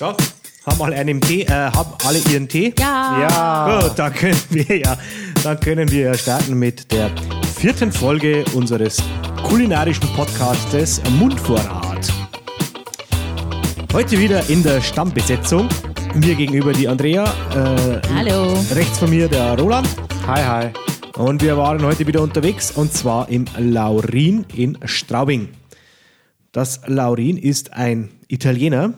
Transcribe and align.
So, 0.00 0.16
haben 0.64 0.80
alle 0.80 0.96
einen 0.96 1.20
Tee, 1.20 1.42
äh, 1.42 1.50
haben 1.50 1.92
alle 2.06 2.20
ihren 2.32 2.48
Tee? 2.48 2.72
Ja. 2.78 3.20
Ja. 3.20 3.80
Gut, 3.82 3.98
dann 3.98 4.14
können 4.14 4.40
wir 4.48 4.78
ja, 4.78 4.96
dann 5.44 5.60
können 5.60 5.90
wir 5.90 6.00
ja 6.04 6.14
starten 6.14 6.58
mit 6.58 6.90
der 6.90 7.10
vierten 7.58 7.92
Folge 7.92 8.42
unseres 8.54 9.02
kulinarischen 9.42 10.08
Podcastes 10.16 11.02
Mundvorrat. 11.18 12.10
Heute 13.92 14.18
wieder 14.18 14.48
in 14.48 14.62
der 14.62 14.80
Stammbesetzung. 14.80 15.68
Mir 16.14 16.34
gegenüber 16.34 16.72
die 16.72 16.88
Andrea, 16.88 17.24
äh, 17.24 18.00
Hallo. 18.14 18.54
rechts 18.74 19.00
von 19.00 19.10
mir 19.10 19.28
der 19.28 19.58
Roland. 19.58 19.86
Hi, 20.26 20.42
hi. 20.42 20.70
Und 21.18 21.42
wir 21.42 21.58
waren 21.58 21.82
heute 21.82 22.06
wieder 22.06 22.22
unterwegs 22.22 22.70
und 22.70 22.90
zwar 22.90 23.28
im 23.28 23.44
Laurin 23.58 24.46
in 24.54 24.78
Straubing. 24.82 25.50
Das 26.52 26.80
Laurin 26.86 27.36
ist 27.36 27.74
ein 27.74 28.08
Italiener 28.28 28.94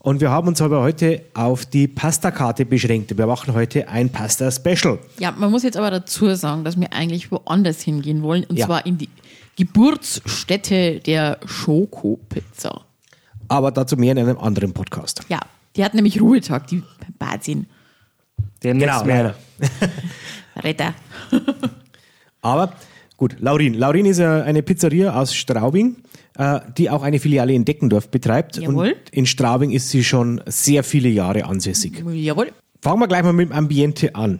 und 0.00 0.20
wir 0.20 0.30
haben 0.30 0.48
uns 0.48 0.60
aber 0.62 0.80
heute 0.80 1.22
auf 1.34 1.66
die 1.66 1.88
Pastakarte 1.88 2.64
beschränkt. 2.64 3.16
Wir 3.16 3.26
machen 3.26 3.52
heute 3.54 3.88
ein 3.88 4.10
Pasta-Special. 4.10 4.98
Ja, 5.18 5.32
man 5.32 5.50
muss 5.50 5.62
jetzt 5.64 5.76
aber 5.76 5.90
dazu 5.90 6.34
sagen, 6.34 6.64
dass 6.64 6.78
wir 6.78 6.92
eigentlich 6.92 7.30
woanders 7.32 7.82
hingehen 7.82 8.22
wollen. 8.22 8.44
Und 8.44 8.58
Ja. 8.58 8.66
zwar 8.66 8.86
in 8.86 8.98
die 8.98 9.08
Geburtsstätte 9.56 11.00
der 11.00 11.38
Schokopizza. 11.46 12.82
Aber 13.48 13.70
dazu 13.72 13.96
mehr 13.96 14.12
in 14.12 14.18
einem 14.18 14.38
anderen 14.38 14.72
Podcast. 14.72 15.22
Ja, 15.28 15.40
die 15.76 15.84
hat 15.84 15.94
nämlich 15.94 16.20
Ruhetag, 16.20 16.66
die 16.68 16.82
Bazin. 17.18 17.66
Der 18.62 18.74
Genau, 18.74 19.04
mehr. 19.04 19.34
Retter. 20.56 20.94
Aber 22.42 22.72
gut, 23.18 23.36
Laurin. 23.40 23.74
Laurin 23.74 24.06
ist 24.06 24.18
ja 24.18 24.40
eine 24.42 24.62
Pizzeria 24.62 25.14
aus 25.20 25.34
Straubing, 25.34 25.96
äh, 26.38 26.60
die 26.78 26.88
auch 26.88 27.02
eine 27.02 27.18
Filiale 27.18 27.52
in 27.52 27.66
Deckendorf 27.66 28.08
betreibt. 28.08 28.56
Jawohl. 28.56 28.92
Und 28.92 28.96
in 29.10 29.26
Straubing 29.26 29.70
ist 29.72 29.90
sie 29.90 30.02
schon 30.02 30.40
sehr 30.46 30.82
viele 30.82 31.10
Jahre 31.10 31.44
ansässig. 31.44 32.02
Jawohl. 32.14 32.52
Fangen 32.80 33.00
wir 33.00 33.08
gleich 33.08 33.22
mal 33.24 33.32
mit 33.34 33.50
dem 33.50 33.52
Ambiente 33.52 34.14
an. 34.14 34.38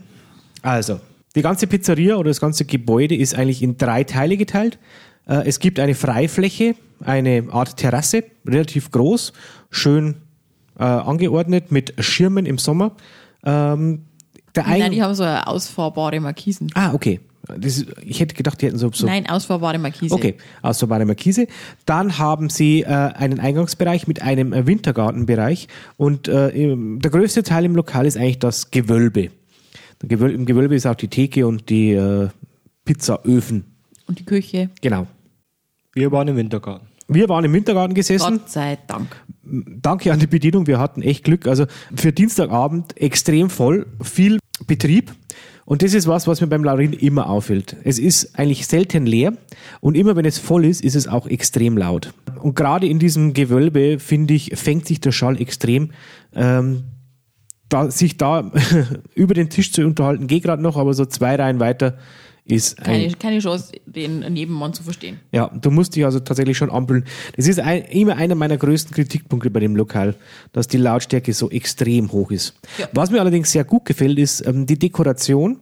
Also, 0.63 1.01
die 1.35 1.43
ganze 1.43 1.67
Pizzeria 1.67 2.17
oder 2.17 2.31
das 2.31 2.41
ganze 2.41 2.65
Gebäude 2.65 3.15
ist 3.15 3.35
eigentlich 3.35 3.63
in 3.63 3.77
drei 3.77 4.05
Teile 4.05 4.37
geteilt. 4.39 4.79
Äh, 5.27 5.47
Es 5.47 5.59
gibt 5.61 5.79
eine 5.79 5.95
Freifläche, 5.95 6.75
eine 7.01 7.45
Art 7.51 7.77
Terrasse, 7.77 8.25
relativ 8.47 8.91
groß, 8.91 9.33
schön 9.71 10.17
äh, 10.79 10.85
angeordnet 10.85 11.71
mit 11.71 11.95
Schirmen 12.03 12.47
im 12.47 12.59
Sommer. 12.59 12.93
Ähm, 13.45 14.05
der 14.55 14.65
Nein, 14.65 14.83
Ein 14.83 14.93
die 14.93 15.03
haben 15.03 15.15
so 15.15 15.23
eine 15.25 15.47
ausfahrbare 15.47 16.19
Markisen. 16.21 16.71
ah, 16.75 16.93
okay. 16.95 17.21
Das 17.57 17.85
ich 18.03 18.21
hätte 18.21 18.35
gedacht, 18.35 18.61
die 18.61 18.67
hätten 18.67 18.79
so, 18.79 18.91
so 18.93 19.07
Nein, 19.07 19.29
ausfahrbare 19.29 19.79
Markise. 19.79 20.15
Okay, 20.15 20.35
der 20.63 21.07
Markise. 21.07 21.47
Dann 21.87 22.19
haben 22.19 22.51
sie 22.51 22.83
äh, 22.83 22.87
einen 22.87 23.41
Eingangsbereich 23.41 24.07
mit 24.07 24.23
einem 24.23 24.53
äh, 24.53 24.67
Wintergartenbereich 24.67 25.69
und 25.97 26.29
äh, 26.29 26.49
im- 26.51 27.01
der 27.01 27.11
größte 27.11 27.43
Teil 27.43 27.65
im 27.65 27.75
Lokal 27.75 28.07
ist 28.07 28.17
eigentlich 28.17 28.39
das 28.39 28.71
Gewölbe. 28.71 29.31
Der 30.03 30.09
Gewöl 30.09 30.33
Im 30.33 30.47
Gewölbe 30.47 30.75
ist 30.75 30.87
auch 30.87 30.95
die 30.95 31.09
Theke 31.09 31.47
und 31.47 31.71
die 31.71 31.93
äh, 31.93 32.29
Pizzaöfen. 32.85 33.65
Und 34.07 34.19
die 34.19 34.25
Küche. 34.25 34.71
Genau. 34.81 35.07
Wir 35.95 36.13
waren 36.13 36.29
im 36.29 36.37
Wintergarten. 36.37 36.89
Wir 37.09 37.29
waren 37.29 37.45
im 37.45 37.53
Wintergarten 37.53 37.95
gesessen. 37.95 38.39
Gott 38.39 38.51
sei 38.51 38.79
Dank. 38.87 39.09
Danke 39.43 40.13
an 40.13 40.19
die 40.19 40.27
Bedienung, 40.27 40.67
wir 40.67 40.79
hatten 40.79 41.01
echt 41.01 41.25
Glück. 41.25 41.47
Also 41.47 41.65
für 41.95 42.13
Dienstagabend 42.13 42.97
extrem 43.01 43.49
voll, 43.49 43.87
viel 44.03 44.39
Betrieb. 44.67 45.13
Und 45.69 45.83
das 45.83 45.93
ist 45.93 46.07
was, 46.07 46.27
was 46.27 46.41
mir 46.41 46.47
beim 46.47 46.65
Laurin 46.65 46.95
immer 46.95 47.29
auffällt. 47.29 47.77
Es 47.85 47.99
ist 47.99 48.39
eigentlich 48.39 48.67
selten 48.67 49.05
leer 49.05 49.35
und 49.83 49.99
immer 49.99 50.17
wenn 50.17 50.25
es 50.25 50.39
voll 50.39 50.65
ist, 50.65 50.83
ist 50.83 50.95
es 50.95 51.07
auch 51.07 51.27
extrem 51.27 51.77
laut. 51.77 52.15
Und 52.41 52.57
gerade 52.57 52.87
in 52.87 52.99
diesem 52.99 53.35
Gewölbe, 53.35 53.99
finde 53.99 54.33
ich, 54.33 54.53
fängt 54.55 54.87
sich 54.87 54.99
der 54.99 55.13
Schall 55.13 55.39
extrem. 55.39 55.91
Ähm, 56.35 56.85
da, 57.69 57.91
sich 57.91 58.17
da 58.17 58.51
über 59.15 59.35
den 59.35 59.51
Tisch 59.51 59.71
zu 59.71 59.85
unterhalten, 59.85 60.27
geht 60.27 60.45
gerade 60.45 60.63
noch, 60.63 60.79
aber 60.79 60.95
so 60.95 61.05
zwei 61.05 61.37
Reihen 61.37 61.61
weiter 61.61 61.99
ist 62.49 62.79
ein, 62.81 62.85
Keine, 62.85 63.13
keine 63.15 63.39
Chance, 63.41 63.73
den 63.87 64.21
Nebenmann 64.33 64.73
zu 64.73 64.83
verstehen. 64.83 65.19
ja, 65.33 65.49
du 65.49 65.71
musst 65.71 65.95
dich 65.95 66.05
also 66.05 66.19
tatsächlich 66.21 66.57
schon 66.57 66.71
anbrüllen. 66.71 67.05
Das 67.37 67.47
ist 67.47 67.61
ein, 67.61 67.83
immer 67.85 68.17
einer 68.17 68.35
meiner 68.35 68.57
größten 68.57 68.95
Kritikpunkte 68.95 69.51
bei 69.51 69.61
dem 69.61 69.77
Lokal, 69.77 70.15
dass 70.53 70.67
die 70.67 70.79
Lautstärke 70.79 71.33
so 71.33 71.51
extrem 71.51 72.11
hoch 72.11 72.31
ist. 72.31 72.55
Ja. 72.79 72.89
Was 72.93 73.11
mir 73.11 73.21
allerdings 73.21 73.53
sehr 73.53 73.65
gut 73.65 73.85
gefällt, 73.85 74.19
ist 74.19 74.47
ähm, 74.47 74.67
die 74.67 74.79
Dekoration. 74.79 75.59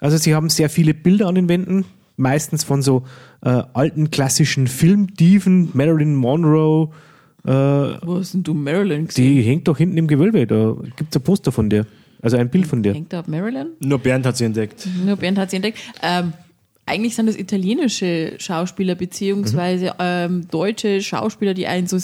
Also 0.00 0.16
sie 0.16 0.34
haben 0.34 0.48
sehr 0.48 0.70
viele 0.70 0.94
Bilder 0.94 1.26
an 1.26 1.34
den 1.34 1.48
Wänden, 1.48 1.84
meistens 2.16 2.62
von 2.64 2.82
so 2.82 3.02
äh, 3.42 3.62
alten 3.72 4.10
klassischen 4.10 4.66
Filmdiven, 4.68 5.70
Marilyn 5.74 6.14
Monroe, 6.14 6.90
Wo 7.44 8.16
hast 8.18 8.34
denn 8.34 8.42
du 8.42 8.54
Marilyn 8.54 9.06
gesehen? 9.08 9.24
die 9.24 9.42
hängt 9.42 9.66
doch 9.68 9.78
hinten 9.78 9.96
im 9.96 10.06
Gewölbe, 10.06 10.46
da 10.46 10.76
gibt's 10.96 11.16
ein 11.16 11.22
Poster 11.22 11.50
von 11.52 11.70
der, 11.70 11.86
also 12.22 12.36
ein 12.36 12.48
Bild 12.50 12.66
von 12.66 12.82
der. 12.82 12.94
Hängt 12.94 13.12
da 13.12 13.22
Marilyn? 13.26 13.68
Nur 13.80 13.98
Bernd 13.98 14.26
hat 14.26 14.36
sie 14.36 14.44
entdeckt. 14.44 14.86
Nur 15.04 15.16
Bernd 15.16 15.38
hat 15.38 15.50
sie 15.50 15.56
entdeckt. 15.56 15.78
Ähm, 16.02 16.32
eigentlich 16.86 17.14
sind 17.14 17.26
das 17.26 17.36
italienische 17.36 18.34
Schauspieler 18.38 18.94
beziehungsweise 18.94 19.86
Mhm. 19.86 19.92
ähm, 19.98 20.48
deutsche 20.50 21.00
Schauspieler, 21.02 21.52
die 21.54 21.66
einen 21.66 21.86
so 21.86 21.98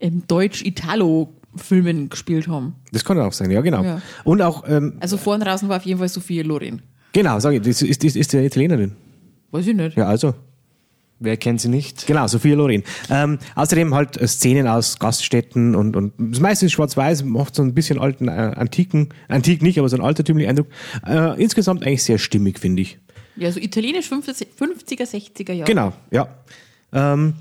ähm, 0.00 0.22
Deutsch-Italo-Filmen 0.28 2.08
gespielt 2.08 2.48
haben. 2.48 2.74
Das 2.92 3.04
kann 3.04 3.18
auch 3.18 3.32
sein, 3.32 3.50
ja 3.50 3.60
genau. 3.60 3.82
Ja. 3.82 4.02
Und 4.24 4.42
auch, 4.42 4.64
ähm, 4.68 4.94
Also 5.00 5.16
vorn 5.16 5.40
draußen 5.40 5.68
war 5.68 5.78
auf 5.78 5.84
jeden 5.86 5.98
Fall 5.98 6.08
Sophie 6.08 6.42
Loren. 6.42 6.82
genau, 7.12 7.38
sage 7.40 7.56
ich, 7.56 7.62
das 7.62 7.82
ist, 7.82 8.04
ist, 8.04 8.16
ist 8.16 8.32
der 8.32 8.44
Italienerin. 8.44 8.92
Weiß 9.50 9.66
ich 9.66 9.74
nicht. 9.74 9.96
Ja, 9.96 10.06
also. 10.06 10.34
Wer 11.18 11.38
kennt 11.38 11.62
sie 11.62 11.68
nicht? 11.68 12.06
Genau, 12.06 12.26
Sophia 12.26 12.54
Loren. 12.54 12.82
Ähm, 13.08 13.38
außerdem 13.54 13.94
halt 13.94 14.20
äh, 14.20 14.28
Szenen 14.28 14.66
aus 14.66 14.98
Gaststätten 14.98 15.74
und, 15.74 15.96
und 15.96 16.12
das 16.18 16.40
meiste 16.40 16.66
ist 16.66 16.72
schwarz-weiß, 16.72 17.24
macht 17.24 17.54
so 17.54 17.62
ein 17.62 17.72
bisschen 17.72 17.98
alten, 17.98 18.28
äh, 18.28 18.52
antiken, 18.54 19.08
antik 19.28 19.62
nicht, 19.62 19.78
aber 19.78 19.88
so 19.88 19.96
einen 19.96 20.04
altertümlichen 20.04 20.50
Eindruck. 20.50 20.68
Äh, 21.06 21.42
insgesamt 21.42 21.86
eigentlich 21.86 22.04
sehr 22.04 22.18
stimmig, 22.18 22.58
finde 22.58 22.82
ich. 22.82 22.98
Ja, 23.36 23.50
so 23.50 23.60
italienisch 23.60 24.10
50er, 24.10 24.46
50er 24.58 25.04
60er 25.04 25.52
Jahre. 25.52 25.68
Genau, 25.70 25.92
ja. 26.10 26.28
Ähm, 26.92 27.34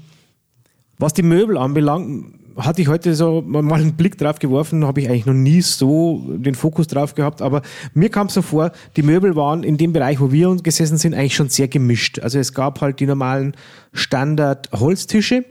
was 0.97 1.13
die 1.13 1.23
Möbel 1.23 1.57
anbelangt, 1.57 2.34
hatte 2.57 2.81
ich 2.81 2.87
heute 2.87 3.15
so 3.15 3.43
mal 3.45 3.79
einen 3.79 3.93
Blick 3.93 4.17
drauf 4.17 4.39
geworfen, 4.39 4.85
habe 4.85 5.01
ich 5.01 5.09
eigentlich 5.09 5.25
noch 5.25 5.33
nie 5.33 5.61
so 5.61 6.23
den 6.27 6.55
Fokus 6.55 6.87
drauf 6.87 7.15
gehabt, 7.15 7.41
aber 7.41 7.61
mir 7.93 8.09
kam 8.09 8.27
es 8.27 8.33
so 8.33 8.41
vor, 8.41 8.71
die 8.95 9.03
Möbel 9.03 9.35
waren 9.35 9.63
in 9.63 9.77
dem 9.77 9.93
Bereich, 9.93 10.19
wo 10.19 10.31
wir 10.31 10.49
uns 10.49 10.63
gesessen 10.63 10.97
sind, 10.97 11.13
eigentlich 11.13 11.35
schon 11.35 11.49
sehr 11.49 11.67
gemischt. 11.67 12.19
Also 12.19 12.39
es 12.39 12.53
gab 12.53 12.81
halt 12.81 12.99
die 12.99 13.05
normalen 13.05 13.55
Standard-Holztische, 13.93 15.45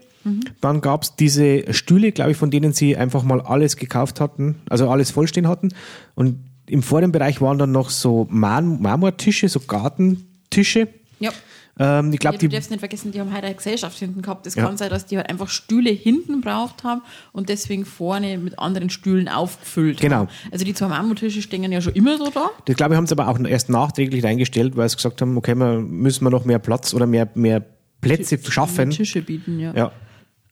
dann 0.62 0.80
gab 0.80 1.02
es 1.02 1.16
diese 1.16 1.74
Stühle, 1.74 2.10
glaube 2.10 2.30
ich, 2.30 2.38
von 2.38 2.50
denen 2.50 2.72
sie 2.72 2.96
einfach 2.96 3.22
mal 3.24 3.42
alles 3.42 3.76
gekauft 3.76 4.20
hatten, 4.20 4.56
also 4.70 4.88
alles 4.88 5.10
vollstehen 5.10 5.48
hatten 5.48 5.68
und 6.14 6.38
im 6.66 6.82
vorderen 6.82 7.12
Bereich 7.12 7.40
waren 7.40 7.58
dann 7.58 7.72
noch 7.72 7.90
so 7.90 8.26
Marm 8.30 8.80
Marmortische, 8.80 9.48
so 9.48 9.60
Gartentische. 9.60 10.88
Ja. 11.20 11.30
Ähm, 11.78 12.12
ich 12.12 12.20
glaube, 12.20 12.36
Ja, 12.36 12.40
du 12.40 12.48
die 12.48 12.54
darfst 12.54 12.70
nicht 12.70 12.78
vergessen, 12.80 13.10
die 13.10 13.20
haben 13.20 13.32
heute 13.34 13.46
eine 13.46 13.54
Gesellschaft 13.54 13.98
hinten 13.98 14.22
gehabt. 14.22 14.46
Es 14.46 14.54
Ja. 14.54 14.64
kann 14.64 14.76
sein, 14.76 14.90
dass 14.90 15.06
die 15.06 15.16
halt 15.16 15.28
einfach 15.28 15.48
Stühle 15.48 15.90
hinten 15.90 16.40
braucht 16.40 16.84
haben 16.84 17.02
und 17.32 17.48
deswegen 17.48 17.84
vorne 17.84 18.38
mit 18.38 18.58
anderen 18.58 18.90
Stühlen 18.90 19.28
aufgefüllt 19.28 20.00
Genau. 20.00 20.16
haben. 20.16 20.28
Also 20.52 20.64
die 20.64 20.72
zwei 20.74 20.88
Marmortische 20.88 21.42
stehen 21.42 21.70
ja 21.72 21.80
schon 21.80 21.94
immer 21.94 22.16
so 22.16 22.30
da. 22.30 22.50
Das 22.66 22.76
glaube 22.76 22.94
ich, 22.94 22.96
haben 22.96 23.06
sie 23.08 23.12
aber 23.18 23.28
auch 23.28 23.38
erst 23.40 23.70
nachträglich 23.70 24.22
reingestellt, 24.22 24.76
weil 24.76 24.88
sie 24.88 24.96
gesagt 24.96 25.20
haben, 25.20 25.36
okay, 25.36 25.54
wir 25.56 25.80
müssen 25.80 26.24
wir 26.24 26.30
noch 26.30 26.44
mehr 26.44 26.60
Platz 26.60 26.94
oder 26.94 27.06
mehr, 27.06 27.28
mehr 27.34 27.64
Plätze 28.00 28.38
schaffen. 28.50 28.90
Tische 28.90 29.22
bieten, 29.22 29.58
ja. 29.58 29.72
Ja. 29.74 29.92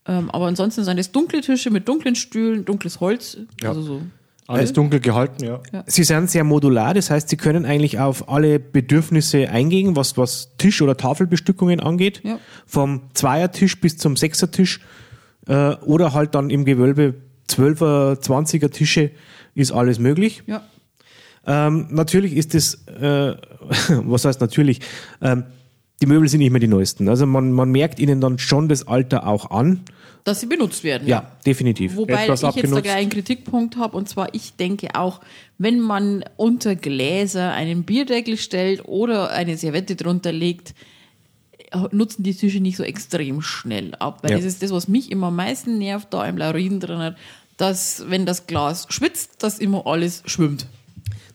Ähm, 0.05 0.29
aber 0.31 0.47
ansonsten 0.47 0.83
sind 0.83 0.97
es 0.97 1.11
dunkle 1.13 1.39
Tische 1.39 1.69
mit 1.69 1.87
dunklen 1.87 2.15
Stühlen, 2.15 2.65
dunkles 2.65 2.99
Holz. 2.99 3.37
Also 3.63 3.81
so. 3.81 4.01
Alles 4.53 4.73
dunkel 4.73 4.99
gehalten, 4.99 5.43
ja. 5.43 5.61
Sie 5.85 6.03
sind 6.03 6.29
sehr 6.29 6.43
modular, 6.43 6.93
das 6.93 7.09
heißt, 7.09 7.29
sie 7.29 7.37
können 7.37 7.65
eigentlich 7.65 7.99
auf 7.99 8.29
alle 8.29 8.59
Bedürfnisse 8.59 9.49
eingehen, 9.49 9.95
was, 9.95 10.17
was 10.17 10.55
Tisch- 10.57 10.81
oder 10.81 10.97
Tafelbestückungen 10.97 11.79
angeht. 11.79 12.21
Ja. 12.23 12.39
Vom 12.65 13.03
Zweiertisch 13.13 13.79
bis 13.79 13.97
zum 13.97 14.15
Sechsertisch 14.15 14.81
äh, 15.47 15.75
oder 15.75 16.13
halt 16.13 16.35
dann 16.35 16.49
im 16.49 16.65
Gewölbe 16.65 17.15
Zwölfer, 17.47 18.19
Zwanziger 18.21 18.69
Tische 18.69 19.11
ist 19.55 19.71
alles 19.71 19.99
möglich. 19.99 20.43
Ja. 20.47 20.63
Ähm, 21.45 21.87
natürlich 21.91 22.35
ist 22.35 22.55
es, 22.55 22.87
äh, 22.87 23.35
was 23.89 24.25
heißt 24.25 24.41
natürlich, 24.41 24.79
ähm, 25.21 25.43
die 26.01 26.07
Möbel 26.07 26.27
sind 26.27 26.39
nicht 26.39 26.51
mehr 26.51 26.59
die 26.59 26.67
neuesten. 26.67 27.07
Also 27.07 27.25
man, 27.25 27.51
man 27.51 27.71
merkt 27.71 27.99
ihnen 27.99 28.19
dann 28.21 28.39
schon 28.39 28.67
das 28.67 28.87
Alter 28.87 29.27
auch 29.27 29.51
an. 29.51 29.81
Dass 30.23 30.39
sie 30.39 30.45
benutzt 30.45 30.83
werden. 30.85 31.07
Ja, 31.07 31.31
definitiv. 31.45 31.95
Wobei 31.97 32.23
Etwas 32.23 32.23
ich 32.23 32.29
jetzt 32.29 32.43
da 32.43 32.47
abgenutzt. 32.49 32.83
gleich 32.83 32.95
einen 32.95 33.09
Kritikpunkt 33.09 33.75
habe 33.77 33.97
und 33.97 34.07
zwar 34.07 34.33
ich 34.33 34.55
denke 34.55 34.95
auch, 34.95 35.19
wenn 35.57 35.79
man 35.81 36.23
unter 36.37 36.75
Gläser 36.77 37.51
einen 37.51 37.83
Bierdeckel 37.83 38.37
stellt 38.37 38.85
oder 38.85 39.31
eine 39.31 39.57
Servette 39.57 39.95
drunter 39.97 40.31
legt, 40.31 40.73
nutzen 41.91 42.23
die 42.23 42.33
Tische 42.33 42.59
nicht 42.59 42.77
so 42.77 42.83
extrem 42.83 43.41
schnell 43.41 43.95
ab. 43.95 44.19
Weil 44.21 44.31
Ja. 44.31 44.37
das 44.37 44.45
ist 44.45 44.63
das, 44.63 44.71
was 44.71 44.87
mich 44.87 45.11
immer 45.11 45.27
am 45.27 45.35
meisten 45.35 45.77
nervt, 45.77 46.13
da 46.13 46.25
im 46.25 46.37
Laurin 46.37 46.79
drin 46.79 46.99
hat, 46.99 47.17
dass 47.57 48.05
wenn 48.07 48.25
das 48.25 48.47
Glas 48.47 48.85
schwitzt, 48.89 49.43
dass 49.43 49.59
immer 49.59 49.85
alles 49.87 50.23
schwimmt. 50.25 50.67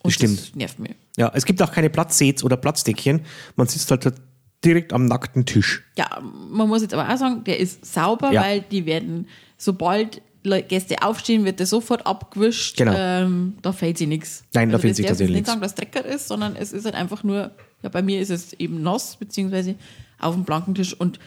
Und 0.02 0.12
stimmt. 0.12 0.38
Das 0.38 0.54
nervt 0.54 0.78
mich. 0.78 0.92
Ja, 1.16 1.30
es 1.34 1.44
gibt 1.44 1.60
auch 1.60 1.72
keine 1.72 1.90
Platzsets 1.90 2.44
oder 2.44 2.56
Platzdeckchen. 2.56 3.22
Man 3.56 3.66
sitzt 3.66 3.90
halt 3.90 4.04
direkt 4.64 4.92
am 4.92 5.06
nackten 5.06 5.44
Tisch. 5.46 5.84
Ja, 5.96 6.20
man 6.20 6.68
muss 6.68 6.82
jetzt 6.82 6.94
aber 6.94 7.08
auch 7.12 7.16
sagen, 7.16 7.44
der 7.44 7.58
ist 7.60 7.84
sauber, 7.86 8.32
Ja. 8.32 8.42
weil 8.42 8.60
die 8.62 8.86
werden, 8.86 9.26
sobald 9.56 10.20
Gäste 10.68 11.02
aufstehen, 11.02 11.44
wird 11.44 11.60
das 11.60 11.70
sofort 11.70 12.06
abgewischt. 12.06 12.76
Genau. 12.78 12.94
Ähm, 12.96 13.56
da 13.60 13.72
fällt 13.72 13.98
sie 13.98 14.06
nichts. 14.06 14.44
Nein, 14.54 14.70
da 14.70 14.78
fällt 14.78 14.96
sich 14.96 15.04
tatsächlich 15.06 15.36
jetzt 15.36 15.46
nicht 15.46 15.46
nichts. 15.46 15.50
sagen, 15.50 15.60
dass 15.60 15.74
Drecker 15.74 16.04
ist, 16.06 16.28
sondern 16.28 16.56
es 16.56 16.72
ist 16.72 16.84
halt 16.86 16.94
einfach 16.94 17.22
nur, 17.22 17.50
ja, 17.82 17.88
bei 17.90 18.00
mir 18.02 18.20
ist 18.20 18.30
es 18.30 18.52
eben 18.54 18.82
nass, 18.82 19.16
beziehungsweise 19.16 19.74
auf 20.18 20.34
dem 20.34 20.44
blanken 20.44 20.74
Tisch 20.74 20.94
und 20.98 21.18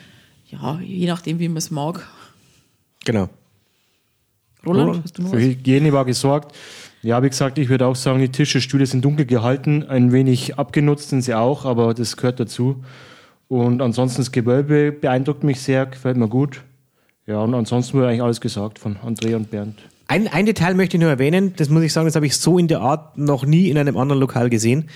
ja, 0.50 0.80
je 0.84 1.06
nachdem, 1.08 1.40
wie 1.40 1.48
man 1.48 1.58
es 1.58 1.72
mag. 1.72 2.08
Genau. 3.06 3.30
Roland, 4.66 4.88
Roland, 4.90 5.04
hast 5.04 5.18
du 5.18 5.22
noch 5.24 5.30
Für 5.32 5.38
was? 5.38 5.44
Hygiene 5.44 5.92
war 5.94 6.06
gesorgt. 6.06 6.56
Ja, 7.02 7.24
wie 7.24 7.30
gesagt, 7.30 7.58
ich 7.58 7.70
würde 7.70 7.88
auch 7.88 7.96
sagen, 7.96 8.20
die 8.20 8.30
Tische, 8.30 8.62
Stühle 8.62 8.86
sind 8.86 9.04
dunkel 9.04 9.26
gehalten. 9.26 9.84
Ein 9.84 10.12
wenig 10.12 10.58
abgenutzt 10.60 11.10
sind 11.10 11.22
sie 11.22 11.34
auch, 11.34 11.66
aber 11.66 11.94
das 11.94 12.16
gehört 12.16 12.40
dazu. 12.40 12.84
Und 13.52 13.82
ansonsten 13.82 14.22
das 14.22 14.32
Gewölbe 14.32 14.94
beeindruckt 14.94 15.44
mich 15.44 15.60
sehr, 15.60 15.86
gefällt 15.86 16.16
mir 16.16 16.30
gut. 16.30 16.64
Ja, 17.28 17.40
und 17.40 17.54
ansonsten 17.54 17.96
wurde 17.96 18.08
eigentlich 18.08 18.22
alles 18.22 18.40
gesagt 18.40 18.80
von 18.80 18.96
Andrea 19.04 19.36
und 19.36 19.52
Bernd. 19.52 19.78
Ein, 20.08 20.30
ein 20.30 20.46
Detail 20.46 20.74
möchte 20.74 20.96
ich 20.96 21.02
nur 21.02 21.10
erwähnen, 21.10 21.52
das 21.58 21.68
muss 21.68 21.84
ich 21.84 21.92
sagen, 21.92 22.06
das 22.06 22.16
habe 22.16 22.26
ich 22.26 22.38
so 22.38 22.58
in 22.58 22.70
der 22.70 22.80
Art 22.80 23.18
noch 23.18 23.46
nie 23.46 23.68
in 23.68 23.78
einem 23.78 23.98
anderen 23.98 24.22
Lokal 24.22 24.50
gesehen. 24.50 24.88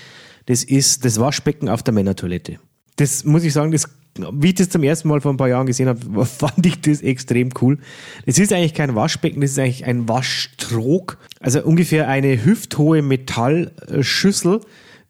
Das 0.46 0.64
ist 0.64 1.04
das 1.04 1.20
Waschbecken 1.20 1.68
auf 1.68 1.82
der 1.82 1.92
Männertoilette. 1.92 2.58
Das 2.96 3.26
muss 3.26 3.44
ich 3.44 3.52
sagen, 3.52 3.72
das, 3.72 3.90
wie 4.32 4.48
ich 4.48 4.54
das 4.54 4.70
zum 4.70 4.82
ersten 4.84 5.08
Mal 5.08 5.20
vor 5.20 5.34
ein 5.34 5.36
paar 5.36 5.50
Jahren 5.50 5.66
gesehen 5.66 5.88
habe, 5.88 6.24
fand 6.24 6.64
ich 6.64 6.80
das 6.80 7.02
extrem 7.02 7.50
cool. 7.60 7.76
Es 8.24 8.38
ist 8.38 8.54
eigentlich 8.54 8.72
kein 8.72 8.94
Waschbecken, 8.94 9.42
das 9.42 9.50
ist 9.50 9.58
eigentlich 9.58 9.84
ein 9.84 10.08
Waschtrog. 10.08 11.18
Also 11.40 11.62
ungefähr 11.62 12.08
eine 12.08 12.42
hüfthohe 12.42 13.02
Metallschüssel, 13.02 14.62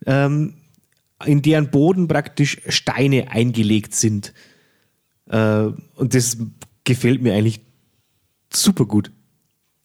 ähm, 0.04 0.54
in 1.24 1.42
deren 1.42 1.70
Boden 1.70 2.08
praktisch 2.08 2.58
Steine 2.68 3.30
eingelegt 3.30 3.94
sind. 3.94 4.32
Äh, 5.30 5.68
und 5.94 6.14
das 6.14 6.36
gefällt 6.84 7.22
mir 7.22 7.34
eigentlich 7.34 7.60
super 8.52 8.84
gut. 8.84 9.10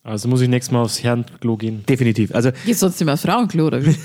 Also 0.04 0.28
muss 0.28 0.42
ich 0.42 0.50
nächstes 0.50 0.72
Mal 0.72 0.82
aufs 0.82 1.04
Herrenklo 1.04 1.58
gehen. 1.58 1.86
Definitiv. 1.88 2.34
Also 2.34 2.52
Geht 2.66 2.76
sonst 2.78 3.00
nicht 3.00 3.06
mehr 3.06 3.14
aufs 3.14 3.22
Frauenklo, 3.24 3.68
oder 3.68 3.86
wie? 3.86 3.96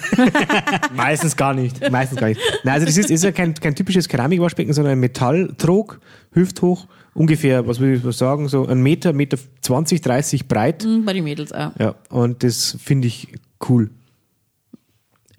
Meistens 0.95 1.35
gar 1.35 1.55
nicht. 1.55 1.91
meistens 1.91 2.19
gar 2.19 2.29
nicht. 2.29 2.41
Nein, 2.65 2.75
also 2.75 2.87
das 2.87 2.99
ist, 2.99 3.11
ist 3.11 3.25
ja 3.25 3.33
kein, 3.33 3.55
kein 3.55 3.75
typisches 3.75 4.07
Keramikwaschbecken, 4.07 4.75
sondern 4.75 4.93
ein 4.93 5.01
Metalltrog, 5.01 6.01
hüfthoch, 6.33 6.87
ungefähr, 7.15 7.67
was 7.67 7.81
will 7.81 7.95
ich 8.07 8.17
sagen, 8.17 8.47
so 8.49 8.67
ein 8.67 8.83
Meter, 8.83 9.15
Meter 9.15 9.39
20, 9.63 10.03
30 10.03 10.49
breit. 10.49 10.85
Hm, 10.85 11.07
Bei 11.07 11.15
den 11.15 11.25
Mädels 11.25 11.53
auch. 11.53 11.73
Ja, 11.79 11.95
und 12.11 12.43
das 12.43 12.77
finde 12.79 13.09
ich 13.09 13.29
cool. 13.67 13.89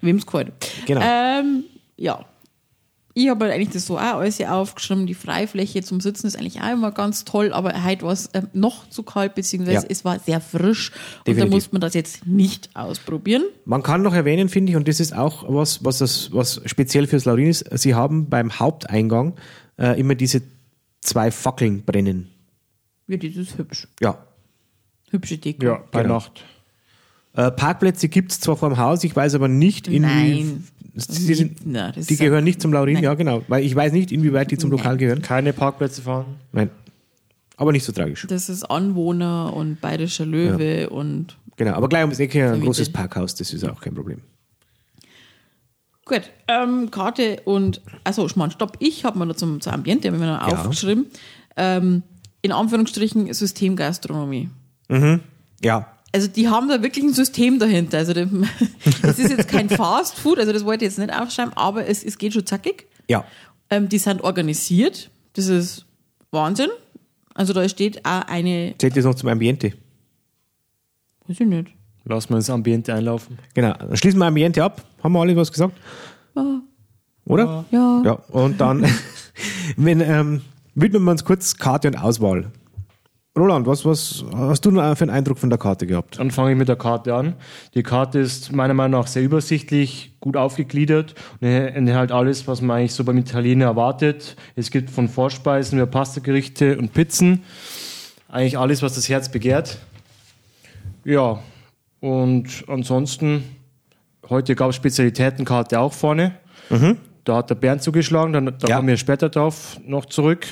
Wem's 0.00 0.26
gefällt. 0.26 0.52
Genau. 0.86 1.00
Ähm, 1.04 1.64
ja. 1.98 2.24
Ich 3.14 3.28
habe 3.28 3.46
halt 3.46 3.54
eigentlich 3.54 3.70
das 3.70 3.84
so 3.86 3.96
auch 3.98 4.20
alles 4.20 4.36
hier 4.36 4.54
aufgeschrieben. 4.54 5.06
Die 5.08 5.14
Freifläche 5.14 5.82
zum 5.82 6.00
Sitzen 6.00 6.28
ist 6.28 6.38
eigentlich 6.38 6.60
auch 6.60 6.72
immer 6.72 6.92
ganz 6.92 7.24
toll, 7.24 7.52
aber 7.52 7.72
heute 7.84 8.04
war 8.04 8.12
es 8.12 8.30
ähm, 8.32 8.46
noch 8.52 8.88
zu 8.90 9.02
kalt, 9.02 9.34
beziehungsweise 9.34 9.86
Ja. 9.86 9.90
es 9.90 10.04
war 10.04 10.20
sehr 10.20 10.40
frisch. 10.40 10.90
Und 10.90 10.98
da 11.26 11.32
Definitiv. 11.32 11.50
muss 11.52 11.72
man 11.72 11.80
das 11.80 11.94
jetzt 11.94 12.28
nicht 12.28 12.70
ausprobieren. 12.74 13.42
Man 13.64 13.82
kann 13.82 14.02
noch 14.02 14.14
erwähnen, 14.14 14.48
finde 14.48 14.70
ich, 14.70 14.76
und 14.76 14.86
das 14.86 15.00
ist 15.00 15.16
auch 15.16 15.44
was, 15.52 15.84
was, 15.84 15.98
das, 15.98 16.32
was 16.32 16.60
speziell 16.66 17.08
fürs 17.08 17.24
Laurin 17.24 17.48
ist, 17.48 17.64
sie 17.76 17.94
haben 17.96 18.28
beim 18.28 18.56
Haupteingang 18.60 19.34
äh, 19.78 19.98
immer 19.98 20.14
diese 20.14 20.42
zwei 21.00 21.32
Fackeln 21.32 21.82
brennen. 21.84 22.28
Ja, 23.08 23.16
das 23.16 23.34
ist 23.34 23.58
hübsch. 23.58 23.88
Ja. 24.00 24.24
Hübsche 25.10 25.38
Deko. 25.38 25.64
Ja, 25.64 25.82
bei 25.90 26.02
Genau. 26.02 26.14
Nacht. 26.16 26.44
Äh, 27.34 27.50
Parkplätze 27.50 28.08
gibt 28.08 28.30
es 28.32 28.40
zwar 28.40 28.56
vor 28.56 28.68
dem 28.68 28.78
Haus, 28.78 29.02
ich 29.02 29.14
weiß 29.16 29.34
aber 29.34 29.48
nicht, 29.48 29.88
inwie 29.88 30.58
Nein. 31.08 31.18
die, 31.26 31.34
sind, 31.34 31.66
Nein, 31.66 31.92
das 31.94 32.06
die 32.06 32.16
gehören 32.16 32.44
nicht 32.44 32.60
zum 32.60 32.72
Laurin, 32.72 32.94
Nein. 32.94 33.04
ja 33.04 33.14
genau, 33.14 33.42
weil 33.48 33.64
ich 33.64 33.74
weiß 33.74 33.92
nicht, 33.92 34.10
inwieweit 34.10 34.50
die 34.50 34.58
zum 34.58 34.70
Nein. 34.70 34.78
Lokal 34.78 34.96
gehören. 34.96 35.22
Keine 35.22 35.52
Parkplätze 35.52 36.02
fahren. 36.02 36.36
Nein. 36.52 36.70
Aber 37.56 37.72
nicht 37.72 37.84
so 37.84 37.92
tragisch. 37.92 38.26
Das 38.28 38.48
ist 38.48 38.64
Anwohner 38.64 39.52
und 39.54 39.80
Bayerischer 39.80 40.26
Löwe 40.26 40.88
und 40.90 41.36
Genau. 41.56 41.72
Aber 41.72 41.88
gleich 41.88 42.02
ums 42.02 42.20
Ecke 42.20 42.38
ein 42.38 42.44
Vermietet. 42.50 42.66
großes 42.66 42.92
Parkhaus, 42.92 43.34
das 43.34 43.52
ist 43.52 43.64
auch 43.64 43.80
kein 43.80 43.92
Problem. 43.94 44.20
Gut, 46.04 46.22
ähm, 46.46 46.90
Karte 46.90 47.42
und, 47.44 47.82
also 48.04 48.28
Schmarrn, 48.28 48.50
stopp, 48.50 48.76
ich 48.78 49.04
habe 49.04 49.18
mir 49.18 49.26
noch 49.26 49.36
zum, 49.36 49.60
zum 49.60 49.72
Ambiente, 49.74 50.08
habe 50.08 50.16
ich 50.16 50.20
mir 50.22 50.32
noch 50.38 50.48
Ja. 50.48 50.60
aufgeschrieben, 50.60 51.06
ähm, 51.56 52.02
in 52.42 52.52
Anführungsstrichen 52.52 53.32
Systemgastronomie. 53.34 54.48
Ja. 55.62 55.86
Also 56.12 56.26
die 56.28 56.48
haben 56.48 56.68
da 56.68 56.82
wirklich 56.82 57.04
ein 57.04 57.12
System 57.12 57.58
dahinter. 57.58 57.98
Also 57.98 58.12
das 59.02 59.18
ist 59.18 59.30
jetzt 59.30 59.48
kein 59.48 59.68
Fast 59.68 60.18
Food, 60.18 60.38
also 60.38 60.52
das 60.52 60.64
wollte 60.64 60.84
ich 60.84 60.90
jetzt 60.90 60.98
nicht 60.98 61.12
aufschreiben, 61.12 61.52
aber 61.54 61.86
es, 61.86 62.02
es 62.02 62.18
geht 62.18 62.32
schon 62.32 62.46
zackig. 62.46 62.86
Ja. 63.08 63.24
Ähm, 63.70 63.88
die 63.88 63.98
sind 63.98 64.22
organisiert, 64.22 65.10
das 65.34 65.48
ist 65.48 65.86
Wahnsinn. 66.30 66.70
Also 67.34 67.52
da 67.52 67.68
steht 67.68 68.04
auch 68.04 68.22
eine, 68.26 68.74
Zählt 68.78 68.96
jetzt 68.96 69.04
noch 69.04 69.14
zum 69.14 69.28
Ambiente. 69.28 69.72
weiß 71.26 71.40
ich 71.40 71.46
nicht, 71.46 71.68
Lass 72.04 72.30
mal 72.30 72.36
das 72.36 72.48
Ambiente 72.48 72.94
einlaufen. 72.94 73.38
Genau. 73.52 73.74
Dann 73.74 73.96
schließen 73.96 74.18
wir 74.18 74.26
Ambiente 74.26 74.64
ab. 74.64 74.82
Haben 75.02 75.12
wir 75.12 75.20
alle 75.20 75.36
was 75.36 75.52
gesagt? 75.52 75.74
Oder? 77.26 77.66
ja, 77.70 78.02
Ja. 78.02 78.12
Und 78.30 78.58
dann 78.60 78.86
wenn, 79.76 80.00
ähm, 80.00 80.40
widmen 80.74 81.04
wir 81.04 81.10
uns 81.10 81.24
kurz 81.24 81.56
Karte 81.56 81.88
und 81.88 81.96
Auswahl. 81.96 82.50
Roland, 83.38 83.66
was, 83.66 83.84
was 83.84 84.24
hast 84.34 84.64
du 84.64 84.70
noch 84.70 84.96
für 84.96 85.02
einen 85.04 85.10
Eindruck 85.10 85.38
von 85.38 85.48
der 85.50 85.58
Karte 85.58 85.86
gehabt? 85.86 86.18
Dann 86.18 86.30
fange 86.30 86.52
ich 86.52 86.56
mit 86.58 86.68
der 86.68 86.76
Karte 86.76 87.14
an. 87.14 87.34
Die 87.74 87.82
Karte 87.82 88.18
ist 88.18 88.52
meiner 88.52 88.74
Meinung 88.74 89.00
nach 89.00 89.06
sehr 89.06 89.22
übersichtlich, 89.22 90.12
gut 90.20 90.36
aufgegliedert 90.36 91.14
und 91.40 91.46
enthält 91.48 92.12
alles, 92.12 92.46
was 92.48 92.60
man 92.60 92.78
eigentlich 92.78 92.94
so 92.94 93.04
beim 93.04 93.18
Italiener 93.18 93.66
erwartet. 93.66 94.36
Es 94.56 94.70
gibt 94.70 94.90
von 94.90 95.08
Vorspeisen 95.08 95.78
über 95.78 95.86
Pastagerichte 95.86 96.76
und 96.78 96.92
Pizzen 96.92 97.42
eigentlich 98.28 98.58
alles, 98.58 98.82
was 98.82 98.94
das 98.94 99.08
Herz 99.08 99.30
begehrt. 99.30 99.78
Ja, 101.04 101.38
und 102.00 102.64
ansonsten, 102.68 103.44
heute 104.28 104.54
gab 104.54 104.70
es 104.70 104.76
Spezialitätenkarte 104.76 105.80
auch 105.80 105.92
vorne. 105.92 106.32
Da 107.24 107.36
hat 107.36 107.50
der 107.50 107.54
Bernd 107.56 107.82
zugeschlagen, 107.82 108.32
dann, 108.32 108.54
da 108.58 108.68
Ja. 108.68 108.76
kommen 108.76 108.88
wir 108.88 108.96
später 108.96 109.28
drauf 109.28 109.78
noch 109.86 110.04
zurück. 110.06 110.46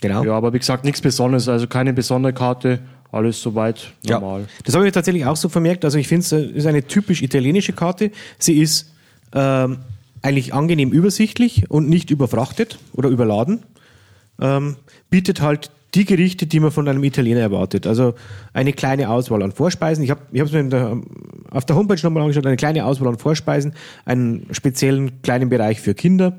Genau. 0.00 0.24
Ja, 0.24 0.32
aber 0.32 0.52
wie 0.52 0.58
gesagt, 0.58 0.84
nichts 0.84 1.00
Besonderes, 1.00 1.48
also 1.48 1.66
keine 1.66 1.92
besondere 1.92 2.32
Karte, 2.32 2.78
alles 3.12 3.42
soweit 3.42 3.92
Ja, 4.04 4.18
normal. 4.20 4.46
das 4.64 4.74
habe 4.74 4.86
ich 4.86 4.92
tatsächlich 4.92 5.26
auch 5.26 5.36
so 5.36 5.48
vermerkt. 5.48 5.84
Also 5.84 5.98
ich 5.98 6.08
finde, 6.08 6.24
es 6.24 6.32
ist 6.32 6.66
eine 6.66 6.86
typisch 6.86 7.22
italienische 7.22 7.72
Karte. 7.72 8.10
Sie 8.38 8.58
ist 8.58 8.92
ähm, 9.34 9.78
eigentlich 10.22 10.54
angenehm 10.54 10.90
übersichtlich 10.90 11.70
und 11.70 11.88
nicht 11.88 12.10
überfrachtet 12.10 12.78
oder 12.92 13.08
überladen. 13.08 13.62
Ähm, 14.40 14.76
bietet 15.10 15.40
halt 15.40 15.70
die 15.94 16.04
Gerichte, 16.04 16.46
die 16.46 16.60
man 16.60 16.70
von 16.70 16.86
einem 16.86 17.02
Italiener 17.02 17.40
erwartet. 17.40 17.86
Also 17.86 18.14
eine 18.52 18.72
kleine 18.72 19.10
Auswahl 19.10 19.42
an 19.42 19.50
Vorspeisen. 19.52 20.04
Ich 20.04 20.10
habe 20.10 20.20
es 20.32 20.52
mir 20.52 20.60
in 20.60 20.70
der, 20.70 20.96
auf 21.50 21.64
der 21.66 21.74
Homepage 21.76 22.00
nochmal 22.02 22.22
angeschaut, 22.22 22.46
eine 22.46 22.56
kleine 22.56 22.84
Auswahl 22.86 23.08
an 23.08 23.18
Vorspeisen, 23.18 23.74
einen 24.04 24.46
speziellen 24.52 25.20
kleinen 25.22 25.48
Bereich 25.48 25.80
für 25.80 25.94
Kinder, 25.94 26.38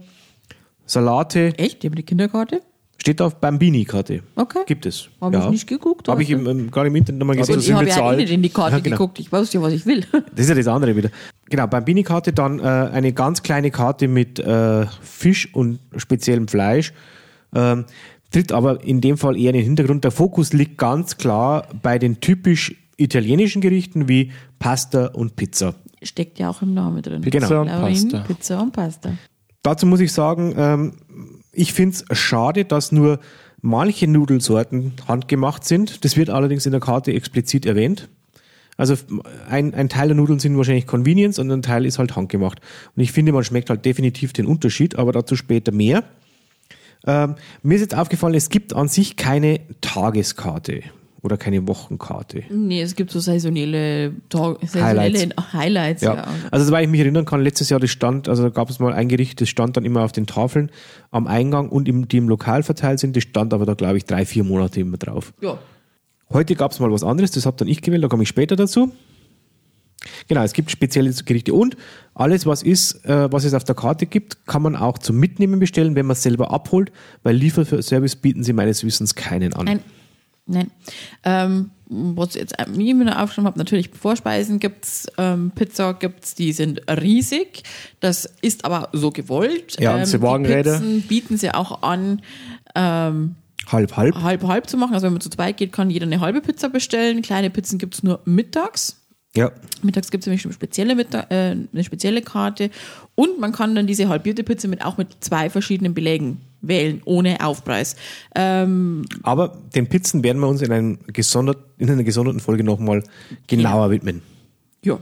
Salate, 0.86 1.58
echt? 1.58 1.84
Die 1.84 1.88
haben 1.88 1.96
die 1.96 2.04
Kinderkarte? 2.04 2.62
Steht 3.02 3.20
auf 3.20 3.42
Bambini-Karte. 3.42 4.22
Okay. 4.36 4.60
Gibt 4.68 4.86
es. 4.86 5.10
Habe 5.20 5.38
ich 5.38 5.50
nicht 5.50 5.68
geguckt. 5.68 6.08
Habe 6.08 6.22
ich 6.22 6.34
also. 6.34 6.52
im, 6.52 6.60
im, 6.60 6.72
gerade 6.72 6.88
im 6.88 6.96
Internet 6.96 7.20
nochmal 7.20 7.36
gesehen. 7.36 7.56
Und 7.56 7.62
sind 7.62 7.88
ich 7.88 7.96
habe 7.96 8.08
ja 8.08 8.14
eh 8.14 8.16
nicht 8.16 8.32
in 8.32 8.44
die 8.44 8.50
Karte 8.50 8.76
Ja, 8.76 8.80
genau. 8.80 8.96
geguckt. 8.96 9.20
Ich 9.20 9.32
weiß 9.32 9.52
ja, 9.54 9.62
was 9.62 9.74
ich 9.74 9.86
will. 9.88 10.06
Das 10.32 10.46
ist 10.46 10.50
ja 10.50 10.56
das 10.56 10.68
andere 10.68 10.96
wieder. 10.96 11.10
Genau, 11.50 11.66
Bambini-Karte 11.66 12.32
dann 12.32 12.60
äh, 12.60 12.64
eine 12.64 13.12
ganz 13.12 13.42
kleine 13.42 13.72
Karte 13.72 14.08
mit 14.08 14.40
äh, 14.40 14.86
Fisch 15.02 15.54
und 15.54 15.80
speziellem 15.98 16.48
Fleisch. 16.48 16.94
Ähm, 17.56 17.86
tritt 18.30 18.52
aber 18.52 18.84
in 18.84 19.02
dem 19.02 19.18
Fall 19.18 19.36
eher 19.36 19.50
in 19.50 19.56
den 19.56 19.66
Hintergrund. 19.66 20.04
Der 20.04 20.12
Fokus 20.12 20.54
liegt 20.54 20.78
ganz 20.78 21.18
klar 21.18 21.68
bei 21.82 21.98
den 21.98 22.22
typisch 22.22 22.76
italienischen 22.98 23.62
Gerichten 23.62 24.08
wie 24.08 24.32
Pasta 24.60 25.08
und 25.08 25.36
Pizza. 25.36 25.74
Steckt 26.04 26.38
ja 26.38 26.52
auch 26.52 26.62
im 26.62 26.76
Namen 26.76 27.02
drin. 27.02 27.24
Genau. 27.24 27.48
Pizza 27.48 27.62
und 27.62 27.68
Laurin, 27.68 27.94
Pasta. 27.94 28.20
Pizza 28.20 28.62
und 28.62 28.74
Pasta. 28.74 29.14
Dazu 29.64 29.88
muss 29.88 30.00
ich 30.00 30.14
sagen, 30.14 30.54
ähm, 30.56 30.94
ich 31.52 31.74
finde 31.74 31.98
es 32.10 32.18
schade, 32.18 32.66
dass 32.66 32.92
nur 32.92 33.20
manche 33.62 34.08
Nudelsorten 34.08 34.94
handgemacht 35.08 35.64
sind. 35.66 36.04
Das 36.04 36.18
wird 36.18 36.30
allerdings 36.30 36.66
in 36.66 36.72
der 36.72 36.82
Karte 36.82 37.14
explizit 37.14 37.66
erwähnt. 37.66 38.10
Also 38.78 38.96
ein, 39.50 39.74
ein 39.76 39.90
Teil 39.90 40.08
der 40.08 40.18
Nudeln 40.18 40.40
sind 40.40 40.58
wahrscheinlich 40.58 40.88
Convenience 40.88 41.38
und 41.40 41.52
ein 41.52 41.62
Teil 41.62 41.86
ist 41.86 42.00
halt 42.00 42.16
handgemacht. 42.16 42.62
Und 42.96 43.04
ich 43.04 43.12
finde, 43.12 43.32
man 43.32 43.44
schmeckt 43.44 43.70
halt 43.70 43.86
definitiv 43.86 44.34
den 44.34 44.48
Unterschied, 44.48 44.96
aber 44.96 45.12
dazu 45.12 45.36
später 45.36 45.72
mehr. 45.72 46.04
Ähm, 47.06 47.36
mir 47.64 47.76
ist 47.76 47.82
jetzt 47.82 47.96
aufgefallen, 47.96 48.34
es 48.34 48.50
gibt 48.50 48.74
an 48.74 48.88
sich 48.88 49.18
keine 49.18 49.60
Tageskarte 49.82 50.84
oder 51.24 51.38
keine 51.38 51.68
Wochenkarte. 51.68 52.44
Nee, 52.50 52.82
es 52.82 52.96
gibt 52.96 53.12
so 53.12 53.20
saisonelle, 53.20 54.14
Tag, 54.30 54.58
saisonelle 54.62 55.00
Highlights. 55.02 55.54
Highlights. 55.54 56.02
Ja. 56.02 56.16
ja. 56.16 56.28
Also 56.50 56.66
soweit 56.66 56.86
ich 56.86 56.90
mich 56.90 57.02
erinnern 57.02 57.26
kann, 57.26 57.42
letztes 57.42 57.70
Jahr 57.70 57.80
das 57.80 57.92
stand, 57.92 58.28
also 58.28 58.44
da 58.44 58.50
gab 58.50 58.70
es 58.70 58.80
mal 58.80 58.94
ein 58.94 59.08
Gericht, 59.08 59.40
das 59.42 59.50
stand 59.50 59.78
dann 59.78 59.86
immer 59.86 60.02
auf 60.04 60.12
den 60.12 60.26
Tafeln 60.26 60.72
am 61.12 61.28
Eingang 61.28 61.70
und 61.70 61.88
im, 61.88 62.08
die 62.08 62.18
im 62.18 62.28
Lokal 62.28 62.64
verteilt 62.64 63.00
sind, 63.00 63.16
das 63.16 63.24
stand 63.24 63.54
aber 63.54 63.66
da 63.66 63.76
glaube 63.76 63.98
ich 63.98 64.06
drei, 64.06 64.26
vier 64.26 64.44
Monate 64.44 64.80
immer 64.80 64.98
drauf. 64.98 65.34
ja. 65.42 65.58
Heute 66.34 66.56
gab 66.56 66.72
es 66.72 66.80
mal 66.80 66.90
was 66.90 67.04
anderes, 67.04 67.32
das 67.32 67.46
habe 67.46 67.58
dann 67.58 67.68
ich 67.68 67.82
gewählt, 67.82 68.02
da 68.02 68.08
komme 68.08 68.24
ich 68.24 68.30
später 68.30 68.56
dazu. 68.56 68.94
Genau, 70.28 70.44
es 70.44 70.54
gibt 70.54 70.72
spezielle 70.72 71.12
Gerichte 71.12 71.54
und 71.54 71.76
alles, 72.16 72.46
was 72.46 72.64
ist, 72.64 73.06
äh, 73.06 73.32
was 73.32 73.44
es 73.44 73.54
auf 73.54 73.66
der 73.66 73.76
Karte 73.76 74.06
gibt, 74.06 74.48
kann 74.48 74.62
man 74.62 74.76
auch 74.76 74.98
zum 74.98 75.18
Mitnehmen 75.18 75.60
bestellen, 75.60 75.94
wenn 75.96 76.06
man 76.06 76.14
es 76.14 76.24
selber 76.24 76.52
abholt, 76.52 76.92
weil 77.24 77.36
Lieferservice 77.36 78.16
bieten 78.16 78.44
sie 78.44 78.54
meines 78.54 78.84
Wissens 78.84 79.14
keinen 79.14 79.54
an. 79.54 79.66
Nein. 79.66 79.80
Nein. 80.46 80.72
Ähm, 81.24 81.72
was 81.88 82.36
jetzt 82.36 82.56
mir 82.70 82.94
noch 82.96 83.18
aufgeschrieben 83.18 83.48
habe, 83.48 83.60
natürlich 83.60 83.90
Vorspeisen 83.90 84.60
gibt's, 84.60 85.08
ähm, 85.18 85.52
Pizza 85.54 85.94
gibt's, 85.94 86.36
die 86.36 86.54
sind 86.54 86.82
riesig. 86.90 87.64
Das 88.00 88.26
ist 88.42 88.66
aber 88.66 88.90
so 88.94 89.12
gewollt. 89.12 89.80
Ja, 89.80 89.96
und 89.96 90.02
ähm, 90.02 90.10
die 90.10 90.22
Wagenräder. 90.22 90.74
Pizzen 90.74 91.02
bieten 91.04 91.38
sie 91.38 91.54
auch 91.54 91.82
an, 91.84 92.22
ähm, 92.76 93.36
Halb, 93.68 93.96
halb. 93.96 94.16
halb 94.16 94.44
halb 94.44 94.70
zu 94.70 94.78
machen. 94.78 94.94
Also 94.96 95.06
wenn 95.06 95.14
man 95.14 95.22
zu 95.22 95.30
zweit 95.30 95.58
geht, 95.58 95.72
kann 95.72 95.90
jeder 95.90 96.06
eine 96.06 96.20
halbe 96.20 96.42
Pizza 96.42 96.70
bestellen. 96.70 97.22
Kleine 97.22 97.50
Pizzen 97.50 97.78
gibt's 97.78 98.04
nur 98.04 98.20
mittags. 98.26 98.98
Ja. 99.36 99.52
Mittags 99.82 100.12
gibt 100.12 100.24
es 100.24 100.28
nämlich 100.28 100.44
eine 100.44 100.54
spezielle, 100.54 100.96
Mittag, 100.96 101.32
äh, 101.32 101.52
eine 101.52 101.84
spezielle 101.84 102.22
Karte 102.22 102.70
und 103.16 103.40
man 103.40 103.54
kann 103.54 103.76
dann 103.76 103.88
diese 103.88 104.10
halbierte 104.10 104.44
Pizza 104.44 104.68
mit 104.68 104.84
auch 104.84 104.98
mit 104.98 105.08
zwei 105.22 105.50
verschiedenen 105.50 105.94
Belägen 105.94 106.42
wählen, 106.62 107.02
ohne 107.06 107.44
Aufpreis. 107.46 107.96
Ähm, 108.36 109.04
Aber 109.24 109.58
den 109.76 109.88
Pizzen 109.88 110.24
werden 110.24 110.40
wir 110.42 110.48
uns 110.48 110.62
in, 110.62 110.72
einem 110.72 111.00
gesondert, 111.08 111.58
in 111.78 111.90
einer 111.90 112.04
gesonderten 112.04 112.40
Folge 112.40 112.64
nochmal 112.64 113.04
genauer 113.48 113.90
widmen. 113.92 114.22
ja. 114.84 115.00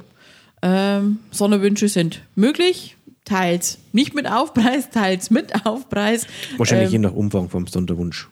Ähm, 0.62 1.20
Sonderwünsche 1.32 1.88
sind 1.88 2.22
möglich, 2.36 2.98
teils 3.24 3.78
nicht 3.94 4.14
mit 4.14 4.30
Aufpreis, 4.30 4.90
teils 4.90 5.30
mit 5.32 5.66
Aufpreis. 5.66 6.28
Wahrscheinlich 6.58 6.90
je 6.90 6.98
Ähm, 6.98 7.04
nach 7.04 7.14
Umfang 7.14 7.48
vom 7.48 7.66
Sonderwunsch. 7.66 8.28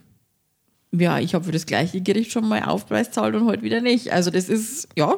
ja, 0.91 1.19
ich 1.19 1.34
habe 1.36 1.46
für 1.46 1.53
das 1.53 1.65
gleiche 1.65 2.01
Gericht 2.01 2.31
schon 2.34 2.46
mal 2.50 2.63
Aufpreis 2.63 3.12
zahlt 3.12 3.34
und 3.34 3.46
heute 3.46 3.62
wieder 3.63 3.79
nicht. 3.79 4.12
Also 4.12 4.29
das 4.29 4.50
ist, 4.50 4.89
ja, 4.98 5.15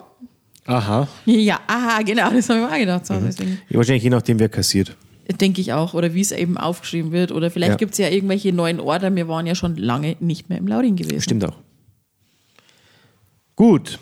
Aha. 0.65 1.07
ja, 1.25 1.59
aha, 1.65 2.03
genau, 2.03 2.29
das 2.29 2.47
habe 2.49 2.59
ich 2.59 2.65
mir 2.67 2.71
auch 2.71 2.77
gedacht. 2.79 3.07
So, 3.07 3.15
Deswegen 3.15 3.57
Ja, 3.69 3.77
wahrscheinlich 3.77 4.03
je 4.03 4.11
nachdem, 4.11 4.37
wer 4.39 4.49
kassiert. 4.49 4.95
Denke 5.29 5.61
ich 5.61 5.73
auch. 5.73 5.93
Oder 5.93 6.13
wie 6.13 6.21
es 6.21 6.31
eben 6.31 6.57
aufgeschrieben 6.57 7.11
wird. 7.11 7.31
Oder 7.31 7.51
vielleicht 7.51 7.71
Ja. 7.71 7.77
gibt 7.77 7.93
es 7.93 7.97
ja 7.97 8.09
irgendwelche 8.09 8.51
neuen 8.53 8.79
Orte. 8.79 9.13
Wir 9.15 9.27
waren 9.27 9.45
ja 9.47 9.55
schon 9.55 9.75
lange 9.77 10.15
nicht 10.19 10.49
mehr 10.49 10.57
im 10.57 10.67
Laurin 10.67 10.95
gewesen. 10.95 11.21
Stimmt 11.21 11.45
auch. 11.45 11.55
Gut. 13.55 13.99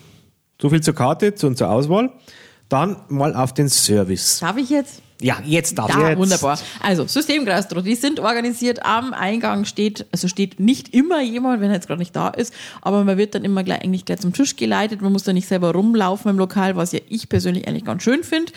So 0.60 0.70
viel 0.70 0.80
zur 0.80 0.94
Karte 0.94 1.34
und 1.42 1.56
zur 1.56 1.70
Auswahl. 1.70 2.10
Dann 2.68 2.96
mal 3.08 3.34
auf 3.34 3.54
den 3.54 3.68
Service. 3.68 4.40
Darf 4.40 4.56
ich 4.56 4.68
jetzt? 4.70 5.00
Ja, 5.20 5.38
jetzt 5.44 5.76
darf 5.78 5.88
Ja, 5.90 6.10
jetzt. 6.10 6.18
wunderbar. 6.18 6.58
Also, 6.80 7.06
Systemgastro, 7.06 7.80
die 7.80 7.96
sind 7.96 8.20
organisiert. 8.20 8.84
Am 8.84 9.12
Eingang 9.12 9.64
steht, 9.64 10.06
also 10.12 10.28
steht 10.28 10.60
nicht 10.60 10.94
immer 10.94 11.20
jemand, 11.22 11.60
wenn 11.60 11.70
er 11.70 11.76
jetzt 11.76 11.88
gerade 11.88 11.98
nicht 11.98 12.14
da 12.14 12.28
ist, 12.28 12.52
aber 12.82 13.02
man 13.04 13.16
wird 13.18 13.34
dann 13.34 13.42
immer 13.44 13.64
gleich, 13.64 13.82
eigentlich 13.82 14.04
gleich 14.04 14.20
zum 14.20 14.32
Tisch 14.32 14.54
geleitet. 14.54 15.00
Man 15.02 15.10
muss 15.12 15.24
da 15.24 15.32
nicht 15.32 15.48
selber 15.48 15.72
rumlaufen 15.72 16.30
im 16.30 16.38
Lokal, 16.38 16.76
was 16.76 16.92
ja 16.92 17.00
ich 17.08 17.28
persönlich 17.28 17.66
eigentlich 17.66 17.84
ganz 17.84 18.02
schön 18.04 18.22
finde. 18.22 18.52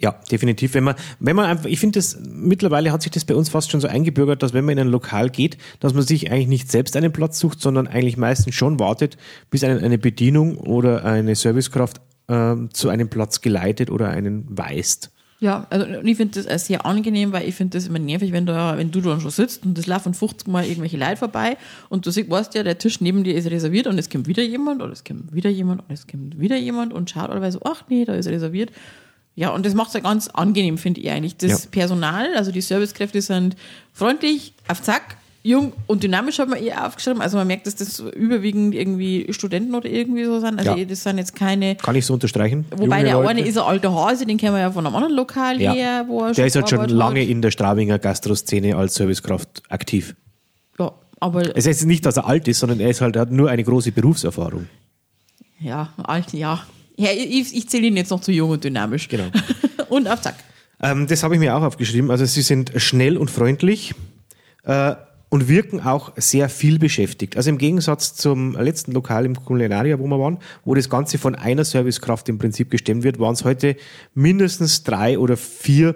Ja, 0.00 0.18
definitiv. 0.30 0.72
Wenn 0.72 0.84
man, 0.84 0.94
wenn 1.18 1.36
man 1.36 1.44
einfach, 1.44 1.66
ich 1.66 1.78
finde 1.78 1.98
das, 1.98 2.18
mittlerweile 2.22 2.90
hat 2.90 3.02
sich 3.02 3.12
das 3.12 3.26
bei 3.26 3.34
uns 3.34 3.50
fast 3.50 3.70
schon 3.70 3.82
so 3.82 3.88
eingebürgert, 3.88 4.42
dass 4.42 4.54
wenn 4.54 4.64
man 4.64 4.72
in 4.72 4.86
ein 4.86 4.88
Lokal 4.88 5.28
geht, 5.28 5.58
dass 5.78 5.92
man 5.92 6.02
sich 6.02 6.30
eigentlich 6.30 6.48
nicht 6.48 6.70
selbst 6.70 6.96
einen 6.96 7.12
Platz 7.12 7.38
sucht, 7.38 7.60
sondern 7.60 7.86
eigentlich 7.86 8.16
meistens 8.16 8.54
schon 8.54 8.80
wartet, 8.80 9.18
bis 9.50 9.62
einen 9.62 9.84
eine 9.84 9.98
Bedienung 9.98 10.56
oder 10.56 11.04
eine 11.04 11.34
Servicekraft 11.34 12.00
ähm, 12.28 12.70
zu 12.72 12.88
einem 12.88 13.10
Platz 13.10 13.42
geleitet 13.42 13.90
oder 13.90 14.08
einen 14.08 14.46
weist. 14.48 15.10
Ja, 15.38 15.66
also 15.70 15.86
ich 16.02 16.16
finde 16.16 16.42
das 16.42 16.66
sehr 16.66 16.84
angenehm, 16.86 17.32
weil 17.32 17.48
ich 17.48 17.54
finde 17.54 17.76
das 17.76 17.86
immer 17.86 17.98
nervig, 17.98 18.32
wenn 18.32 18.46
du, 18.46 18.52
wenn 18.76 18.90
du 18.90 19.00
dann 19.00 19.20
schon 19.20 19.30
sitzt 19.30 19.64
und 19.64 19.76
es 19.78 19.86
laufen 19.86 20.12
50 20.14 20.48
Mal 20.48 20.64
irgendwelche 20.64 20.98
Leute 20.98 21.16
vorbei 21.16 21.56
und 21.88 22.06
du 22.06 22.10
siehst, 22.10 22.30
weißt 22.30 22.54
ja, 22.54 22.62
der 22.62 22.76
Tisch 22.78 23.00
neben 23.00 23.24
dir 23.24 23.34
ist 23.34 23.50
reserviert 23.50 23.86
und 23.86 23.98
es 23.98 24.10
kommt 24.10 24.28
wieder 24.28 24.42
jemand 24.42 24.82
und 24.82 24.92
es 24.92 25.02
kommt 25.02 25.34
wieder 25.34 25.48
jemand 25.48 25.80
und 25.80 25.92
es 25.92 26.06
kommt 26.06 26.38
wieder 26.38 26.56
jemand 26.56 26.92
und 26.92 27.08
schaut 27.08 27.30
alle 27.30 27.52
so, 27.52 27.60
ach 27.64 27.84
nee, 27.88 28.04
da 28.04 28.14
ist 28.14 28.28
reserviert. 28.28 28.70
Ja, 29.40 29.48
und 29.54 29.64
das 29.64 29.72
macht 29.72 29.88
es 29.88 29.94
ja 29.94 30.00
ganz 30.00 30.28
angenehm, 30.28 30.76
finde 30.76 31.00
ich 31.00 31.08
eigentlich. 31.10 31.34
Das 31.38 31.64
Ja. 31.64 31.70
Personal, 31.70 32.28
also 32.36 32.52
die 32.52 32.60
Servicekräfte 32.60 33.22
sind 33.22 33.56
freundlich, 33.94 34.52
auf 34.68 34.82
Zack, 34.82 35.16
jung 35.42 35.72
und 35.86 36.02
dynamisch 36.02 36.38
hat 36.38 36.50
man 36.50 36.62
eher 36.62 36.86
aufgeschrieben. 36.86 37.22
Also 37.22 37.38
man 37.38 37.46
merkt, 37.46 37.66
dass 37.66 37.74
das 37.76 38.00
überwiegend 38.00 38.74
irgendwie 38.74 39.32
Studenten 39.32 39.74
oder 39.74 39.88
irgendwie 39.88 40.26
so 40.26 40.40
sind. 40.40 40.58
Also 40.58 40.76
Ja. 40.76 40.84
das 40.84 41.02
sind 41.04 41.16
jetzt 41.16 41.34
keine 41.34 41.76
Kann 41.76 41.94
ich 41.94 42.04
so 42.04 42.12
unterstreichen? 42.12 42.66
Wobei 42.76 43.02
der 43.02 43.14
Leute. 43.14 43.28
eine 43.30 43.40
ist 43.40 43.56
ein 43.56 43.64
alter 43.64 43.94
Hase, 43.94 44.26
den 44.26 44.36
kennen 44.36 44.54
wir 44.54 44.60
ja 44.60 44.70
von 44.72 44.86
einem 44.86 44.94
anderen 44.94 45.14
Lokal 45.16 45.58
Ja. 45.58 45.72
her, 45.72 46.04
wo 46.08 46.24
er 46.24 46.32
Der 46.34 46.44
ist 46.44 46.56
halt 46.56 46.68
schon 46.68 46.90
lange 46.90 47.22
hat. 47.22 47.28
in 47.28 47.40
der 47.40 47.50
Straubinger 47.50 47.98
Gastroszene 47.98 48.76
als 48.76 48.94
Servicekraft 48.96 49.62
aktiv. 49.70 50.14
Ja, 50.78 50.92
aber 51.18 51.56
Es 51.56 51.66
heißt 51.66 51.86
nicht, 51.86 52.04
dass 52.04 52.18
er 52.18 52.26
alt 52.26 52.46
ist, 52.46 52.58
sondern 52.60 52.78
er 52.80 52.90
ist 52.90 53.00
halt, 53.00 53.16
er 53.16 53.22
hat 53.22 53.30
nur 53.30 53.48
eine 53.48 53.64
große 53.64 53.90
Berufserfahrung. 53.92 54.66
ja, 55.58 55.88
alt, 56.02 56.34
ja. 56.34 56.60
Ja 57.00 57.10
ich, 57.12 57.54
ich 57.54 57.68
zähle 57.68 57.86
ihn 57.86 57.96
jetzt 57.96 58.10
noch 58.10 58.20
zu 58.20 58.32
jung 58.32 58.50
und 58.50 58.62
dynamisch. 58.64 59.08
Genau. 59.08 59.26
und 59.88 60.08
auf 60.08 60.20
Zack. 60.20 60.36
Ähm, 60.82 61.06
das 61.06 61.22
habe 61.22 61.34
ich 61.34 61.40
mir 61.40 61.56
auch 61.56 61.62
aufgeschrieben. 61.62 62.10
Also 62.10 62.24
sie 62.24 62.42
sind 62.42 62.72
schnell 62.76 63.16
und 63.16 63.30
freundlich 63.30 63.94
äh, 64.64 64.94
und 65.28 65.48
wirken 65.48 65.80
auch 65.80 66.12
sehr 66.16 66.48
viel 66.48 66.78
beschäftigt. 66.78 67.36
Also 67.36 67.50
im 67.50 67.58
Gegensatz 67.58 68.14
zum 68.14 68.52
letzten 68.54 68.92
Lokal 68.92 69.24
im 69.26 69.36
Culinaria, 69.36 69.98
wo 69.98 70.06
wir 70.06 70.18
waren, 70.18 70.38
wo 70.64 70.74
das 70.74 70.88
Ganze 70.88 71.18
von 71.18 71.34
einer 71.34 71.64
Servicekraft 71.64 72.28
im 72.28 72.38
Prinzip 72.38 72.70
gestemmt 72.70 73.04
wird, 73.04 73.18
waren 73.18 73.34
es 73.34 73.44
heute 73.44 73.76
mindestens 74.14 74.82
drei 74.82 75.18
oder 75.18 75.36
vier 75.36 75.94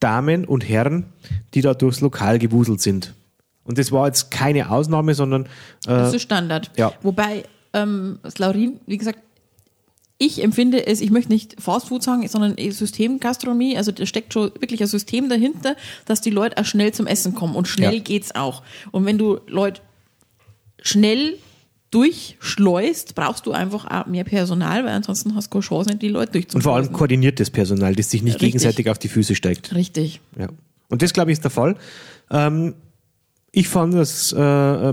Damen 0.00 0.44
und 0.44 0.68
Herren, 0.68 1.06
die 1.54 1.60
da 1.60 1.74
durchs 1.74 2.00
Lokal 2.00 2.38
gewuselt 2.38 2.80
sind. 2.80 3.14
Und 3.64 3.78
das 3.78 3.92
war 3.92 4.06
jetzt 4.06 4.30
keine 4.30 4.70
Ausnahme, 4.70 5.14
sondern 5.14 5.46
Das 5.84 6.12
äh, 6.12 6.16
ist 6.16 6.22
Standard. 6.22 6.70
ja. 6.76 6.92
Wobei, 7.02 7.44
ähm, 7.72 8.18
das 8.22 8.38
Laurin, 8.38 8.80
wie 8.86 8.98
gesagt, 8.98 9.20
ich 10.18 10.42
empfinde 10.42 10.86
es, 10.86 11.00
ich 11.00 11.10
möchte 11.10 11.32
nicht 11.32 11.60
Fastfood 11.60 12.02
sagen, 12.02 12.26
sondern 12.28 12.54
eher 12.56 12.72
Systemgastronomie. 12.72 13.76
Also 13.76 13.90
da 13.92 14.06
steckt 14.06 14.32
schon 14.32 14.52
wirklich 14.60 14.80
ein 14.80 14.86
System 14.86 15.28
dahinter, 15.28 15.76
dass 16.06 16.20
die 16.20 16.30
Leute 16.30 16.56
auch 16.58 16.64
schnell 16.64 16.92
zum 16.92 17.06
Essen 17.06 17.34
kommen. 17.34 17.56
Und 17.56 17.66
schnell 17.68 17.94
Ja. 17.94 18.00
geht's 18.00 18.34
auch. 18.34 18.62
Und 18.92 19.04
wenn 19.06 19.18
du 19.18 19.40
Leute 19.46 19.80
schnell 20.80 21.36
durchschleust, 21.90 23.14
brauchst 23.14 23.46
du 23.46 23.52
einfach 23.52 23.86
auch 23.90 24.06
mehr 24.06 24.24
Personal, 24.24 24.84
weil 24.84 24.92
ansonsten 24.92 25.34
hast 25.34 25.46
du 25.48 25.50
keine 25.52 25.62
Chance, 25.62 25.96
die 25.96 26.08
Leute 26.08 26.28
und 26.30 26.34
durchzuschleusen. 26.34 26.62
vor 26.62 26.76
allem 26.76 26.92
koordiniertes 26.92 27.50
Personal, 27.50 27.94
das 27.94 28.10
sich 28.10 28.22
nicht 28.22 28.34
Richtig. 28.34 28.52
gegenseitig 28.52 28.90
auf 28.90 28.98
die 28.98 29.08
Füße 29.08 29.34
steigt. 29.34 29.74
Richtig. 29.74 30.20
Ja. 30.38 30.48
Und 30.88 31.02
das, 31.02 31.12
glaube 31.12 31.30
ich, 31.30 31.38
ist 31.38 31.44
der 31.44 31.50
Fall. 31.50 31.76
Ähm, 32.30 32.74
ich 33.52 33.68
fand 33.68 33.94
das 33.94 34.32
äh, 34.32 34.36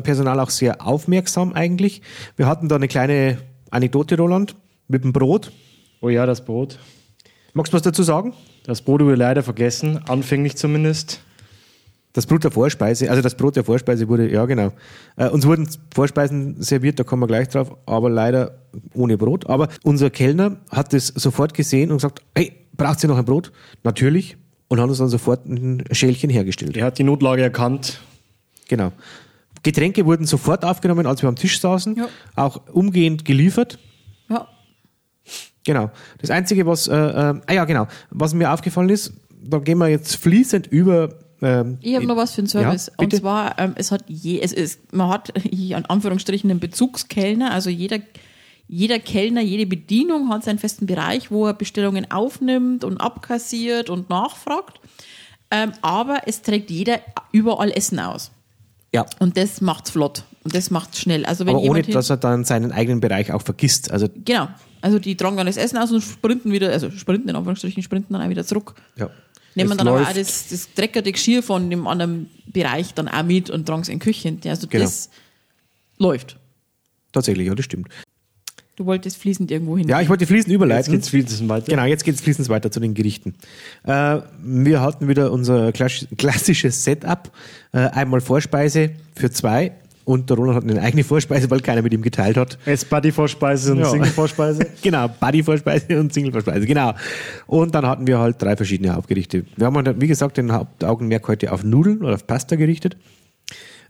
Personal 0.01 0.39
auch 0.39 0.51
sehr 0.51 0.85
aufmerksam 0.85 1.53
eigentlich. 1.53 2.01
Wir 2.37 2.45
hatten 2.47 2.69
da 2.69 2.75
eine 2.75 2.87
kleine 2.87 3.39
Anekdote, 3.71 4.17
Roland, 4.17 4.55
mit 4.91 5.03
dem 5.03 5.13
Brot. 5.13 5.51
Oh 6.01 6.09
ja, 6.09 6.25
das 6.25 6.43
Brot. 6.43 6.77
Magst 7.53 7.73
du 7.73 7.75
was 7.75 7.81
dazu 7.83 8.03
sagen? 8.03 8.33
Das 8.63 8.81
Brot 8.81 9.01
wurde 9.01 9.15
leider 9.15 9.43
vergessen, 9.43 9.99
anfänglich 10.07 10.55
zumindest. 10.55 11.21
Das 12.13 12.25
Brot 12.25 12.43
der 12.43 12.51
Vorspeise, 12.51 13.09
also 13.09 13.21
das 13.21 13.35
Brot 13.35 13.55
der 13.55 13.63
Vorspeise 13.63 14.07
wurde, 14.09 14.29
ja 14.29 14.45
genau. 14.45 14.73
Äh, 15.15 15.29
uns 15.29 15.45
wurden 15.45 15.67
Vorspeisen 15.93 16.61
serviert, 16.61 16.99
da 16.99 17.03
kommen 17.05 17.21
wir 17.23 17.27
gleich 17.27 17.47
drauf, 17.47 17.75
aber 17.85 18.09
leider 18.09 18.59
ohne 18.93 19.17
Brot. 19.17 19.47
Aber 19.49 19.69
unser 19.83 20.09
Kellner 20.09 20.57
hat 20.69 20.91
das 20.91 21.07
sofort 21.07 21.53
gesehen 21.53 21.89
und 21.89 21.97
gesagt, 21.97 22.21
hey, 22.35 22.51
braucht 22.75 23.01
ihr 23.03 23.07
noch 23.07 23.17
ein 23.17 23.23
Brot? 23.25 23.51
Natürlich. 23.83 24.35
Und 24.67 24.79
hat 24.81 24.89
uns 24.89 24.97
dann 24.97 25.07
sofort 25.09 25.45
ein 25.45 25.83
Schälchen 25.91 26.29
hergestellt. 26.29 26.75
Er 26.75 26.85
hat 26.85 26.97
die 26.97 27.03
Notlage 27.03 27.41
erkannt. 27.43 28.01
Genau. 28.67 28.91
Getränke 29.63 30.05
wurden 30.05 30.25
sofort 30.25 30.65
aufgenommen, 30.65 31.05
als 31.05 31.21
wir 31.21 31.29
am 31.29 31.35
Tisch 31.35 31.59
saßen, 31.61 31.95
Ja. 31.95 32.07
auch 32.35 32.61
umgehend 32.73 33.23
geliefert. 33.25 33.77
Genau. 35.65 35.91
Das 36.19 36.29
Einzige, 36.31 36.65
was, 36.65 36.87
äh, 36.87 36.95
äh, 36.95 37.41
ah 37.45 37.53
ja, 37.53 37.65
genau, 37.65 37.87
was 38.09 38.33
mir 38.33 38.51
aufgefallen 38.51 38.89
ist, 38.89 39.13
da 39.43 39.59
gehen 39.59 39.77
wir 39.77 39.87
jetzt 39.87 40.15
fließend 40.17 40.67
über. 40.67 41.15
Ähm, 41.41 41.77
Ich 41.81 41.95
habe 41.95 42.05
noch 42.05 42.15
was 42.17 42.33
für 42.33 42.41
den 42.41 42.47
Service. 42.47 42.87
Ja, 42.87 42.93
und 43.03 43.15
zwar, 43.15 43.57
ähm, 43.59 43.73
es 43.75 43.91
hat 43.91 44.03
je, 44.07 44.39
es 44.41 44.53
ist, 44.53 44.93
man 44.93 45.09
hat 45.09 45.33
hier 45.51 45.77
in 45.77 45.85
Anführungsstrichen 45.85 46.49
einen 46.49 46.59
Bezugskellner, 46.59 47.51
also 47.51 47.69
jeder, 47.69 47.99
jeder 48.67 48.99
Kellner, 48.99 49.41
jede 49.41 49.65
Bedienung 49.65 50.29
hat 50.29 50.43
seinen 50.43 50.59
festen 50.59 50.85
Bereich, 50.85 51.29
wo 51.31 51.45
er 51.47 51.53
Bestellungen 51.53 52.09
aufnimmt 52.11 52.83
und 52.83 52.97
abkassiert 52.97 53.89
und 53.89 54.09
nachfragt. 54.09 54.79
Ähm, 55.51 55.73
aber 55.81 56.21
es 56.27 56.41
trägt 56.41 56.71
jeder 56.71 56.99
überall 57.31 57.71
Essen 57.71 57.99
aus. 57.99 58.31
ja, 58.93 59.05
Und 59.19 59.35
das 59.37 59.59
macht's 59.61 59.91
flott. 59.91 60.23
Und 60.43 60.55
das 60.55 60.71
macht's 60.71 60.99
schnell. 60.99 61.25
Also 61.25 61.45
wenn 61.45 61.55
aber 61.55 61.63
ohne, 61.65 61.81
dass 61.81 62.09
er 62.09 62.17
dann 62.17 62.45
seinen 62.45 62.71
eigenen 62.71 62.99
Bereich 63.01 63.31
auch 63.33 63.41
vergisst. 63.41 63.91
Also, 63.91 64.07
Genau. 64.25 64.47
Also 64.81 64.99
die 64.99 65.15
tragen 65.15 65.37
dann 65.37 65.45
das 65.45 65.57
Essen 65.57 65.77
aus 65.77 65.91
und 65.91 66.01
sprinten 66.01 66.51
wieder, 66.51 66.69
also 66.71 66.89
sprinten 66.91 67.29
in 67.29 67.35
Anführungsstrichen, 67.35 67.81
sprinten 67.83 68.13
dann 68.13 68.21
auch 68.23 68.29
wieder 68.29 68.45
zurück. 68.45 68.75
ja. 68.95 69.09
Nehmen 69.53 69.71
Es 69.71 69.77
dann 69.79 69.87
aber 69.89 70.01
auch 70.03 70.13
das, 70.13 70.47
das 70.47 70.73
dreckerte 70.75 71.11
Geschirr 71.11 71.43
von 71.43 71.69
dem 71.69 71.85
anderen 71.85 72.29
Bereich 72.45 72.93
dann 72.93 73.09
auch 73.09 73.23
mit 73.23 73.49
und 73.49 73.65
tragen 73.65 73.81
es 73.81 73.89
in 73.89 73.99
die 73.99 74.03
Küche. 74.05 74.37
Also 74.45 74.65
Genau. 74.67 74.85
das 74.85 75.09
läuft. 75.97 76.37
Tatsächlich, 77.11 77.47
ja, 77.47 77.53
das 77.55 77.65
stimmt. 77.65 77.89
Du 78.77 78.85
wolltest 78.85 79.17
fließend 79.17 79.51
irgendwo 79.51 79.77
hin. 79.77 79.89
Ja, 79.89 79.99
ich 79.99 80.07
wollte 80.07 80.25
fließend 80.25 80.47
Jetzt 80.47 80.55
überleiten. 80.55 80.93
geht's 80.93 81.09
fließend 81.09 81.49
weiter. 81.49 81.65
Genau, 81.69 81.83
jetzt 81.83 82.05
geht 82.05 82.15
es 82.15 82.21
fließend 82.21 82.47
weiter 82.47 82.71
zu 82.71 82.79
den 82.79 82.93
Gerichten. 82.93 83.35
Äh, 83.83 84.21
wir 84.41 84.79
hatten 84.79 85.09
wieder 85.09 85.33
unser 85.33 85.73
klass- 85.73 86.07
klassisches 86.17 86.85
Setup. 86.85 87.29
Äh, 87.73 87.79
einmal 87.89 88.21
Vorspeise 88.21 88.91
für 89.17 89.31
zwei 89.31 89.73
und 90.05 90.29
der 90.29 90.37
Roland 90.37 90.55
hat 90.57 90.63
eine 90.63 90.81
eigene 90.81 91.03
Vorspeise, 91.03 91.49
weil 91.51 91.59
keiner 91.61 91.81
mit 91.81 91.93
ihm 91.93 92.01
geteilt 92.01 92.37
hat. 92.37 92.57
Jetzt 92.65 92.89
Buddy-Vorspeise 92.89 93.71
und 93.73 93.79
Ja. 93.79 93.89
Single-Vorspeise. 93.89 94.67
Genau, 94.81 95.07
Buddy-Vorspeise 95.07 95.99
und 95.99 96.13
Single-Vorspeise, 96.13 96.65
genau. 96.65 96.93
Und 97.47 97.75
dann 97.75 97.85
hatten 97.85 98.07
wir 98.07 98.19
halt 98.19 98.41
drei 98.41 98.55
verschiedene 98.55 98.93
Hauptgerichte. 98.95 99.45
Wir 99.55 99.65
haben, 99.67 99.75
halt, 99.75 100.01
wie 100.01 100.07
gesagt, 100.07 100.37
den 100.37 100.51
Hauptaugenmerk 100.51 101.27
heute 101.27 101.51
auf 101.51 101.63
Nudeln 101.63 102.01
oder 102.01 102.15
auf 102.15 102.25
Pasta 102.25 102.55
gerichtet. 102.55 102.97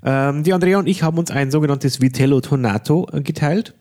Ähm, 0.03 0.43
die 0.43 0.53
Andrea 0.53 0.79
und 0.79 0.87
ich 0.87 1.03
haben 1.03 1.17
uns 1.17 1.31
ein 1.31 1.51
sogenanntes 1.51 2.01
Vitello 2.01 2.41
Tonato 2.41 3.07
äh, 3.13 3.21
geteilt. 3.21 3.75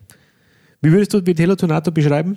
Wie 0.83 0.93
würdest 0.93 1.15
du 1.15 1.25
Vitello 1.27 1.57
Tonato 1.57 1.91
beschreiben? 1.91 2.37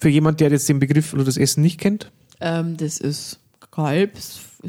Für 0.00 0.08
jemand, 0.08 0.40
der 0.40 0.50
jetzt 0.50 0.68
den 0.68 0.78
Begriff 0.78 1.12
oder 1.12 1.24
das 1.24 1.36
Essen 1.36 1.62
nicht 1.62 1.78
kennt? 1.80 2.10
Ähm, 2.40 2.76
das 2.76 2.98
ist 2.98 3.40
Kalb, 3.70 4.14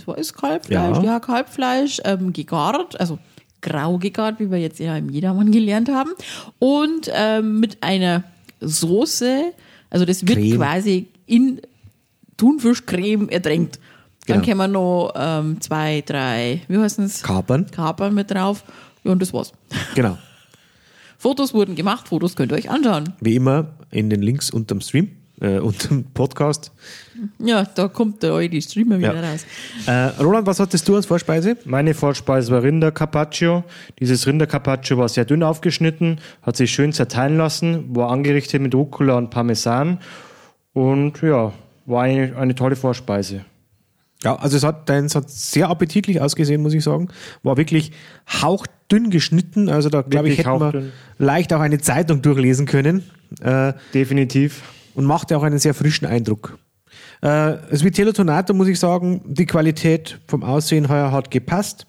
was 0.06 0.18
ist 0.18 0.34
Kalbfleisch? 0.34 0.98
Ja. 0.98 1.03
Ja, 1.03 1.20
Kalbfleisch, 1.20 2.01
ähm, 2.03 2.34
gegart, 2.34 3.00
also 3.00 3.18
grau 3.62 3.98
gegart, 3.98 4.39
wie 4.39 4.50
wir 4.51 4.58
jetzt 4.60 4.80
ja 4.80 4.96
im 4.98 5.10
Jedermann 5.10 5.51
gelernt 5.51 5.89
haben. 5.89 6.12
Und 6.60 7.10
ähm, 7.13 7.60
mit 7.60 7.82
einer 7.82 8.24
Soße, 8.60 9.53
also 9.89 10.06
das 10.06 10.27
wird 10.27 10.38
Creme. 10.39 10.58
quasi 10.58 11.08
in 11.25 11.62
Thunfischcreme 12.38 13.30
ertränkt. 13.30 13.80
Dann 14.27 14.41
Genau. 14.41 14.46
können 14.46 14.58
wir 14.58 14.68
noch 14.68 15.13
ähm, 15.15 15.62
zwei, 15.62 16.01
drei, 16.06 16.62
wie 16.68 16.77
heißt 16.77 17.00
es? 17.00 17.24
Kapern. 17.24 17.65
Kapern 17.72 18.13
mit 18.13 18.30
drauf. 18.32 18.63
Ja, 19.03 19.12
und 19.12 19.22
das 19.22 19.34
war's. 19.34 19.51
Genau. 19.96 20.18
Fotos 21.18 21.53
wurden 21.53 21.75
gemacht, 21.75 22.08
Fotos 22.08 22.36
könnt 22.36 22.51
ihr 22.51 22.56
euch 22.56 22.70
anschauen. 22.72 23.13
Wie 23.20 23.36
immer 23.36 23.68
in 23.91 24.10
den 24.10 24.24
Links 24.24 24.50
unterm 24.50 24.82
Stream, 24.82 25.10
äh, 25.41 25.60
unterm 25.60 26.05
Podcast. 26.13 26.71
Ja, 27.39 27.65
da 27.75 27.88
kommt 27.88 28.24
der 28.24 28.48
die 28.48 28.62
Streamer 28.62 28.98
wieder 29.00 29.13
Ja. 29.13 29.31
raus. 29.31 29.45
Äh, 29.86 30.21
Roland, 30.24 30.48
was 30.48 30.60
hattest 30.60 30.88
du 30.88 30.95
als 30.95 31.05
Vorspeise? 31.05 31.57
Meine 31.65 31.93
Vorspeise 31.93 32.51
war 32.51 32.63
Rinder-Carpaccio. 32.63 33.63
Dieses 34.00 34.25
Rinder-Carpaccio 34.25 34.98
war 34.98 35.10
sehr 35.10 35.25
dünn 35.25 35.43
aufgeschnitten, 35.43 36.19
hat 36.41 36.57
sich 36.57 36.71
schön 36.71 36.93
zerteilen 36.93 37.38
lassen, 37.38 37.95
war 37.95 38.10
angerichtet 38.10 38.62
mit 38.62 38.74
Rucola 38.74 39.17
und 39.17 39.29
Parmesan 39.29 40.00
und 40.74 41.21
ja, 41.21 41.53
war 41.86 42.03
eine, 42.03 42.36
eine 42.38 42.55
tolle 42.55 42.75
Vorspeise. 42.75 43.45
Ja, 44.24 44.36
also 44.36 44.55
es 44.57 44.63
hat, 44.63 44.88
deins 44.88 45.15
hat 45.15 45.29
sehr 45.29 45.69
appetitlich 45.69 46.21
ausgesehen, 46.21 46.62
muss 46.62 46.74
ich 46.75 46.83
sagen. 46.83 47.07
War 47.41 47.57
wirklich 47.57 47.91
hauchdünn 48.41 49.10
geschnitten. 49.10 49.67
Also 49.67 49.89
da 49.89 50.01
glaube 50.03 50.29
ich, 50.29 50.38
hätten 50.38 50.60
wir 50.60 50.83
leicht 51.17 51.51
auch 51.53 51.60
eine 51.60 51.79
Zeitung 51.79 52.21
durchlesen 52.21 52.67
können. 52.67 53.03
Äh, 53.41 53.74
Definitiv. 53.95 54.62
Und 54.95 55.05
machte 55.05 55.38
auch 55.38 55.43
einen 55.43 55.60
sehr 55.60 55.74
frischen 55.74 56.07
Eindruck. 56.07 56.57
Äh, 57.21 57.57
das 57.69 57.83
Vitello 57.83 58.12
Tonato, 58.12 58.53
muss 58.53 58.67
ich 58.67 58.79
sagen, 58.79 59.21
die 59.25 59.45
Qualität 59.45 60.19
vom 60.27 60.43
Aussehen 60.43 60.88
her 60.88 61.12
hat 61.12 61.31
gepasst. 61.31 61.86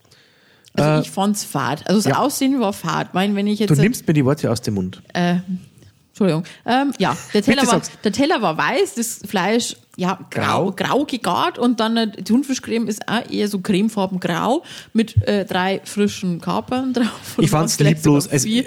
Also 0.75 1.03
ich 1.03 1.11
fand's 1.11 1.45
fad. 1.45 1.87
Also 1.87 1.99
das 2.01 2.07
Äh, 2.07 2.11
ja. 2.11 2.19
Aussehen 2.19 2.61
war 2.61 2.73
fad. 2.73 3.09
Ich 3.09 3.15
meine, 3.15 3.35
wenn 3.35 3.47
ich 3.47 3.59
jetzt 3.59 3.71
Du 3.71 3.75
nimmst 3.75 4.07
mir 4.07 4.15
die 4.15 4.25
Worte 4.25 4.51
aus 4.51 4.63
dem 4.63 4.75
Mund. 4.75 5.03
Entschuldigung. 5.13 6.45
Ähm, 6.67 6.93
ja, 6.99 7.17
der 7.33 7.43
Teller, 7.43 7.67
war, 7.67 7.81
der 8.05 8.13
Teller 8.13 8.43
war 8.43 8.57
weiß, 8.59 8.95
das 8.97 9.21
Fleisch 9.27 9.77
ja 9.97 10.19
grau, 10.31 10.71
Grau. 10.71 10.73
grau 10.73 11.05
gegart 11.05 11.59
und 11.59 11.81
dann 11.81 11.97
äh, 11.97 12.11
die 12.11 12.25
Thunfischcreme 12.25 12.87
ist 12.89 13.07
auch 13.09 13.29
eher 13.31 13.49
so 13.49 13.59
cremefarben 13.61 14.21
grau 14.21 14.63
mit 14.93 15.27
äh, 15.27 15.45
drei 15.47 15.81
frischen 15.85 16.41
Kapern 16.41 16.93
drauf. 16.95 17.37
Ich 17.39 17.51
fand's 17.51 17.79
lieblos. 17.79 18.27
Es- 18.27 18.45
äh, 18.47 18.63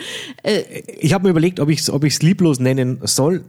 Ich 1.00 1.14
habe 1.14 1.24
mir 1.26 1.30
überlegt, 1.32 1.60
ob 1.60 1.70
ich 1.70 1.80
es 1.80 1.90
ob 1.90 2.04
ich's 2.04 2.22
lieblos 2.22 2.60
nennen 2.60 3.00
soll. 3.04 3.44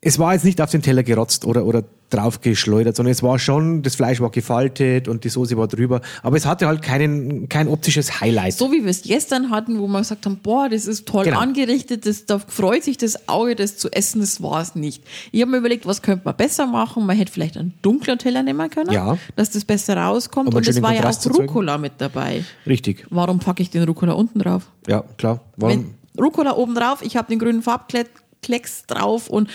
Es 0.00 0.18
war 0.20 0.32
jetzt 0.32 0.44
nicht 0.44 0.60
auf 0.60 0.70
den 0.70 0.80
Teller 0.80 1.02
gerotzt 1.02 1.44
oder, 1.44 1.64
oder 1.64 1.82
draufgeschleudert, 2.10 2.94
sondern 2.94 3.10
es 3.10 3.22
war 3.24 3.38
schon, 3.40 3.82
das 3.82 3.96
Fleisch 3.96 4.20
war 4.20 4.30
gefaltet 4.30 5.08
und 5.08 5.24
die 5.24 5.28
Soße 5.28 5.56
war 5.58 5.66
drüber. 5.66 6.00
Aber 6.22 6.36
es 6.36 6.46
hatte 6.46 6.68
halt 6.68 6.82
keinen, 6.82 7.48
kein 7.48 7.66
optisches 7.66 8.20
Highlight. 8.20 8.54
so 8.54 8.70
wie 8.70 8.84
wir 8.84 8.90
es 8.90 9.02
gestern 9.02 9.50
hatten, 9.50 9.78
wo 9.80 9.88
wir 9.88 9.98
gesagt 9.98 10.24
haben, 10.24 10.38
boah, 10.42 10.68
das 10.68 10.86
ist 10.86 11.06
toll 11.06 11.24
Genau. 11.24 11.40
angerichtet, 11.40 12.06
das, 12.06 12.26
da 12.26 12.38
freut 12.38 12.84
sich 12.84 12.96
das 12.96 13.28
Auge, 13.28 13.56
das 13.56 13.76
zu 13.76 13.90
essen, 13.90 14.20
das 14.20 14.40
war 14.40 14.62
es 14.62 14.74
nicht. 14.76 15.02
Ich 15.32 15.40
habe 15.42 15.50
mir 15.50 15.58
überlegt, 15.58 15.84
was 15.84 16.00
könnte 16.00 16.24
man 16.26 16.36
besser 16.36 16.66
machen? 16.68 17.04
Man 17.04 17.16
hätte 17.16 17.32
vielleicht 17.32 17.56
einen 17.56 17.74
dunklen 17.82 18.18
Teller 18.18 18.42
nehmen 18.44 18.70
können, 18.70 18.92
Ja. 18.92 19.18
dass 19.34 19.50
das 19.50 19.64
besser 19.64 19.96
rauskommt. 19.96 20.54
Und 20.54 20.66
es 20.68 20.80
war 20.80 20.92
ja 20.92 20.98
auch 20.98 21.02
Kontrast 21.02 21.22
zu 21.22 21.28
erzeugen. 21.30 21.48
Rucola 21.48 21.76
mit 21.76 21.92
dabei. 21.98 22.44
Richtig. 22.66 23.04
Warum 23.10 23.40
packe 23.40 23.62
ich 23.62 23.70
den 23.70 23.82
Rucola 23.82 24.12
unten 24.12 24.38
drauf? 24.38 24.70
Ja, 24.86 25.02
klar. 25.18 25.40
War, 25.56 25.70
Wenn 25.70 25.94
Rucola 26.18 26.54
oben 26.56 26.74
drauf, 26.76 27.02
ich 27.02 27.16
habe 27.16 27.28
den 27.28 27.38
grünen 27.40 27.62
Farbklecks 27.62 28.86
drauf 28.86 29.28
und 29.28 29.50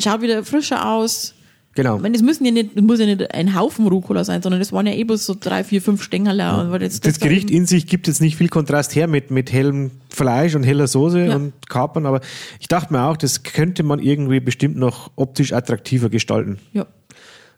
schaut 0.00 0.22
wieder 0.22 0.44
frischer 0.44 0.88
aus. 0.88 1.34
genau. 1.74 1.96
Ich 1.96 2.02
meine, 2.02 2.16
es 2.16 2.22
müssen 2.22 2.44
ja 2.44 2.50
nicht, 2.52 2.80
muss 2.80 2.98
ja 3.00 3.06
nicht 3.06 3.32
ein 3.34 3.54
Haufen 3.54 3.86
Rucola 3.86 4.24
sein, 4.24 4.42
sondern 4.42 4.60
es 4.60 4.72
waren 4.72 4.86
ja 4.86 4.92
eh 4.94 5.04
bloß 5.04 5.24
so 5.26 5.36
drei, 5.38 5.62
vier, 5.64 5.80
fünf 5.82 6.02
Stängel. 6.02 6.40
Und 6.40 6.80
Das 6.82 7.00
da 7.00 7.10
Gericht 7.10 7.50
in 7.50 7.66
sich 7.66 7.86
gibt 7.86 8.06
jetzt 8.08 8.20
nicht 8.20 8.36
viel 8.36 8.48
Kontrast 8.48 8.94
her 8.94 9.06
mit, 9.06 9.30
mit 9.30 9.52
hellem 9.52 9.90
Fleisch 10.08 10.54
und 10.54 10.64
heller 10.64 10.86
Soße 10.88 11.26
Ja. 11.26 11.36
und 11.36 11.52
Kapern, 11.68 12.06
aber 12.06 12.20
ich 12.58 12.68
dachte 12.68 12.92
mir 12.92 13.04
auch, 13.04 13.16
das 13.16 13.42
könnte 13.42 13.82
man 13.82 14.00
irgendwie 14.00 14.40
bestimmt 14.40 14.76
noch 14.76 15.10
optisch 15.16 15.52
attraktiver 15.52 16.08
gestalten. 16.10 16.58
Ja. 16.72 16.86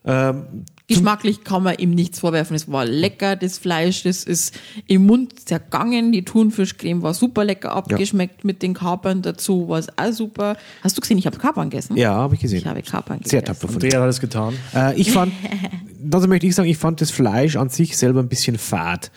Ähm, 0.05 0.65
Geschmacklich 0.89 1.45
kann 1.45 1.63
man 1.63 1.77
ihm 1.77 1.91
nichts 1.91 2.19
vorwerfen. 2.19 2.55
Es 2.57 2.71
war 2.71 2.85
lecker, 2.85 3.37
das 3.37 3.57
Fleisch, 3.57 4.03
das 4.03 4.25
ist 4.25 4.55
im 4.89 5.07
Mund 5.07 5.49
zergangen. 5.49 6.13
Die 6.13 6.25
Thunfischcreme 6.25 7.03
war 7.03 7.15
super 7.15 7.45
lecker 7.45 7.73
abgeschmeckt 7.73 8.45
mit 8.45 8.63
den 8.63 8.75
Kapern 8.75 9.23
dazu, 9.23 9.69
war 9.69 9.79
es 9.79 9.87
auch 9.97 10.13
super. 10.13 10.57
Hast 10.83 10.97
du 10.97 11.01
gesehen, 11.01 11.19
ich 11.19 11.27
habe 11.27 11.39
Kapern 11.39 11.71
gegessen? 11.71 11.97
ja, 11.97 12.13
habe 12.15 12.35
ich 12.35 12.41
gesehen. 12.41 12.59
Ich 12.59 12.67
habe 12.67 12.83
Kapern 12.83 13.19
gegessen. 13.19 13.31
Sehr 13.31 13.45
tapfer 13.45 13.69
von 13.69 13.79
dir. 13.81 14.01
Hat 14.03 14.09
es 14.09 14.21
getan. 14.21 14.55
Äh, 14.75 15.01
ich 15.01 15.13
fand, 15.13 15.33
dazu 16.03 16.27
möchte 16.29 16.47
ich 16.47 16.55
sagen, 16.55 16.69
ich 16.69 16.79
fand 16.79 17.01
das 17.01 17.11
Fleisch 17.11 17.57
an 17.57 17.69
sich 17.69 17.97
selber 17.97 18.21
ein 18.21 18.29
bisschen 18.29 18.59
fad. 18.59 19.11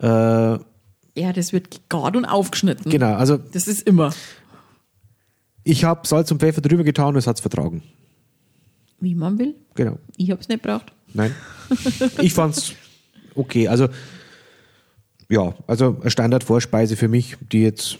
Äh, 0.00 0.06
Ja, 0.06 1.32
das 1.34 1.52
wird 1.52 1.70
gegart 1.72 2.16
und 2.16 2.24
aufgeschnitten. 2.26 2.90
genau, 2.90 3.14
also 3.14 3.36
Das 3.36 3.66
ist 3.68 3.86
immer. 3.86 4.14
ich 5.64 5.82
habe 5.84 6.06
Salz 6.06 6.30
und 6.30 6.38
Pfeffer 6.38 6.60
drüber 6.60 6.84
getan 6.84 7.08
und 7.08 7.16
es 7.16 7.26
hat's 7.26 7.40
vertragen. 7.40 7.82
Wie 9.00 9.14
man 9.16 9.38
will. 9.38 9.56
Genau. 9.74 9.98
Ich 10.16 10.30
habe 10.30 10.40
es 10.40 10.48
nicht 10.48 10.62
braucht. 10.62 10.92
Nein. 11.14 11.34
ich 12.22 12.32
fand's 12.32 12.72
okay. 13.34 13.68
Also, 13.68 13.88
ja, 15.28 15.54
also 15.66 15.98
eine 16.00 16.10
Standardvorspeise 16.10 16.96
für 16.96 17.08
mich, 17.08 17.36
die 17.52 17.62
jetzt 17.62 17.98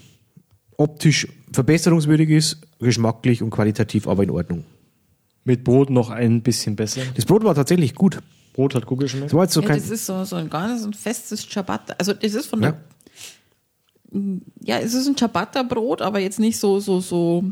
optisch 0.76 1.26
verbesserungswürdig 1.52 2.30
ist, 2.30 2.58
geschmacklich 2.78 3.42
und 3.42 3.50
qualitativ 3.50 4.06
aber 4.06 4.22
in 4.22 4.30
Ordnung. 4.30 4.64
Mit 5.44 5.64
Brot 5.64 5.90
noch 5.90 6.10
ein 6.10 6.42
bisschen 6.42 6.76
besser. 6.76 7.00
Das 7.14 7.24
Brot 7.24 7.42
war 7.44 7.54
tatsächlich 7.54 7.94
gut. 7.94 8.18
Brot 8.52 8.74
hat 8.74 8.86
gut 8.86 9.00
geschmeckt. 9.00 9.26
Es 9.28 9.34
war 9.34 9.44
jetzt 9.44 9.54
so 9.54 9.60
Ja, 9.62 9.68
kein, 9.68 9.78
das 9.78 9.90
ist 9.90 10.06
so, 10.06 10.24
so 10.24 10.36
ein 10.36 10.50
ganz 10.50 10.84
ein 10.84 10.92
festes 10.92 11.48
Ciabatta. 11.48 11.94
Also 11.98 12.12
das 12.12 12.34
ist 12.34 12.46
von 12.46 12.62
Ja. 12.62 12.72
der. 12.72 12.80
Ja, 14.62 14.78
es 14.78 14.94
ist 14.94 15.06
ein 15.06 15.16
Ciabatta-Brot, 15.16 16.00
aber 16.02 16.18
jetzt 16.18 16.38
nicht 16.40 16.58
so, 16.58 16.80
so, 16.80 17.00
so 17.00 17.44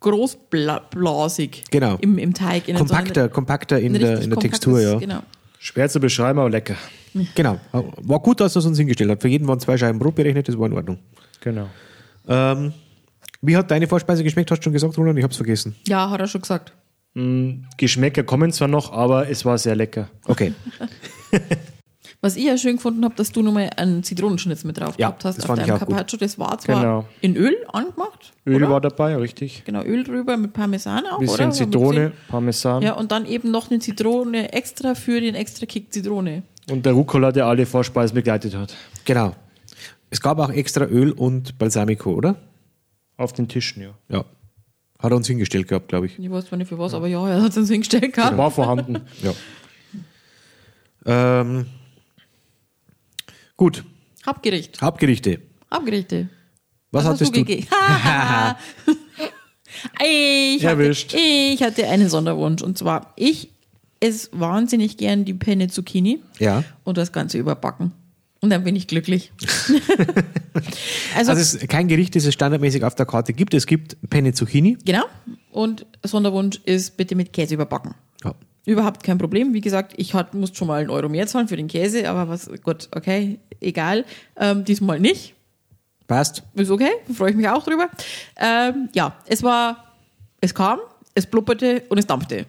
großblasig 0.00 1.64
Genau. 1.70 1.96
im, 2.00 2.18
im 2.18 2.34
Teig. 2.34 2.68
innen, 2.68 2.78
kompakter, 2.78 3.14
sondern 3.14 3.32
kompakter 3.32 3.78
in 3.80 3.92
der, 3.94 4.20
in 4.20 4.30
der 4.30 4.38
Textur, 4.38 4.80
ja. 4.80 4.98
Genau. 4.98 5.20
Schwer 5.58 5.88
zu 5.88 6.00
beschreiben, 6.00 6.38
aber 6.38 6.48
lecker. 6.50 6.76
Genau. 7.34 7.60
War 7.72 8.20
gut, 8.20 8.40
dass 8.40 8.56
er 8.56 8.60
es 8.60 8.66
uns 8.66 8.78
hingestellt 8.78 9.10
hat. 9.10 9.20
Für 9.20 9.28
jeden 9.28 9.46
waren 9.46 9.60
zwei 9.60 9.76
Scheiben 9.76 9.98
Brot 9.98 10.14
berechnet, 10.14 10.48
das 10.48 10.58
war 10.58 10.66
in 10.66 10.72
Ordnung. 10.72 10.98
Genau. 11.42 11.68
Ähm, 12.28 12.72
wie 13.42 13.56
hat 13.56 13.70
deine 13.70 13.86
Vorspeise 13.86 14.24
geschmeckt? 14.24 14.50
Hast 14.50 14.60
du 14.60 14.64
schon 14.64 14.72
gesagt, 14.72 14.96
Roland? 14.96 15.18
Ich 15.18 15.24
hab's 15.24 15.36
vergessen. 15.36 15.74
Ja, 15.86 16.08
hat 16.10 16.20
er 16.20 16.26
schon 16.28 16.40
gesagt. 16.42 16.72
Geschmäcker 17.76 18.22
kommen 18.22 18.52
zwar 18.52 18.68
noch, 18.68 18.92
aber 18.92 19.28
es 19.28 19.44
war 19.44 19.58
sehr 19.58 19.74
lecker. 19.74 20.08
Okay. 20.26 20.52
Was 22.22 22.36
ich 22.36 22.44
ja 22.44 22.58
schön 22.58 22.76
gefunden 22.76 23.02
habe, 23.04 23.14
dass 23.14 23.32
du 23.32 23.40
nochmal 23.42 23.70
einen 23.76 24.02
Zitronenschnitz 24.02 24.64
mit 24.64 24.78
drauf 24.78 24.94
Ja, 24.98 25.06
gehabt 25.08 25.24
hast 25.24 25.38
das 25.38 25.48
auf 25.48 25.56
deinem. 25.56 25.78
Carpaccio. 25.78 26.18
Das 26.18 26.38
war 26.38 26.58
zwar 26.58 26.80
Genau. 26.82 27.04
in 27.22 27.34
Öl 27.34 27.56
angemacht. 27.72 28.34
Öl 28.46 28.56
oder? 28.56 28.68
war 28.70 28.80
dabei, 28.82 29.16
richtig. 29.16 29.62
Genau, 29.64 29.82
Öl 29.82 30.04
drüber 30.04 30.36
mit 30.36 30.52
Parmesan 30.52 31.06
auch, 31.06 31.18
Bisschen 31.18 31.46
oder? 31.46 31.50
Zitrone? 31.52 32.12
Parmesan. 32.28 32.82
Ja, 32.82 32.92
und 32.92 33.10
dann 33.10 33.24
eben 33.24 33.50
noch 33.50 33.70
eine 33.70 33.78
Zitrone 33.80 34.52
extra 34.52 34.94
für 34.94 35.20
den 35.22 35.34
extra 35.34 35.64
Kick 35.64 35.92
Zitrone. 35.94 36.42
Und 36.70 36.84
der 36.84 36.92
Rucola, 36.92 37.32
der 37.32 37.46
alle 37.46 37.64
Vorspeisen 37.64 38.14
begleitet 38.14 38.54
hat. 38.54 38.76
Genau. 39.06 39.34
Es 40.10 40.20
gab 40.20 40.38
auch 40.40 40.50
extra 40.50 40.84
Öl 40.84 41.12
und 41.12 41.56
Balsamico, 41.58 42.12
oder? 42.12 42.36
Auf 43.16 43.32
den 43.32 43.48
Tischen, 43.48 43.82
ja. 43.82 43.94
Ja. 44.10 44.24
Hat 44.98 45.10
er 45.10 45.16
uns 45.16 45.26
hingestellt 45.26 45.68
gehabt, 45.68 45.88
glaube 45.88 46.04
ich. 46.06 46.18
Ich 46.18 46.30
weiß 46.30 46.44
zwar 46.46 46.58
nicht 46.58 46.68
für 46.68 46.78
was, 46.78 46.92
aber 46.92 47.06
ja, 47.06 47.26
er 47.26 47.40
hat 47.42 47.52
es 47.52 47.56
uns 47.56 47.70
hingestellt 47.70 48.12
gehabt. 48.12 48.36
War 48.36 48.50
vorhanden. 48.50 48.98
Ja. 49.22 49.32
Ähm, 51.06 51.66
gut. 53.60 53.84
Hauptgericht. 54.24 54.80
Hauptgerichte. 54.80 55.40
Hauptgerichte. 55.72 56.28
Was, 56.92 57.04
hast 57.04 57.20
hattest 57.20 57.36
du? 57.36 57.44
gegeben? 57.44 57.66
ich, 60.02 60.64
hatte, 60.64 60.82
Erwischt. 60.82 61.14
ich 61.14 61.62
hatte 61.62 61.86
einen 61.86 62.08
Sonderwunsch. 62.08 62.62
Und 62.62 62.78
zwar, 62.78 63.12
ich 63.16 63.50
esse 64.00 64.30
wahnsinnig 64.32 64.96
gern 64.96 65.26
die 65.26 65.34
Penne 65.34 65.68
Zucchini 65.68 66.22
Ja. 66.38 66.64
und 66.84 66.96
das 66.96 67.12
Ganze 67.12 67.36
überbacken. 67.36 67.92
Und 68.40 68.48
dann 68.48 68.64
bin 68.64 68.74
ich 68.76 68.86
glücklich. 68.86 69.30
also, 71.14 71.32
Also 71.32 71.32
es 71.32 71.54
ist 71.54 71.68
kein 71.68 71.86
Gericht, 71.88 72.16
das 72.16 72.24
es 72.24 72.32
standardmäßig 72.32 72.82
auf 72.84 72.94
der 72.94 73.04
Karte 73.04 73.34
gibt. 73.34 73.52
Es 73.52 73.66
gibt 73.66 73.98
Penne 74.08 74.32
Zucchini. 74.32 74.78
genau. 74.86 75.04
Und 75.52 75.84
Sonderwunsch 76.02 76.60
ist 76.64 76.96
bitte 76.96 77.14
mit 77.14 77.34
Käse 77.34 77.54
überbacken. 77.54 77.94
Ja. 78.24 78.34
Überhaupt 78.66 79.02
kein 79.02 79.18
Problem. 79.18 79.54
Wie 79.54 79.60
gesagt, 79.60 79.94
ich 79.96 80.14
hat, 80.14 80.34
musste 80.34 80.56
schon 80.56 80.68
mal 80.68 80.80
einen 80.80 80.90
Euro 80.90 81.08
mehr 81.08 81.26
zahlen 81.26 81.48
für 81.48 81.56
den 81.56 81.68
Käse, 81.68 82.08
aber 82.08 82.28
was, 82.28 82.50
gut, 82.62 82.88
okay, 82.94 83.38
egal. 83.60 84.04
Ähm, 84.36 84.64
diesmal 84.64 85.00
nicht. 85.00 85.34
Passt. 86.06 86.42
Ist 86.54 86.70
okay, 86.70 86.90
freue 87.14 87.30
ich 87.30 87.36
mich 87.36 87.48
auch 87.48 87.64
drüber. 87.64 87.88
Ähm, 88.36 88.88
ja, 88.94 89.16
es 89.26 89.42
war, 89.42 89.94
es 90.40 90.54
kam, 90.54 90.80
es 91.14 91.26
blubberte 91.26 91.84
und 91.88 91.98
es 91.98 92.06
dampfte. 92.06 92.46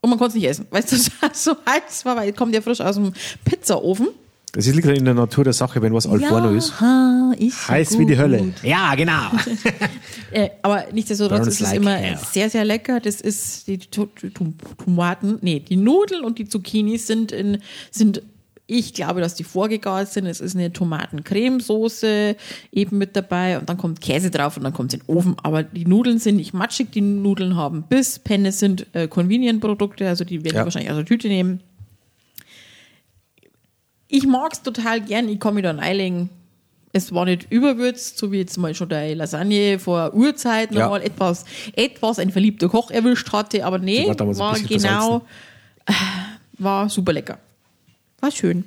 Und 0.00 0.10
man 0.10 0.18
konnte 0.18 0.30
es 0.30 0.34
nicht 0.34 0.48
essen, 0.48 0.66
es 0.70 0.86
total 0.86 1.30
so 1.34 1.56
heiß 1.68 2.04
war, 2.04 2.16
weil 2.16 2.30
es 2.30 2.36
kommt 2.36 2.54
ja 2.54 2.60
frisch 2.60 2.80
aus 2.80 2.96
dem 2.96 3.12
Pizzaofen. 3.44 4.08
Das 4.54 4.66
liegt 4.66 4.86
in 4.86 5.04
der 5.06 5.14
Natur 5.14 5.44
der 5.44 5.54
Sache, 5.54 5.80
wenn 5.80 5.94
was 5.94 6.06
Alforno 6.06 6.50
ist. 6.50 6.74
Ja, 6.78 7.32
ist 7.38 7.68
ja 7.68 7.68
Heiß 7.74 7.98
wie 7.98 8.04
die 8.04 8.12
gut. 8.12 8.22
Hölle. 8.22 8.52
Ja, 8.62 8.94
genau. 8.94 9.30
Äh, 10.30 10.48
aber 10.62 10.86
nichtsdestotrotz 10.94 11.40
Burns 11.40 11.54
ist 11.54 11.60
es 11.60 11.66
like 11.68 11.76
immer 11.76 11.90
hell. 11.94 12.18
sehr, 12.32 12.48
sehr 12.48 12.64
lecker. 12.64 13.00
Das 13.00 13.20
ist 13.20 13.66
die 13.68 13.76
To- 13.76 14.06
To- 14.06 14.54
Tomaten, 14.82 15.36
nee, 15.42 15.60
die 15.60 15.76
Nudeln 15.76 16.24
und 16.24 16.38
die 16.38 16.48
Zucchinis 16.48 17.06
sind 17.06 17.32
in, 17.32 17.58
sind, 17.90 18.22
ich 18.66 18.94
glaube, 18.94 19.20
dass 19.20 19.34
die 19.34 19.44
vorgegart 19.44 20.08
sind. 20.10 20.24
Es 20.24 20.40
ist 20.40 20.56
eine 20.56 20.72
Tomatencremesoße 20.72 22.36
eben 22.72 22.96
mit 22.98 23.14
dabei 23.14 23.58
und 23.58 23.68
dann 23.68 23.76
kommt 23.76 24.00
Käse 24.00 24.30
drauf 24.30 24.56
und 24.56 24.64
dann 24.64 24.72
kommt 24.72 24.94
es 24.94 25.00
in 25.00 25.06
den 25.06 25.14
Ofen. 25.16 25.36
Aber 25.42 25.62
die 25.62 25.84
Nudeln 25.84 26.18
sind 26.18 26.36
nicht 26.36 26.54
matschig, 26.54 26.90
die 26.92 27.02
Nudeln 27.02 27.56
haben 27.56 27.82
Biss. 27.82 28.18
Penne 28.18 28.52
sind 28.52 28.86
äh, 28.94 29.08
Convenient-Produkte, 29.08 30.08
also 30.08 30.24
die 30.24 30.42
werden 30.44 30.54
Ja. 30.54 30.60
wir 30.62 30.64
wahrscheinlich 30.64 30.90
aus 30.90 30.96
der 30.96 31.04
Tüte 31.06 31.28
nehmen. 31.28 31.60
Ich 34.14 34.26
mag 34.26 34.52
es 34.52 34.60
total 34.62 35.00
gern, 35.00 35.26
ich 35.26 35.40
kann 35.40 35.54
mich 35.54 35.62
da 35.64 35.70
reinlegen. 35.70 36.28
Es 36.92 37.14
war 37.14 37.24
nicht 37.24 37.50
überwürzt, 37.50 38.18
so 38.18 38.30
wie 38.30 38.40
jetzt 38.40 38.58
mal 38.58 38.74
schon 38.74 38.90
der 38.90 39.14
Lasagne 39.16 39.78
vor 39.78 40.12
Urzeiten 40.12 40.76
Ja. 40.76 40.90
mal 40.90 41.00
etwas, 41.00 41.46
etwas 41.74 42.18
ein 42.18 42.30
verliebter 42.30 42.68
Koch 42.68 42.90
erwischt 42.90 43.32
hatte, 43.32 43.64
aber 43.64 43.78
nee, 43.78 44.06
war 44.06 44.18
war, 44.36 44.58
genau, 44.58 45.22
äh, 45.86 45.92
war 46.58 46.90
super 46.90 47.14
lecker. 47.14 47.38
War 48.20 48.30
schön. 48.30 48.64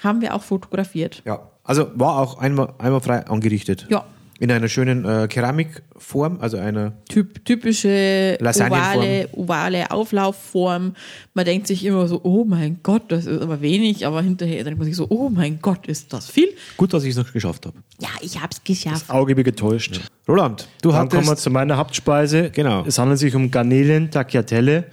Haben 0.00 0.22
wir 0.22 0.34
auch 0.34 0.42
fotografiert. 0.42 1.20
Ja, 1.26 1.40
also 1.64 1.90
war 1.96 2.16
auch 2.18 2.38
einmal, 2.38 2.72
einmal 2.78 3.02
frei 3.02 3.26
angerichtet. 3.26 3.84
Ja. 3.90 4.06
In 4.40 4.52
einer 4.52 4.68
schönen 4.68 5.04
äh, 5.04 5.26
Keramikform, 5.26 6.38
also 6.40 6.58
einer. 6.58 6.92
Typ, 7.08 7.44
typische 7.44 8.38
ovale, 8.40 9.28
ovale 9.32 9.90
Auflaufform. 9.90 10.94
Man 11.34 11.44
denkt 11.44 11.66
sich 11.66 11.84
immer 11.84 12.06
so, 12.06 12.20
oh 12.22 12.44
mein 12.44 12.78
Gott, 12.84 13.10
das 13.10 13.26
ist 13.26 13.42
aber 13.42 13.60
wenig, 13.60 14.06
aber 14.06 14.22
hinterher 14.22 14.62
denkt 14.62 14.78
man 14.78 14.86
sich 14.86 14.94
so, 14.94 15.06
oh 15.10 15.28
mein 15.28 15.58
Gott, 15.60 15.88
ist 15.88 16.12
das 16.12 16.30
viel? 16.30 16.48
Gut, 16.76 16.94
dass 16.94 17.02
ich 17.02 17.10
es 17.10 17.16
noch 17.16 17.32
geschafft 17.32 17.66
habe. 17.66 17.78
Ja, 18.00 18.10
ich 18.20 18.40
hab's 18.40 18.62
geschafft. 18.62 19.10
Auge 19.10 19.36
wie 19.36 19.42
getäuscht. 19.42 20.00
Roland, 20.28 20.68
du 20.82 20.92
Dann 20.92 21.08
kommen 21.08 21.24
wir 21.24 21.30
hattest. 21.30 21.42
zu 21.42 21.50
meiner 21.50 21.76
Hauptspeise. 21.76 22.50
Genau. 22.50 22.84
Es 22.86 22.98
handelt 22.98 23.18
sich 23.18 23.34
um 23.34 23.50
Garnelen 23.50 24.10
Tagliatelle. 24.10 24.84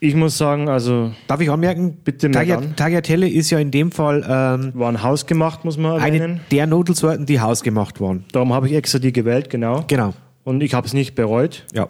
Ich 0.00 0.14
muss 0.14 0.38
sagen, 0.38 0.68
also 0.68 1.12
Darf 1.26 1.40
ich 1.40 1.50
anmerken? 1.50 1.96
Bitte 2.04 2.30
Tagliat-. 2.30 2.76
Tagliatelle 2.76 3.28
ist 3.28 3.50
ja 3.50 3.58
in 3.58 3.70
dem 3.70 3.90
Fall 3.90 4.24
ähm, 4.28 4.72
waren 4.74 5.02
hausgemacht, 5.02 5.64
muss 5.64 5.76
man 5.76 6.00
eine 6.00 6.18
erwähnen. 6.18 6.40
der 6.50 6.66
Nudelsorten, 6.66 7.26
die 7.26 7.40
hausgemacht 7.40 8.00
waren. 8.00 8.24
Darum 8.32 8.52
habe 8.52 8.68
ich 8.68 8.74
extra 8.74 8.98
die 8.98 9.12
gewählt, 9.12 9.50
genau. 9.50 9.84
Genau. 9.88 10.14
Und 10.44 10.62
ich 10.62 10.74
habe 10.74 10.86
es 10.86 10.92
nicht 10.94 11.14
bereut. 11.14 11.64
Ja. 11.74 11.88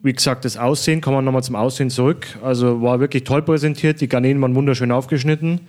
Wie 0.00 0.12
gesagt, 0.12 0.44
das 0.44 0.56
Aussehen, 0.58 1.00
kommen 1.00 1.16
wir 1.16 1.22
nochmal 1.22 1.42
zum 1.42 1.56
Aussehen 1.56 1.88
zurück. 1.88 2.26
Also 2.42 2.82
war 2.82 3.00
wirklich 3.00 3.24
toll 3.24 3.42
präsentiert. 3.42 4.00
Die 4.00 4.08
Garnelen 4.08 4.40
waren 4.42 4.54
wunderschön 4.54 4.92
aufgeschnitten. 4.92 5.60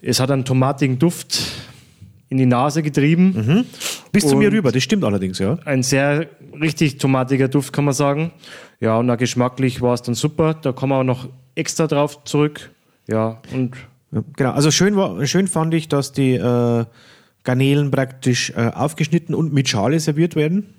Es 0.00 0.18
hat 0.18 0.30
einen 0.30 0.44
tomatigen 0.46 0.98
Duft 0.98 1.42
in 2.30 2.38
die 2.38 2.46
Nase 2.46 2.82
getrieben. 2.82 3.66
Bis 4.22 4.28
zu 4.30 4.36
mir 4.36 4.50
rüber, 4.52 4.72
das 4.72 4.82
stimmt 4.82 5.04
allerdings, 5.04 5.38
ja. 5.38 5.58
Ein 5.64 5.82
sehr 5.82 6.26
richtig 6.60 6.98
tomatiger 6.98 7.48
Duft, 7.48 7.72
kann 7.72 7.84
man 7.84 7.94
sagen. 7.94 8.32
Ja, 8.80 8.96
und 8.98 9.10
auch 9.10 9.16
geschmacklich 9.16 9.80
war 9.82 9.94
es 9.94 10.02
dann 10.02 10.14
super. 10.14 10.54
Da 10.54 10.72
kommen 10.72 10.92
wir 10.92 10.98
auch 11.00 11.04
noch 11.04 11.28
extra 11.54 11.86
drauf 11.86 12.24
zurück. 12.24 12.70
Ja, 13.08 13.40
und 13.52 13.76
Ja, 14.12 14.22
Genau, 14.36 14.52
also 14.52 14.70
schön, 14.70 14.96
war, 14.96 15.24
schön 15.26 15.48
fand 15.48 15.74
ich, 15.74 15.88
dass 15.88 16.12
die 16.12 16.34
äh, 16.34 16.84
Garnelen 17.44 17.90
praktisch 17.90 18.50
äh, 18.56 18.70
aufgeschnitten 18.74 19.34
und 19.34 19.52
mit 19.52 19.68
Schale 19.68 19.98
serviert 20.00 20.36
werden. 20.36 20.74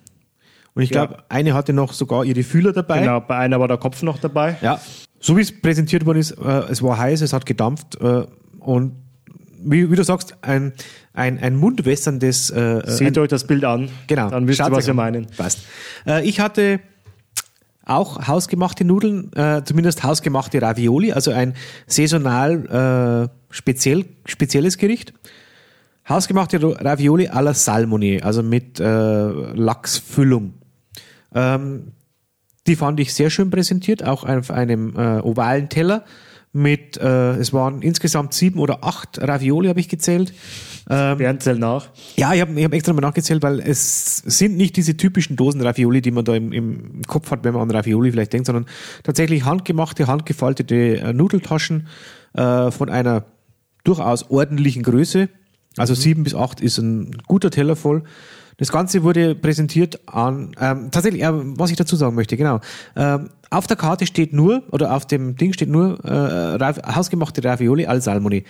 Und 0.74 0.84
ich 0.84 0.90
Ja. 0.92 1.06
glaube, 1.06 1.24
eine 1.30 1.54
hatte 1.54 1.74
noch 1.74 1.94
sogar 1.94 2.24
ihre 2.26 2.44
Fühler 2.44 2.72
dabei. 2.74 3.00
genau, 3.00 3.20
bei 3.20 3.38
einer 3.38 3.60
war 3.60 3.68
der 3.68 3.78
Kopf 3.78 4.04
noch 4.04 4.18
dabei. 4.20 4.58
Ja, 4.62 4.80
so 5.20 5.36
wie 5.38 5.42
es 5.42 5.52
präsentiert 5.62 6.06
worden 6.06 6.20
ist, 6.20 6.32
äh, 6.32 6.64
es 6.70 6.82
war 6.84 6.98
heiß, 6.98 7.22
es 7.22 7.34
hat 7.34 7.46
gedampft 7.46 8.00
äh, 8.02 8.24
und 8.60 8.94
wie, 9.64 9.92
wie 9.92 9.96
du 9.96 10.04
sagst, 10.04 10.36
ein, 10.42 10.74
ein, 11.14 11.40
ein 11.40 11.56
mundwässerndes. 11.56 12.50
Äh, 12.50 12.80
äh, 12.80 12.92
Seht 12.92 13.18
euch 13.18 13.30
das 13.30 13.46
Bild 13.46 13.64
an. 13.66 13.90
Genau. 14.08 14.30
Dann 14.30 14.48
wisst 14.48 14.60
ihr, 14.60 14.72
was 14.72 14.88
wir 14.88 14.94
meinen. 14.94 15.28
Passt. 15.38 15.60
Äh, 16.06 16.28
ich 16.28 16.40
hatte 16.40 16.80
auch 17.86 18.28
hausgemachte 18.28 18.84
Nudeln, 18.84 19.32
äh, 19.34 19.64
zumindest 19.64 20.04
hausgemachte 20.04 20.62
Ravioli, 20.62 21.14
also 21.14 21.32
ein 21.32 21.54
saisonal 21.88 23.30
äh, 23.30 23.54
speziell, 23.54 24.06
spezielles 24.26 24.78
Gericht. 24.78 25.14
Hausgemachte 26.08 26.62
Ravioli 26.62 27.28
alla 27.28 27.54
Salmone, 27.54 28.20
also 28.24 28.44
mit 28.44 28.80
äh, 28.80 28.84
Lachsfüllung. 28.84 30.54
Ähm, 31.34 31.92
die 32.66 32.76
fand 32.76 33.00
ich 33.00 33.14
sehr 33.14 33.30
schön 33.30 33.50
präsentiert, 33.50 34.04
auch 34.04 34.26
auf 34.26 34.52
einem 34.52 34.94
ovalen 34.98 35.70
Teller 35.70 36.04
mit, 36.58 36.98
äh, 36.98 37.36
es 37.36 37.54
waren 37.54 37.82
insgesamt 37.82 38.34
sieben 38.34 38.60
oder 38.60 38.84
acht 38.84 39.22
Ravioli, 39.22 39.68
habe 39.68 39.80
ich 39.80 39.90
gezählt. 39.90 40.34
Bernd 40.90 41.44
zählt 41.44 41.60
nach. 41.60 41.90
Ja, 42.16 42.34
ich 42.34 42.40
habe 42.40 42.58
ich 42.58 42.64
hab 42.64 42.74
extra 42.74 42.94
mal 42.94 43.02
nachgezählt, 43.02 43.44
weil 43.44 43.60
es 43.60 44.20
sind 44.20 44.56
nicht 44.56 44.78
diese 44.78 44.96
typischen 44.96 45.36
Dosen 45.36 45.60
Ravioli, 45.60 46.02
die 46.02 46.12
man 46.12 46.24
da 46.24 46.34
im, 46.34 46.54
im 46.54 47.02
Kopf 47.06 47.30
hat, 47.30 47.44
wenn 47.44 47.54
man 47.54 47.64
an 47.64 47.72
Ravioli 47.72 48.10
vielleicht 48.12 48.32
denkt, 48.32 48.46
sondern 48.46 48.68
tatsächlich 49.04 49.44
handgemachte, 49.44 50.08
handgefaltete 50.08 51.00
äh, 51.00 51.12
Nudeltaschen 51.12 51.88
äh, 52.36 52.72
von 52.72 52.90
einer 52.90 53.26
durchaus 53.84 54.30
ordentlichen 54.30 54.84
Größe. 54.84 55.28
Also 55.76 55.94
sieben 55.94 56.24
bis 56.24 56.34
acht 56.34 56.62
ist 56.62 56.78
ein 56.78 57.18
guter 57.28 57.52
Teller 57.52 57.76
voll. 57.76 58.04
Das 58.58 58.72
Ganze 58.72 59.04
wurde 59.04 59.36
präsentiert 59.36 60.00
an, 60.08 60.52
ähm, 60.60 60.90
tatsächlich, 60.92 61.22
äh, 61.22 61.30
was 61.32 61.70
ich 61.70 61.78
dazu 61.78 61.96
sagen 61.96 62.16
möchte, 62.16 62.38
genau. 62.38 62.60
Ähm, 62.96 63.30
auf 63.52 63.68
der 63.68 63.78
Karte 63.78 64.08
steht 64.08 64.34
nur, 64.34 64.64
oder 64.72 64.96
auf 64.96 65.06
dem 65.06 65.36
Ding 65.36 65.54
steht 65.54 65.70
nur, 65.70 66.04
äh, 66.04 66.74
hausgemachte 66.96 67.44
Ravioli 67.44 67.86
al 67.86 68.02
Salmoni. 68.02 68.44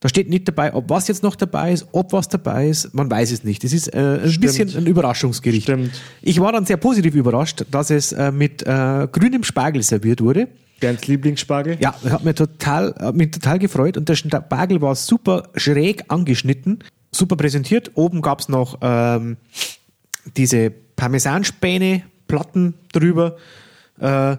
Da 0.00 0.08
steht 0.08 0.28
nicht 0.28 0.46
dabei, 0.46 0.74
ob 0.74 0.88
was 0.88 1.08
jetzt 1.08 1.24
noch 1.24 1.34
dabei 1.34 1.72
ist, 1.72 1.88
ob 1.90 2.12
was 2.12 2.28
dabei 2.28 2.68
ist, 2.68 2.94
man 2.94 3.10
weiß 3.10 3.32
es 3.32 3.42
nicht. 3.42 3.64
Es 3.64 3.72
ist 3.72 3.92
äh, 3.92 4.20
ein 4.22 4.40
bisschen 4.40 4.76
ein 4.76 4.86
Überraschungsgericht. 4.86 5.64
Stimmt. 5.64 5.90
Ich 6.22 6.38
war 6.40 6.52
dann 6.52 6.64
sehr 6.64 6.76
positiv 6.76 7.16
überrascht, 7.16 7.64
dass 7.70 7.90
es 7.90 8.12
äh, 8.12 8.30
mit 8.30 8.62
äh, 8.62 9.08
grünem 9.10 9.42
Spargel 9.42 9.82
serviert 9.82 10.20
wurde. 10.20 10.46
Bernds 10.78 11.08
Lieblingsspargel. 11.08 11.78
Ja, 11.80 12.00
hat 12.08 12.24
mir 12.24 12.34
total, 12.34 12.94
hat 12.96 13.16
mich 13.16 13.32
total 13.32 13.58
gefreut 13.58 13.96
und 13.96 14.08
der 14.08 14.14
Spargel 14.14 14.80
war 14.80 14.94
super 14.94 15.48
schräg 15.56 16.04
angeschnitten, 16.06 16.78
super 17.12 17.36
präsentiert. 17.36 17.92
Oben 17.94 18.20
gab's 18.22 18.48
noch 18.48 18.78
ähm, 18.82 19.36
diese 20.36 20.70
Parmesanspäne, 20.70 22.02
Platten 22.26 22.74
drüber. 22.92 23.36
Äh, 23.98 24.36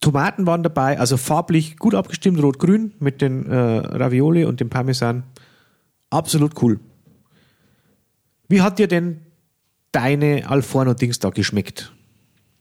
Tomaten 0.00 0.46
waren 0.46 0.62
dabei, 0.62 0.98
also 0.98 1.16
farblich 1.16 1.76
gut 1.78 1.94
abgestimmt, 1.94 2.42
rot-grün 2.42 2.92
mit 2.98 3.22
den 3.22 3.46
äh, 3.46 3.54
Ravioli 3.56 4.44
und 4.44 4.60
dem 4.60 4.68
Parmesan. 4.68 5.22
Absolut 6.10 6.60
cool. 6.62 6.78
Wie 8.48 8.60
hat 8.60 8.78
dir 8.78 8.86
denn 8.88 9.20
deine 9.92 10.48
Alforno-Dings 10.48 11.18
da 11.20 11.30
geschmeckt? 11.30 11.92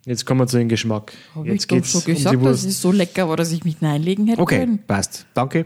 Jetzt 0.06 0.26
kommen 0.26 0.40
wir 0.42 0.48
zu 0.48 0.58
dem 0.58 0.70
Geschmack. 0.70 1.14
Hab 1.36 1.46
Jetzt 1.46 1.64
ich 1.64 1.68
doch 1.68 1.76
geht's 1.78 1.92
schon 1.92 2.02
um 2.02 2.06
die 2.06 2.14
gesagt, 2.14 2.36
dass 2.36 2.44
Wurst. 2.44 2.66
es 2.66 2.82
so 2.82 2.92
lecker 2.92 3.30
war, 3.30 3.38
dass 3.38 3.52
ich 3.52 3.64
mich 3.64 3.78
reinlegen 3.82 4.28
hätte 4.28 4.42
Okay, 4.42 4.60
können. 4.60 4.80
passt. 4.86 5.26
Danke. 5.34 5.66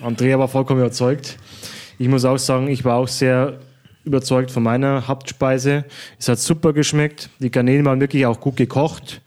Andrea 0.00 0.38
war 0.38 0.48
vollkommen 0.48 0.80
überzeugt. 0.80 1.36
Ich 1.98 2.08
muss 2.08 2.24
auch 2.24 2.38
sagen, 2.38 2.68
ich 2.68 2.84
war 2.84 2.96
auch 2.96 3.08
sehr 3.08 3.58
überzeugt 4.04 4.50
von 4.50 4.62
meiner 4.62 5.08
Hauptspeise. 5.08 5.84
Es 6.18 6.28
hat 6.28 6.38
super 6.38 6.72
geschmeckt. 6.72 7.30
Die 7.40 7.50
Garnelen 7.50 7.84
waren 7.84 8.00
wirklich 8.00 8.26
auch 8.26 8.40
gut 8.40 8.56
gekocht. 8.56 9.20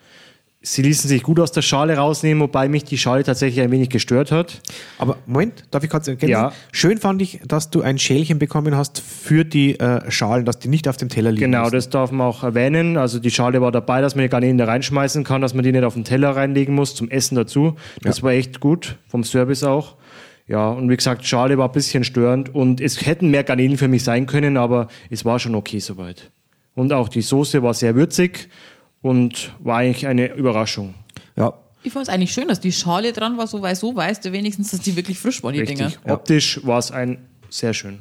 Sie 0.64 0.84
ließen 0.84 1.10
sich 1.10 1.24
gut 1.24 1.40
aus 1.40 1.52
der 1.52 1.64
Schale 1.64 1.98
rausnehmen, 1.98 2.40
wobei 2.40 2.70
mich 2.70 2.84
die 2.84 3.00
Schale 3.00 3.24
tatsächlich 3.24 3.64
ein 3.64 3.72
wenig 3.72 3.90
gestört 3.90 4.32
hat. 4.32 4.62
Aber 5.00 5.18
Moment, 5.26 5.64
darf 5.72 5.84
ich 5.84 5.90
kurz 5.90 6.08
ergänzen? 6.08 6.30
Ja. 6.30 6.52
Schön 6.72 7.00
fand 7.00 7.20
ich, 7.24 7.40
dass 7.48 7.72
du 7.72 7.82
ein 7.82 7.98
Schälchen 7.98 8.38
bekommen 8.38 8.76
hast 8.78 9.00
für 9.00 9.44
die 9.44 9.80
äh, 9.80 10.12
Schalen, 10.12 10.46
dass 10.46 10.60
die 10.60 10.68
nicht 10.68 10.88
auf 10.88 10.98
dem 10.98 11.10
Teller 11.10 11.32
liegen. 11.32 11.46
Genau, 11.46 11.62
müssen. 11.62 11.74
das 11.74 11.90
darf 11.90 12.12
man 12.12 12.28
auch 12.28 12.44
erwähnen. 12.44 12.96
Also 12.96 13.18
die 13.18 13.32
Schale 13.32 13.60
war 13.60 13.72
dabei, 13.72 14.02
dass 14.02 14.14
man 14.14 14.22
die 14.22 14.30
Garnelen 14.30 14.60
da 14.60 14.66
reinschmeißen 14.66 15.24
kann, 15.24 15.42
dass 15.42 15.56
man 15.56 15.64
die 15.64 15.72
nicht 15.72 15.84
auf 15.84 15.96
den 15.96 16.04
Teller 16.04 16.36
reinlegen 16.36 16.76
muss 16.76 16.94
zum 16.94 17.10
Essen 17.10 17.34
dazu. 17.34 17.76
Das 18.04 18.22
war 18.22 18.32
echt 18.32 18.60
gut, 18.60 18.98
vom 19.08 19.24
Service 19.24 19.64
auch. 19.64 19.96
Ja, 20.52 20.70
und 20.70 20.90
wie 20.90 20.98
gesagt, 20.98 21.26
Schale 21.26 21.58
war 21.58 21.70
ein 21.70 21.72
bisschen 21.72 22.04
störend 22.04 22.54
und 22.54 22.82
es 22.82 23.06
hätten 23.06 23.32
mehr 23.32 23.46
Garnelen 23.46 23.78
für 23.78 23.88
mich 23.88 24.04
sein 24.04 24.26
können, 24.26 24.58
aber 24.58 24.90
es 25.10 25.24
war 25.24 25.40
schon 25.40 25.56
okay 25.56 25.80
soweit. 25.80 26.30
Und 26.76 26.92
auch 26.92 27.08
die 27.08 27.22
Soße 27.22 27.64
war 27.64 27.74
sehr 27.74 27.96
würzig 27.96 28.50
und 29.02 29.56
war 29.60 29.78
eigentlich 29.78 30.08
eine 30.08 30.34
Überraschung. 30.34 30.94
Ja, 31.38 31.54
Ich 31.84 31.94
fand 31.94 32.10
es 32.10 32.14
eigentlich 32.14 32.34
schön, 32.34 32.50
dass 32.50 32.60
die 32.60 32.74
Schale 32.74 33.14
dran 33.14 33.38
war, 33.38 33.48
so 33.48 33.62
weil 33.62 33.78
so 33.78 33.96
weißt 33.96 34.26
du 34.26 34.34
wenigstens, 34.34 34.72
dass 34.72 34.82
die 34.82 34.98
wirklich 34.98 35.20
frisch 35.20 35.42
waren, 35.42 35.54
die 35.54 35.62
Richtig. 35.62 35.78
Dinger. 35.78 35.94
Optisch 36.14 36.60
war 36.66 36.80
es 36.80 36.92
ein 36.92 37.20
sehr 37.50 37.74
schön. 37.74 38.00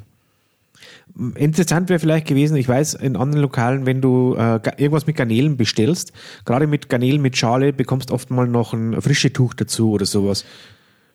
Interessant 1.35 1.87
wäre 1.87 1.99
vielleicht 1.99 2.27
gewesen, 2.27 2.57
ich 2.57 2.67
weiß, 2.67 2.95
in 2.95 3.15
anderen 3.15 3.43
Lokalen, 3.43 3.85
wenn 3.85 4.01
du 4.01 4.35
äh, 4.35 4.59
irgendwas 4.75 5.07
mit 5.07 5.15
Garnelen 5.15 5.55
bestellst, 5.55 6.11
gerade 6.43 6.67
mit 6.67 6.89
Garnelen 6.89 7.21
mit 7.21 7.37
Schale, 7.37 7.71
bekommst 7.71 8.11
oft 8.11 8.29
mal 8.29 8.47
noch 8.47 8.73
ein 8.73 9.01
frische 9.01 9.31
Tuch 9.31 9.53
dazu 9.53 9.91
oder 9.91 10.05
sowas. 10.05 10.43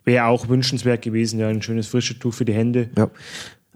Wäre 0.06 0.26
auch 0.26 0.48
wünschenswert 0.48 1.02
gewesen, 1.02 1.38
ja, 1.38 1.48
ein 1.48 1.60
schönes 1.60 1.88
frisches 1.88 2.18
Tuch 2.18 2.32
für 2.32 2.44
die 2.46 2.54
Hände. 2.54 2.88
Ja. 2.96 3.10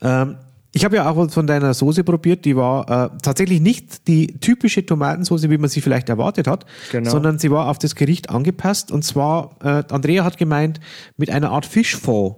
Ähm, 0.01 0.37
ich 0.73 0.85
habe 0.85 0.95
ja 0.97 1.11
auch 1.11 1.17
was 1.17 1.35
von 1.35 1.49
deiner 1.49 1.75
Soße 1.75 2.05
probiert, 2.05 2.45
die 2.45 2.57
war 2.57 2.89
äh, 2.89 3.19
tatsächlich 3.23 3.61
nicht 3.61 4.07
die 4.07 4.39
typische 4.39 4.87
Tomatensoße, 4.87 5.51
wie 5.51 5.59
man 5.59 5.69
sie 5.69 5.81
vielleicht 5.81 6.09
erwartet 6.09 6.47
hat, 6.47 6.65
Genau. 6.93 7.11
sondern 7.11 7.41
sie 7.41 7.51
war 7.51 7.69
auf 7.69 7.79
das 7.79 7.97
Gericht 7.97 8.31
angepasst 8.31 8.93
und 8.93 9.03
zwar, 9.05 9.57
äh, 9.65 9.83
Andrea 9.93 10.25
hat 10.25 10.39
gemeint, 10.39 10.79
mit 11.17 11.29
einer 11.31 11.51
Art 11.51 11.67
Fischfond. 11.67 12.37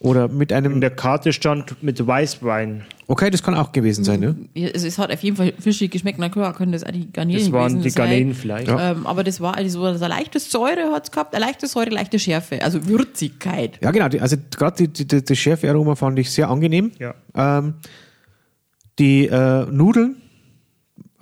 Oder 0.00 0.28
mit 0.28 0.50
In 0.50 0.56
einem. 0.56 0.80
der 0.80 0.90
Karte 0.90 1.30
stand 1.32 1.82
mit 1.82 2.04
Weißwein. 2.06 2.84
Okay, 3.06 3.28
das 3.28 3.42
kann 3.42 3.54
auch 3.54 3.70
gewesen 3.72 4.02
sein, 4.02 4.20
ne? 4.20 4.34
Ja, 4.54 4.68
Es, 4.68 4.82
es 4.82 4.96
hat 4.96 5.12
auf 5.12 5.22
jeden 5.22 5.36
Fall 5.36 5.52
fischig 5.58 5.90
geschmeckt. 5.90 6.18
Na 6.18 6.30
klar, 6.30 6.54
können 6.54 6.72
das 6.72 6.84
auch 6.84 6.90
die 6.90 7.12
Garnelen 7.12 7.42
Das 7.42 7.52
waren 7.52 7.82
die 7.82 7.90
sein. 7.90 8.04
Garnelen 8.06 8.34
vielleicht. 8.34 8.68
Ja. 8.68 8.92
Ähm, 8.92 9.06
aber 9.06 9.24
das 9.24 9.42
war 9.42 9.56
also 9.56 9.80
so 9.80 9.84
eine 10.04 10.08
leichte 10.08 10.40
Säure 10.40 10.90
hat 10.92 11.04
es 11.04 11.10
gehabt, 11.10 11.34
eine 11.34 11.44
leichte 11.44 11.66
Säure, 11.66 11.90
leichte 11.90 12.18
Schärfe, 12.18 12.62
also 12.62 12.86
Würzigkeit. 12.86 13.78
Ja, 13.82 13.90
genau. 13.90 14.06
Also 14.22 14.36
gerade 14.56 14.86
die, 14.88 15.04
die, 15.06 15.22
das 15.22 15.36
Schärfearoma 15.38 15.94
fand 15.96 16.18
ich 16.18 16.30
sehr 16.30 16.48
angenehm. 16.48 16.92
Ja. 16.98 17.14
Ähm, 17.34 17.74
die 18.98 19.26
äh, 19.26 19.66
Nudeln, 19.66 20.16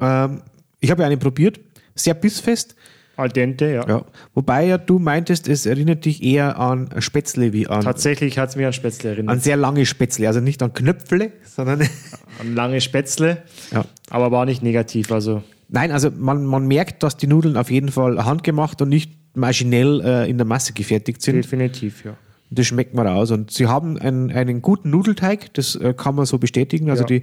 ähm, 0.00 0.42
ich 0.78 0.90
habe 0.92 1.02
ja 1.02 1.06
eine 1.06 1.16
probiert, 1.16 1.58
sehr 1.96 2.14
bissfest. 2.14 2.76
Al 3.18 3.28
dente, 3.30 3.66
ja. 3.70 3.86
Ja. 3.88 4.04
Wobei 4.32 4.66
ja 4.66 4.78
du 4.78 4.98
meintest, 5.00 5.48
es 5.48 5.66
erinnert 5.66 6.04
dich 6.04 6.22
eher 6.22 6.58
an 6.58 6.88
Spätzle 7.00 7.52
wie 7.52 7.66
an, 7.66 7.82
Tatsächlich 7.82 8.38
hat 8.38 8.50
es 8.50 8.56
mich 8.56 8.64
an 8.64 8.72
Spätzle 8.72 9.10
erinnert. 9.10 9.32
an 9.34 9.40
sehr 9.40 9.56
lange 9.56 9.84
Spätzle. 9.86 10.28
Also 10.28 10.38
nicht 10.40 10.62
an 10.62 10.72
Knöpfle, 10.72 11.32
sondern. 11.44 11.80
An 12.40 12.54
lange 12.54 12.80
Spätzle, 12.80 13.42
ja. 13.72 13.84
aber 14.10 14.30
war 14.30 14.44
nicht 14.46 14.62
negativ. 14.62 15.10
Also 15.10 15.42
Nein, 15.68 15.90
also 15.90 16.10
man, 16.16 16.44
man 16.46 16.68
merkt, 16.68 17.02
dass 17.02 17.16
die 17.16 17.26
Nudeln 17.26 17.56
auf 17.56 17.70
jeden 17.72 17.88
Fall 17.90 18.24
handgemacht 18.24 18.80
und 18.80 18.88
nicht 18.88 19.12
maschinell 19.34 20.00
äh, 20.04 20.30
in 20.30 20.38
der 20.38 20.46
Masse 20.46 20.72
gefertigt 20.72 21.20
sind. 21.20 21.36
definitiv, 21.36 22.04
ja. 22.04 22.14
Das 22.50 22.66
schmeckt 22.66 22.94
man 22.94 23.06
raus. 23.08 23.32
Und 23.32 23.50
sie 23.50 23.66
haben 23.66 23.98
einen, 23.98 24.30
einen 24.30 24.62
guten 24.62 24.90
Nudelteig, 24.90 25.52
das 25.54 25.74
äh, 25.74 25.92
kann 25.94 26.14
man 26.14 26.24
so 26.26 26.38
bestätigen. 26.38 26.88
Also 26.90 27.02
Ja. 27.02 27.06
die 27.08 27.22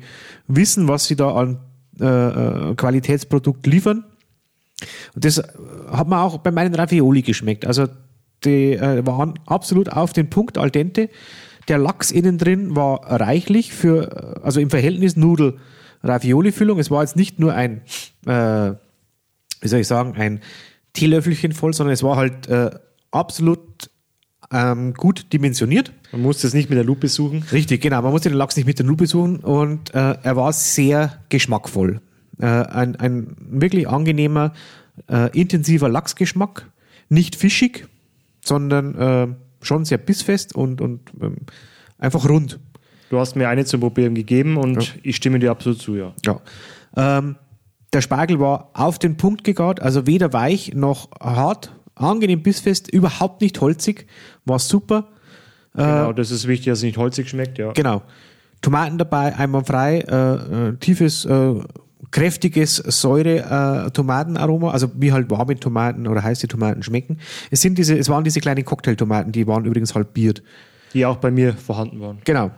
wissen, 0.49 0.87
was 0.89 1.05
sie 1.05 1.15
da 1.15 1.33
an 1.33 1.57
äh, 2.01 2.05
äh, 2.05 2.75
Qualitätsprodukt 2.75 3.65
liefern. 3.65 4.03
Und 5.13 5.25
das 5.25 5.37
äh, 5.37 5.43
hat 5.91 6.07
man 6.07 6.19
auch 6.19 6.37
bei 6.39 6.51
meinen 6.51 6.75
Ravioli 6.75 7.21
geschmeckt. 7.21 7.65
Also 7.65 7.87
die 8.43 8.73
äh, 8.73 9.05
waren 9.05 9.39
absolut 9.45 9.89
auf 9.89 10.13
den 10.13 10.29
Punkt 10.29 10.57
al 10.57 10.71
dente. 10.71 11.09
Der 11.67 11.77
Lachs 11.77 12.11
innen 12.11 12.37
drin 12.37 12.75
war 12.75 13.01
reichlich 13.09 13.73
für, 13.73 14.37
äh, 14.37 14.45
also 14.45 14.59
im 14.59 14.69
Verhältnis 14.69 15.15
Nudel 15.15 15.57
Ravioli-Füllung. 16.03 16.79
Es 16.79 16.91
war 16.91 17.01
jetzt 17.01 17.15
nicht 17.15 17.39
nur 17.39 17.53
ein, 17.53 17.81
äh, 18.25 18.71
wie 19.61 19.67
soll 19.67 19.79
ich 19.79 19.87
sagen, 19.87 20.13
ein 20.15 20.41
Teelöffelchen 20.93 21.53
voll, 21.53 21.73
sondern 21.73 21.93
es 21.93 22.03
war 22.03 22.17
halt 22.17 22.47
äh, 22.47 22.69
absolut 23.11 23.89
ähm, 24.51 24.93
gut 24.93 25.33
dimensioniert. 25.33 25.91
Man 26.11 26.21
muss 26.21 26.41
das 26.41 26.53
nicht 26.53 26.69
mit 26.69 26.77
der 26.77 26.85
Lupe 26.85 27.07
suchen. 27.07 27.43
Richtig, 27.51 27.81
genau. 27.81 28.01
Man 28.01 28.11
muss 28.11 28.21
den 28.21 28.33
Lachs 28.33 28.55
nicht 28.55 28.65
mit 28.65 28.77
der 28.77 28.85
Lupe 28.85 29.07
suchen 29.07 29.37
und 29.39 29.93
äh, 29.93 30.15
er 30.21 30.35
war 30.35 30.53
sehr 30.53 31.19
geschmackvoll. 31.29 32.01
Äh, 32.39 32.45
ein, 32.45 32.95
ein 32.95 33.35
wirklich 33.39 33.87
angenehmer, 33.87 34.53
äh, 35.09 35.29
intensiver 35.37 35.89
Lachsgeschmack. 35.89 36.69
Nicht 37.09 37.35
fischig, 37.35 37.87
sondern 38.43 38.95
äh, 38.95 39.27
schon 39.61 39.85
sehr 39.85 39.97
bissfest 39.97 40.55
und, 40.55 40.81
und 40.81 41.01
ähm, 41.21 41.37
einfach 41.97 42.27
rund. 42.27 42.59
Du 43.09 43.19
hast 43.19 43.35
mir 43.35 43.49
eine 43.49 43.65
zum 43.65 43.81
Probieren 43.81 44.15
gegeben 44.15 44.57
und 44.57 44.97
ich 45.03 45.15
stimme 45.15 45.39
dir 45.39 45.51
absolut 45.51 45.79
zu, 45.79 45.95
ja. 45.95 46.13
Ja. 46.25 46.41
Ähm, 46.97 47.35
der 47.93 48.01
Spargel 48.01 48.39
war 48.39 48.71
auf 48.73 48.99
den 48.99 49.15
Punkt 49.15 49.43
gegart, 49.43 49.81
also 49.81 50.07
weder 50.07 50.33
weich 50.33 50.73
noch 50.73 51.09
hart, 51.21 51.71
angenehm 51.93 52.41
bissfest, 52.41 52.91
überhaupt 52.91 53.41
nicht 53.41 53.61
holzig, 53.61 54.07
war 54.43 54.59
super. 54.59 55.09
Genau, 55.75 56.13
das 56.13 56.31
ist 56.31 56.47
wichtig, 56.47 56.67
dass 56.67 56.79
es 56.79 56.83
nicht 56.83 56.97
holzig 56.97 57.29
schmeckt, 57.29 57.57
ja. 57.57 57.73
Genau. 57.73 58.01
Tomaten 58.61 58.97
dabei, 58.97 59.35
einwandfrei, 59.35 59.99
äh, 59.99 60.69
äh, 60.69 60.77
tiefes, 60.77 61.25
äh, 61.25 61.53
kräftiges 62.11 62.77
Säure-Tomatenaroma, 62.77 64.71
also 64.71 64.91
wie 64.95 65.11
halt 65.11 65.29
warme 65.29 65.59
Tomaten 65.59 66.07
oder 66.07 66.23
heiße 66.23 66.47
Tomaten 66.47 66.83
schmecken. 66.83 67.19
Es 67.51 67.61
sind 67.61 67.77
diese, 67.77 67.97
es 67.97 68.09
waren 68.09 68.23
diese 68.23 68.39
kleinen 68.39 68.65
Cocktailtomaten, 68.65 69.31
die 69.31 69.47
waren 69.47 69.65
übrigens 69.65 69.95
halbiert. 69.95 70.43
Die 70.93 71.05
auch 71.05 71.17
bei 71.17 71.31
mir 71.31 71.53
vorhanden 71.53 71.99
waren. 71.99 72.19
Genau. 72.23 72.51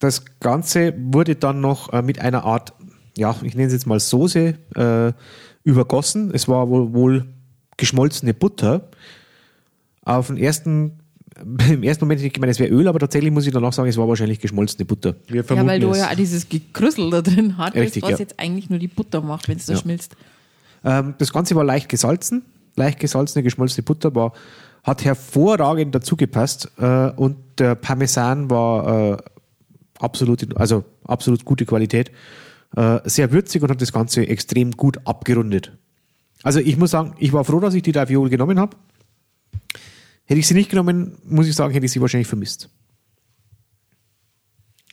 Das 0.00 0.24
Ganze 0.40 0.94
wurde 0.96 1.36
dann 1.36 1.60
noch 1.60 1.92
äh, 1.92 2.02
mit 2.02 2.20
einer 2.20 2.44
Art, 2.44 2.72
ja, 3.16 3.34
ich 3.42 3.54
nenne 3.54 3.68
es 3.68 3.72
jetzt 3.72 3.86
mal 3.86 4.00
Soße, 4.00 4.54
äh, 4.74 5.12
übergossen. 5.62 6.30
Es 6.34 6.48
war 6.48 6.68
wohl, 6.68 6.92
wohl 6.92 7.24
geschmolzene 7.76 8.34
Butter. 8.34 8.88
Auf 10.04 10.26
den 10.26 10.36
ersten, 10.36 11.00
im 11.70 11.82
ersten 11.82 12.04
Moment 12.04 12.20
hätte 12.20 12.28
ich 12.28 12.32
gemeint, 12.32 12.52
es 12.52 12.58
wäre 12.60 12.70
Öl, 12.70 12.86
aber 12.88 12.98
tatsächlich 12.98 13.32
muss 13.32 13.46
ich 13.46 13.52
danach 13.52 13.72
sagen, 13.72 13.88
es 13.88 13.96
war 13.96 14.06
wahrscheinlich 14.08 14.38
geschmolzene 14.40 14.84
Butter. 14.84 15.14
Wir 15.26 15.44
Ja, 15.44 15.66
weil 15.66 15.80
du 15.80 15.90
es. 15.90 15.98
ja 15.98 16.10
auch 16.10 16.14
dieses 16.14 16.48
Gekrüssel 16.48 17.10
da 17.10 17.22
drin 17.22 17.56
hattest, 17.58 17.76
Richtig, 17.82 18.02
was 18.02 18.10
ja. 18.12 18.18
jetzt 18.18 18.38
eigentlich 18.38 18.70
nur 18.70 18.78
die 18.78 18.88
Butter 18.88 19.20
macht, 19.20 19.48
wenn 19.48 19.56
es 19.56 19.66
da 19.66 19.72
Ja. 19.74 19.78
schmilzt. 19.80 20.14
Ähm, 20.84 21.14
das 21.18 21.32
Ganze 21.32 21.54
war 21.56 21.64
leicht 21.64 21.88
gesalzen. 21.88 22.42
Leicht 22.76 22.98
gesalzene, 23.00 23.42
geschmolzene 23.42 23.82
Butter 23.84 24.14
war, 24.14 24.32
hat 24.82 25.04
hervorragend 25.04 25.94
dazu 25.94 26.16
gepasst. 26.16 26.70
Äh, 26.78 27.10
und 27.10 27.36
der 27.58 27.74
Parmesan 27.76 28.50
war 28.50 29.12
äh, 29.12 29.16
absolut, 29.98 30.56
also 30.56 30.84
absolut 31.04 31.44
gute 31.44 31.64
Qualität. 31.66 32.10
Äh, 32.76 32.98
sehr 33.04 33.30
würzig 33.32 33.62
und 33.62 33.70
hat 33.70 33.80
das 33.80 33.92
Ganze 33.92 34.26
extrem 34.26 34.72
gut 34.72 34.98
abgerundet. 35.04 35.72
Also 36.42 36.58
ich 36.60 36.76
muss 36.76 36.90
sagen, 36.90 37.14
ich 37.18 37.32
war 37.32 37.44
froh, 37.44 37.60
dass 37.60 37.74
ich 37.74 37.82
die 37.82 37.92
Ravioli 37.92 38.30
genommen 38.30 38.58
habe. 38.60 38.76
Hätte 40.26 40.40
ich 40.40 40.46
sie 40.46 40.54
nicht 40.54 40.70
genommen, 40.70 41.18
muss 41.24 41.46
ich 41.46 41.54
sagen, 41.54 41.72
hätte 41.72 41.86
ich 41.86 41.92
sie 41.92 42.00
wahrscheinlich 42.00 42.28
vermisst. 42.28 42.70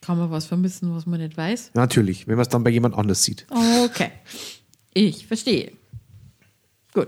Kann 0.02 0.18
man 0.18 0.32
was 0.32 0.46
vermissen, 0.46 0.94
was 0.96 1.06
man 1.06 1.22
nicht 1.22 1.38
weiß? 1.38 1.72
Natürlich, 1.74 2.28
wenn 2.28 2.36
man 2.36 2.42
es 2.42 2.50
dann 2.50 2.64
bei 2.64 2.72
jemand 2.72 2.96
anders 2.96 3.24
sieht. 3.24 3.46
Okay. 3.86 4.12
Ich 4.94 5.28
verstehe. 5.28 5.72
Gut. 6.94 7.08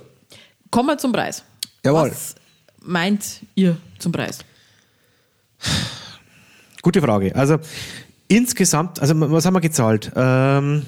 Kommen 0.70 0.90
wir 0.90 0.98
zum 0.98 1.12
Preis. 1.12 1.44
Jawohl. 1.84 2.12
Was 2.12 2.36
meint 2.82 3.42
ihr 3.56 3.78
zum 4.00 4.12
Preis? 4.12 4.40
Gute 6.82 7.02
Frage. 7.02 7.36
Also 7.36 7.60
insgesamt, 8.28 9.00
also 9.00 9.20
was 9.32 9.46
haben 9.46 9.54
wir 9.54 9.62
gezahlt? 9.62 10.12
Ähm, 10.16 10.86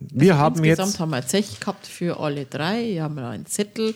wir 0.00 0.36
haben 0.36 0.56
Insgesamt 0.56 0.88
jetzt 0.88 1.00
haben 1.00 1.10
wir 1.10 1.16
ein 1.16 1.26
Zech 1.26 1.60
gehabt 1.60 1.86
für 1.86 2.20
alle 2.20 2.44
drei. 2.44 2.82
Hier 2.84 3.02
haben 3.02 3.16
wir 3.16 3.26
einen 3.26 3.46
Zettel 3.46 3.94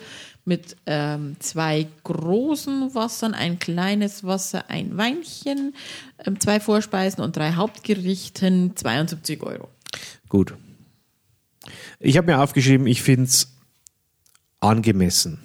mit 0.49 0.77
ähm, 0.87 1.37
zwei 1.39 1.87
großen 2.05 2.95
Wassern, 2.95 3.35
ein 3.35 3.59
kleines 3.59 4.25
Wasser, 4.25 4.69
ein 4.69 4.97
Weinchen, 4.97 5.75
ähm, 6.25 6.41
zwei 6.41 6.59
Vorspeisen 6.59 7.23
und 7.23 7.37
drei 7.37 7.53
Hauptgerichten, 7.53 8.75
72 8.75 9.43
Euro. 9.43 9.69
Gut. 10.29 10.55
Ich 12.01 12.17
habe 12.17 12.27
mir 12.27 12.41
aufgeschrieben, 12.41 12.87
ich 12.87 13.03
finde 13.03 13.25
es 13.25 13.53
angemessen. 14.61 15.39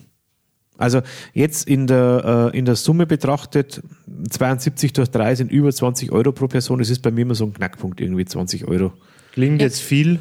Also 0.78 1.02
jetzt 1.34 1.68
in 1.68 1.86
der, 1.86 2.52
äh, 2.54 2.58
in 2.58 2.66
der 2.66 2.76
Summe 2.76 3.06
betrachtet, 3.06 3.82
72 4.30 4.94
durch 4.94 5.10
3 5.10 5.36
sind 5.36 5.52
über 5.52 5.72
20 5.72 6.12
Euro 6.12 6.32
pro 6.32 6.48
Person. 6.48 6.80
Das 6.80 6.90
ist 6.90 7.02
bei 7.02 7.12
mir 7.12 7.22
immer 7.22 7.36
so 7.36 7.46
ein 7.46 7.54
Knackpunkt, 7.54 8.02
irgendwie 8.02 8.26
20 8.26 8.68
Euro. 8.68 8.94
Klingt 9.34 9.62
jetzt 9.62 9.82
viel. 9.82 10.20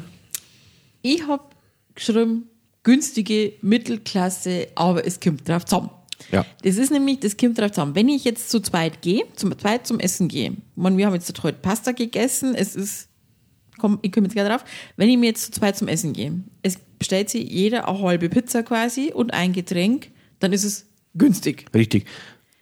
Ich 1.01 1.25
habe 1.27 1.43
geschrieben, 1.95 2.49
günstige 2.83 3.53
Mittelklasse, 3.61 4.67
aber 4.75 5.05
es 5.05 5.19
kommt 5.19 5.47
drauf 5.47 5.65
zusammen. 5.65 5.89
Ja. 6.31 6.45
Das 6.63 6.77
ist 6.77 6.91
nämlich, 6.91 7.19
das 7.19 7.37
kommt 7.37 7.57
drauf 7.57 7.71
zusammen. 7.71 7.95
Wenn 7.95 8.09
ich 8.09 8.23
jetzt 8.23 8.49
zu 8.49 8.59
zweit 8.59 9.01
gehe, 9.01 9.23
zum 9.35 9.57
zweit 9.57 9.87
zum 9.87 9.99
Essen 9.99 10.27
gehe, 10.27 10.53
man, 10.75 10.97
wir 10.97 11.05
haben 11.05 11.13
jetzt 11.13 11.43
heute 11.43 11.59
Pasta 11.59 11.91
gegessen, 11.91 12.55
es 12.55 12.75
ist, 12.75 13.09
komm, 13.77 13.99
ich 14.01 14.11
komme 14.11 14.27
jetzt 14.27 14.33
gleich 14.33 14.47
drauf, 14.47 14.63
wenn 14.97 15.09
ich 15.09 15.17
mir 15.17 15.27
jetzt 15.27 15.45
zu 15.45 15.51
zweit 15.51 15.77
zum 15.77 15.87
Essen 15.87 16.13
gehe, 16.13 16.43
es 16.61 16.77
bestellt 16.99 17.29
sich 17.29 17.49
jeder 17.49 17.87
eine 17.87 17.99
halbe 17.99 18.29
Pizza 18.29 18.63
quasi 18.63 19.11
und 19.13 19.33
ein 19.33 19.53
Getränk, 19.53 20.11
dann 20.39 20.53
ist 20.53 20.63
es 20.63 20.87
günstig. 21.15 21.65
Richtig. 21.73 22.05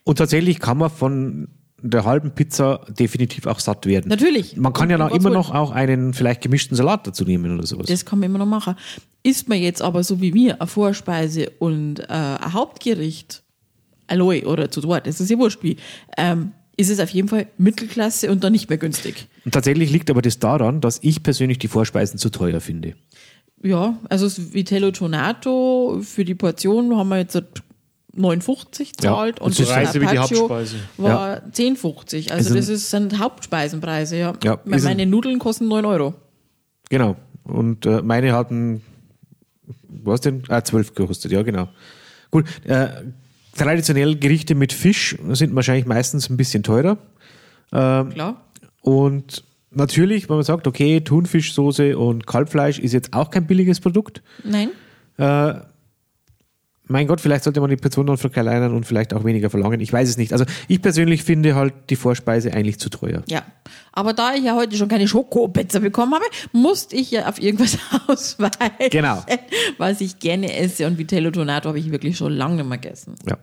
Und 0.03 0.17
tatsächlich 0.17 0.59
kann 0.59 0.77
man 0.77 0.89
von 0.89 1.47
der 1.83 2.05
halben 2.05 2.31
Pizza 2.31 2.85
definitiv 2.89 3.47
auch 3.47 3.59
satt 3.59 3.85
werden. 3.85 4.07
Natürlich. 4.09 4.55
Man 4.57 4.73
kann 4.73 4.89
ja 4.89 4.97
Und 4.97 5.01
noch 5.01 5.11
was 5.11 5.17
immer 5.17 5.29
noch 5.31 5.51
auch 5.53 5.71
einen 5.71 6.13
vielleicht 6.13 6.41
gemischten 6.41 6.75
Salat 6.77 7.07
dazu 7.07 7.23
nehmen 7.23 7.57
oder 7.57 7.65
sowas. 7.65 7.87
Das 7.87 8.05
kann 8.05 8.19
man 8.19 8.29
immer 8.29 8.39
noch 8.39 8.45
machen. 8.45 8.75
Isst 9.23 9.47
man 9.49 9.59
jetzt 9.59 9.81
aber 9.81 10.03
so 10.03 10.19
wie 10.21 10.31
mir 10.31 10.59
eine 10.59 10.67
Vorspeise 10.67 11.51
und 11.59 11.99
äh, 11.99 12.05
ein 12.07 12.53
Hauptgericht, 12.53 13.43
Aloe 14.07 14.45
oder 14.45 14.71
zu 14.71 14.81
dort, 14.81 15.05
das 15.07 15.19
ist 15.21 15.29
ja 15.29 15.37
wurscht 15.37 15.61
wie, 15.63 15.77
ähm, 16.17 16.51
ist 16.75 16.89
es 16.89 16.99
auf 16.99 17.09
jeden 17.11 17.27
Fall 17.27 17.47
Mittelklasse 17.57 18.31
und 18.31 18.43
dann 18.43 18.51
nicht 18.53 18.67
mehr 18.69 18.77
günstig. 18.79 19.27
Und 19.45 19.53
tatsächlich 19.53 19.91
liegt 19.91 20.09
aber 20.09 20.21
das 20.21 20.39
daran, 20.39 20.81
dass 20.81 20.99
ich 21.03 21.21
persönlich 21.21 21.59
die 21.59 21.67
Vorspeisen 21.67 22.17
zu 22.17 22.29
teuer 22.31 22.59
finde. 22.61 22.95
Ja, 23.63 23.97
also 24.09 24.25
das 24.25 24.53
Vitello 24.53 24.89
Tonato 24.91 25.99
für 26.01 26.25
die 26.25 26.33
Portion 26.33 26.95
haben 26.97 27.09
wir 27.09 27.17
jetzt 27.19 27.39
59 28.13 28.93
Ja, 29.01 29.11
zahlt 29.13 29.39
und 29.39 29.47
und 29.47 29.53
so 29.55 29.63
das 29.63 29.71
Preise 29.73 30.01
wie 30.01 30.07
die 30.07 30.17
Hauptspeise. 30.17 30.75
war 30.97 31.37
10,50. 31.51 32.31
Also 32.31 32.49
Also- 32.49 32.55
das 32.55 32.69
ist, 32.69 32.89
sind 32.89 33.19
Hauptspeisenpreise, 33.19 34.17
ja. 34.17 34.33
Ja, 34.43 34.59
meine 34.65 35.05
Nudeln 35.05 35.37
kosten 35.39 35.67
9 35.67 35.85
Euro. 35.85 36.15
Genau. 36.89 37.15
Und 37.43 37.85
äh, 37.85 38.01
meine 38.01 38.33
hatten, 38.33 38.81
was 40.03 40.21
denn? 40.21 40.43
Ah, 40.47 40.63
12 40.63 40.95
gekostet, 40.95 41.31
ja, 41.31 41.41
genau. 41.41 41.69
Gut, 42.29 42.45
äh, 42.65 42.87
traditionell 43.55 44.15
Gerichte 44.15 44.55
mit 44.55 44.73
Fisch 44.73 45.17
sind 45.31 45.55
wahrscheinlich 45.55 45.85
meistens 45.85 46.29
ein 46.29 46.37
bisschen 46.37 46.63
teurer. 46.63 46.97
Klar. 47.69 48.45
Und 48.81 49.43
natürlich, 49.71 50.29
wenn 50.29 50.37
man 50.37 50.45
sagt, 50.45 50.67
okay, 50.67 51.01
Thunfischsoße 51.01 51.97
und 51.97 52.27
Kalbfleisch 52.27 52.79
ist 52.79 52.93
jetzt 52.93 53.13
auch 53.13 53.29
kein 53.29 53.47
billiges 53.47 53.79
Produkt. 53.79 54.21
Nein? 54.43 54.69
Mein 56.91 57.07
Gott, 57.07 57.21
vielleicht 57.21 57.43
sollte 57.43 57.61
man 57.61 57.69
die 57.69 57.77
Portion 57.77 58.05
dann 58.05 58.17
verkleinern 58.17 58.75
und 58.75 58.85
vielleicht 58.85 59.13
auch 59.13 59.23
weniger 59.23 59.49
verlangen. 59.49 59.79
Ich 59.79 59.91
weiß 59.91 60.09
es 60.09 60.17
nicht. 60.17 60.33
Also 60.33 60.45
ich 60.67 60.81
persönlich 60.81 61.23
finde 61.23 61.55
halt 61.55 61.73
die 61.89 61.95
Vorspeise 61.95 62.53
eigentlich 62.53 62.79
zu 62.79 62.89
teuer. 62.89 63.23
Ja. 63.27 63.43
Aber 63.93 64.13
da 64.13 64.35
ich 64.35 64.43
ja 64.43 64.55
heute 64.55 64.75
schon 64.75 64.87
keine 64.87 65.07
Schokopizza 65.07 65.79
bekommen 65.79 66.13
habe, 66.13 66.25
musste 66.51 66.95
ich 66.95 67.11
ja 67.11 67.27
auf 67.27 67.41
irgendwas 67.41 67.77
ausweichen. 68.07 68.89
Genau. 68.91 69.23
Was 69.77 70.01
ich 70.01 70.19
gerne 70.19 70.55
esse. 70.55 70.85
Und 70.85 70.97
Vitello 70.97 71.31
Tonato 71.31 71.69
habe 71.69 71.79
ich 71.79 71.91
wirklich 71.91 72.17
schon 72.17 72.33
lange 72.33 72.57
nicht 72.57 72.67
mehr 72.67 72.77
gegessen. 72.77 73.15
Ja. 73.27 73.37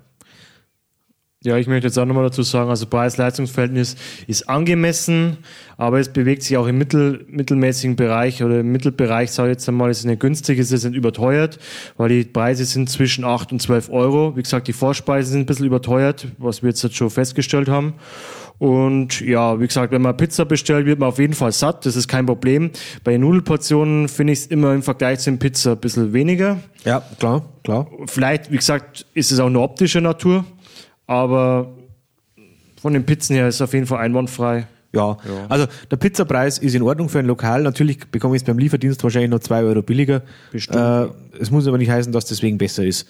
Ja, 1.44 1.56
ich 1.56 1.68
möchte 1.68 1.86
jetzt 1.86 1.96
auch 1.96 2.04
nochmal 2.04 2.24
dazu 2.24 2.42
sagen, 2.42 2.68
also 2.68 2.86
Preis-Leistungs-Verhältnis 2.86 3.94
ist 4.26 4.48
angemessen, 4.48 5.36
aber 5.76 6.00
es 6.00 6.12
bewegt 6.12 6.42
sich 6.42 6.56
auch 6.56 6.66
im 6.66 6.78
mittel, 6.78 7.24
mittelmäßigen 7.28 7.94
Bereich 7.94 8.42
oder 8.42 8.58
im 8.58 8.72
Mittelbereich, 8.72 9.30
sage 9.30 9.50
ich 9.50 9.54
jetzt 9.54 9.68
einmal, 9.68 9.88
es 9.88 10.00
ist 10.00 10.06
nicht 10.06 10.18
günstig, 10.18 10.58
es 10.58 10.72
ist 10.72 10.82
nicht 10.82 10.96
überteuert, 10.96 11.60
weil 11.96 12.08
die 12.08 12.24
Preise 12.24 12.64
sind 12.64 12.90
zwischen 12.90 13.24
8 13.24 13.52
und 13.52 13.62
12 13.62 13.88
Euro. 13.88 14.36
Wie 14.36 14.42
gesagt, 14.42 14.66
die 14.66 14.72
Vorspeisen 14.72 15.30
sind 15.30 15.40
ein 15.42 15.46
bisschen 15.46 15.66
überteuert, 15.66 16.26
was 16.38 16.64
wir 16.64 16.70
jetzt 16.70 16.96
schon 16.96 17.08
festgestellt 17.08 17.68
haben. 17.68 17.94
Und 18.58 19.20
ja, 19.20 19.60
wie 19.60 19.68
gesagt, 19.68 19.92
wenn 19.92 20.02
man 20.02 20.16
Pizza 20.16 20.44
bestellt, 20.44 20.86
wird 20.86 20.98
man 20.98 21.10
auf 21.10 21.20
jeden 21.20 21.34
Fall 21.34 21.52
satt, 21.52 21.86
das 21.86 21.94
ist 21.94 22.08
kein 22.08 22.26
Problem. 22.26 22.72
Bei 23.04 23.12
den 23.12 23.20
Nudelportionen 23.20 24.08
finde 24.08 24.32
ich 24.32 24.40
es 24.40 24.46
immer 24.46 24.74
im 24.74 24.82
Vergleich 24.82 25.20
zu 25.20 25.30
den 25.30 25.38
Pizza 25.38 25.72
ein 25.72 25.78
bisschen 25.78 26.12
weniger. 26.12 26.58
Ja, 26.84 27.02
klar, 27.20 27.44
klar. 27.62 27.86
Vielleicht, 28.06 28.50
wie 28.50 28.56
gesagt, 28.56 29.06
ist 29.14 29.30
es 29.30 29.38
auch 29.38 29.48
nur 29.48 29.62
optische 29.62 30.00
Natur, 30.00 30.44
aber 31.08 31.72
von 32.80 32.92
den 32.92 33.04
Pizzen 33.04 33.34
her 33.34 33.48
ist 33.48 33.56
es 33.56 33.62
auf 33.62 33.72
jeden 33.72 33.86
Fall 33.86 33.98
einwandfrei. 33.98 34.68
Ja. 34.94 35.18
also 35.50 35.66
der 35.90 35.96
Pizzapreis 35.96 36.58
ist 36.58 36.74
in 36.74 36.82
Ordnung 36.82 37.08
für 37.08 37.18
ein 37.18 37.26
Lokal. 37.26 37.62
Natürlich 37.62 37.98
bekomme 38.10 38.36
ich 38.36 38.42
es 38.42 38.46
beim 38.46 38.58
Lieferdienst 38.58 39.02
wahrscheinlich 39.02 39.30
noch 39.30 39.40
zwei 39.40 39.62
Euro 39.62 39.82
billiger. 39.82 40.22
Bestimmt. 40.50 40.78
Äh, 40.78 41.08
es 41.40 41.50
muss 41.50 41.66
aber 41.66 41.76
nicht 41.76 41.90
heißen, 41.90 42.12
dass 42.12 42.24
deswegen 42.24 42.56
besser 42.56 42.84
ist. 42.84 43.06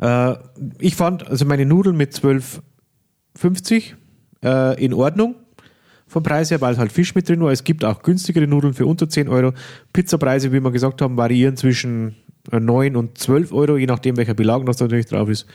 Äh, 0.00 0.34
ich 0.78 0.96
fand 0.96 1.28
also 1.28 1.44
meine 1.44 1.66
Nudeln 1.66 1.96
mit 1.96 2.14
12,50 2.14 3.94
äh, 4.42 4.84
in 4.84 4.92
Ordnung 4.92 5.36
vom 6.08 6.24
Preis 6.24 6.50
her, 6.50 6.60
weil 6.60 6.76
halt 6.78 6.90
Fisch 6.90 7.14
mit 7.14 7.28
drin 7.28 7.40
war. 7.40 7.52
Es 7.52 7.62
gibt 7.62 7.84
auch 7.84 8.02
günstigere 8.02 8.48
Nudeln 8.48 8.74
für 8.74 8.86
unter 8.86 9.08
10 9.08 9.28
Euro. 9.28 9.52
Pizzapreise, 9.92 10.52
wie 10.52 10.60
wir 10.60 10.72
gesagt 10.72 11.00
haben, 11.00 11.16
variieren 11.16 11.56
zwischen 11.56 12.16
äh, 12.50 12.58
9 12.58 12.96
und 12.96 13.18
12 13.18 13.52
Euro, 13.52 13.76
je 13.76 13.86
nachdem, 13.86 14.16
welcher 14.16 14.34
Belag 14.34 14.64
noch 14.64 14.78
natürlich 14.78 15.06
drauf 15.06 15.28
ist. 15.28 15.46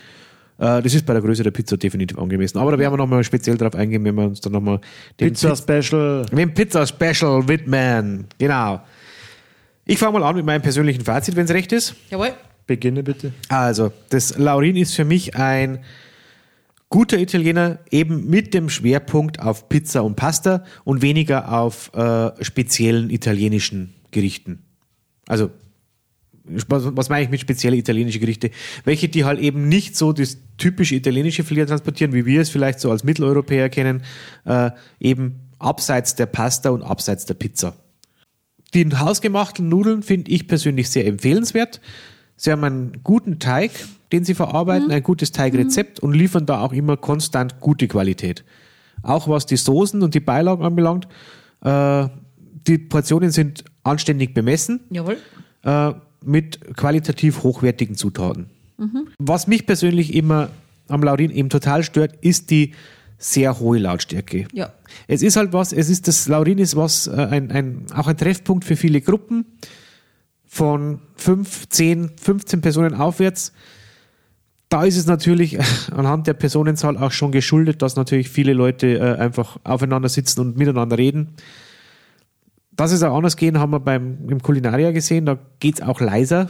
Äh, 0.57 0.81
Das 0.81 0.93
ist 0.93 1.05
bei 1.05 1.13
der 1.13 1.21
Größe 1.21 1.43
der 1.43 1.51
Pizza 1.51 1.77
definitiv 1.77 2.17
angemessen. 2.17 2.57
Aber 2.57 2.71
da 2.71 2.79
werden 2.79 2.93
wir 2.93 2.97
nochmal 2.97 3.23
speziell 3.23 3.57
drauf 3.57 3.75
eingehen, 3.75 4.03
wenn 4.03 4.15
wir 4.15 4.25
uns 4.25 4.41
dann 4.41 4.53
nochmal 4.53 4.79
den 5.19 5.29
Pizza 5.29 5.55
Special. 5.55 6.25
dem 6.31 6.53
Pizza 6.53 6.85
Special 6.87 7.47
widmen. 7.47 8.25
Genau. 8.37 8.81
Ich 9.85 9.97
fange 9.99 10.19
mal 10.19 10.27
an 10.27 10.35
mit 10.35 10.45
meinem 10.45 10.61
persönlichen 10.61 11.03
Fazit, 11.03 11.35
wenn 11.35 11.45
es 11.45 11.51
recht 11.51 11.71
ist. 11.71 11.95
Jawohl. 12.09 12.33
Beginne 12.67 13.03
bitte. 13.03 13.31
Also, 13.49 13.91
das 14.09 14.37
Laurin 14.37 14.75
ist 14.75 14.95
für 14.95 15.05
mich 15.05 15.35
ein 15.35 15.83
guter 16.89 17.19
Italiener, 17.19 17.77
eben 17.91 18.27
mit 18.27 18.53
dem 18.55 18.69
Schwerpunkt 18.69 19.39
auf 19.39 19.69
Pizza 19.69 20.03
und 20.03 20.15
Pasta 20.15 20.63
und 20.83 21.01
weniger 21.03 21.51
auf 21.51 21.91
äh, 21.93 22.31
speziellen 22.43 23.09
italienischen 23.11 23.93
Gerichten. 24.11 24.63
Also, 25.27 25.51
was, 26.67 27.09
meine 27.09 27.23
ich 27.23 27.29
mit 27.29 27.39
spezielle 27.39 27.75
italienische 27.75 28.19
Gerichte? 28.19 28.51
Welche, 28.83 29.09
die 29.09 29.25
halt 29.25 29.39
eben 29.39 29.67
nicht 29.67 29.95
so 29.95 30.13
das 30.13 30.37
typische 30.57 30.95
italienische 30.95 31.43
Filet 31.43 31.65
transportieren, 31.65 32.13
wie 32.13 32.25
wir 32.25 32.41
es 32.41 32.49
vielleicht 32.49 32.79
so 32.79 32.91
als 32.91 33.03
Mitteleuropäer 33.03 33.69
kennen, 33.69 34.03
äh, 34.45 34.71
eben 34.99 35.41
abseits 35.59 36.15
der 36.15 36.27
Pasta 36.27 36.69
und 36.69 36.83
abseits 36.83 37.25
der 37.25 37.33
Pizza. 37.33 37.75
Die 38.73 38.85
hausgemachten 38.95 39.69
Nudeln 39.69 40.03
finde 40.03 40.31
ich 40.31 40.47
persönlich 40.47 40.89
sehr 40.89 41.07
empfehlenswert. 41.07 41.81
Sie 42.35 42.51
haben 42.51 42.63
einen 42.63 43.03
guten 43.03 43.39
Teig, 43.39 43.71
den 44.11 44.25
sie 44.25 44.35
verarbeiten, 44.35 44.91
ein 44.91 45.03
gutes 45.03 45.31
Teigrezept 45.31 45.99
und 46.01 46.13
liefern 46.13 46.45
da 46.45 46.61
auch 46.61 46.73
immer 46.73 46.97
konstant 46.97 47.59
gute 47.59 47.87
Qualität. 47.87 48.43
Auch 49.01 49.27
was 49.27 49.45
die 49.45 49.57
Soßen 49.57 50.01
und 50.03 50.13
die 50.13 50.19
Beilagen 50.19 50.63
anbelangt. 50.63 51.07
Äh, 51.61 52.07
die 52.67 52.77
Portionen 52.77 53.31
sind 53.31 53.63
anständig 53.83 54.33
bemessen 54.33 54.81
Jawohl. 54.89 55.17
äh, 55.63 55.93
mit 56.25 56.75
qualitativ 56.75 57.43
hochwertigen 57.43 57.95
Zutaten. 57.95 58.47
Was 59.19 59.47
mich 59.47 59.65
persönlich 59.65 60.13
immer 60.13 60.49
am 60.87 61.03
Laurin 61.03 61.31
eben 61.31 61.49
total 61.49 61.83
stört, 61.83 62.15
ist 62.21 62.49
die 62.51 62.73
sehr 63.17 63.59
hohe 63.59 63.79
Lautstärke. 63.79 64.47
Ja. 64.53 64.73
Es 65.07 65.21
ist 65.21 65.37
halt 65.37 65.53
was, 65.53 65.73
es 65.73 65.89
ist 65.89 66.07
das 66.07 66.27
Laurin 66.27 66.57
ist 66.57 66.75
was, 66.75 67.07
äh, 67.07 67.11
ein, 67.11 67.51
ein, 67.51 67.85
auch 67.93 68.07
ein 68.07 68.17
Treffpunkt 68.17 68.65
für 68.65 68.75
viele 68.75 69.01
Gruppen 69.01 69.45
von 70.45 70.99
5, 71.15 71.69
10, 71.69 72.11
15 72.21 72.61
Personen 72.61 72.93
aufwärts. 72.93 73.53
Da 74.69 74.83
ist 74.83 74.97
es 74.97 75.05
natürlich 75.05 75.57
anhand 75.91 76.27
der 76.27 76.33
Personenzahl 76.33 76.97
auch 76.97 77.11
schon 77.11 77.31
geschuldet, 77.31 77.81
dass 77.81 77.95
natürlich 77.95 78.29
viele 78.29 78.53
Leute 78.53 78.97
äh, 78.97 79.17
einfach 79.17 79.57
aufeinander 79.63 80.09
sitzen 80.09 80.41
und 80.41 80.57
miteinander 80.57 80.97
reden. 80.97 81.29
Dass 82.75 82.91
es 82.91 83.03
auch 83.03 83.15
anders 83.15 83.37
gehen, 83.37 83.59
haben 83.59 83.71
wir 83.71 83.79
beim 83.79 84.29
im 84.29 84.41
Kulinaria 84.41 84.91
gesehen, 84.91 85.25
da 85.25 85.37
geht 85.59 85.75
es 85.75 85.81
auch 85.81 86.01
leiser. 86.01 86.49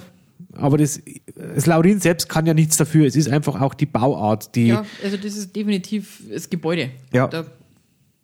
Aber 0.53 0.77
das, 0.77 1.01
das 1.35 1.65
Laurin 1.65 1.99
selbst 1.99 2.29
kann 2.29 2.45
ja 2.45 2.53
nichts 2.53 2.77
dafür. 2.77 3.05
Es 3.05 3.15
ist 3.15 3.29
einfach 3.29 3.59
auch 3.61 3.73
die 3.73 3.85
Bauart, 3.85 4.55
die. 4.55 4.67
Ja, 4.67 4.85
also 5.03 5.17
das 5.17 5.35
ist 5.35 5.55
definitiv 5.55 6.23
das 6.31 6.49
Gebäude. 6.49 6.89
Ja. 7.13 7.27
Da 7.27 7.45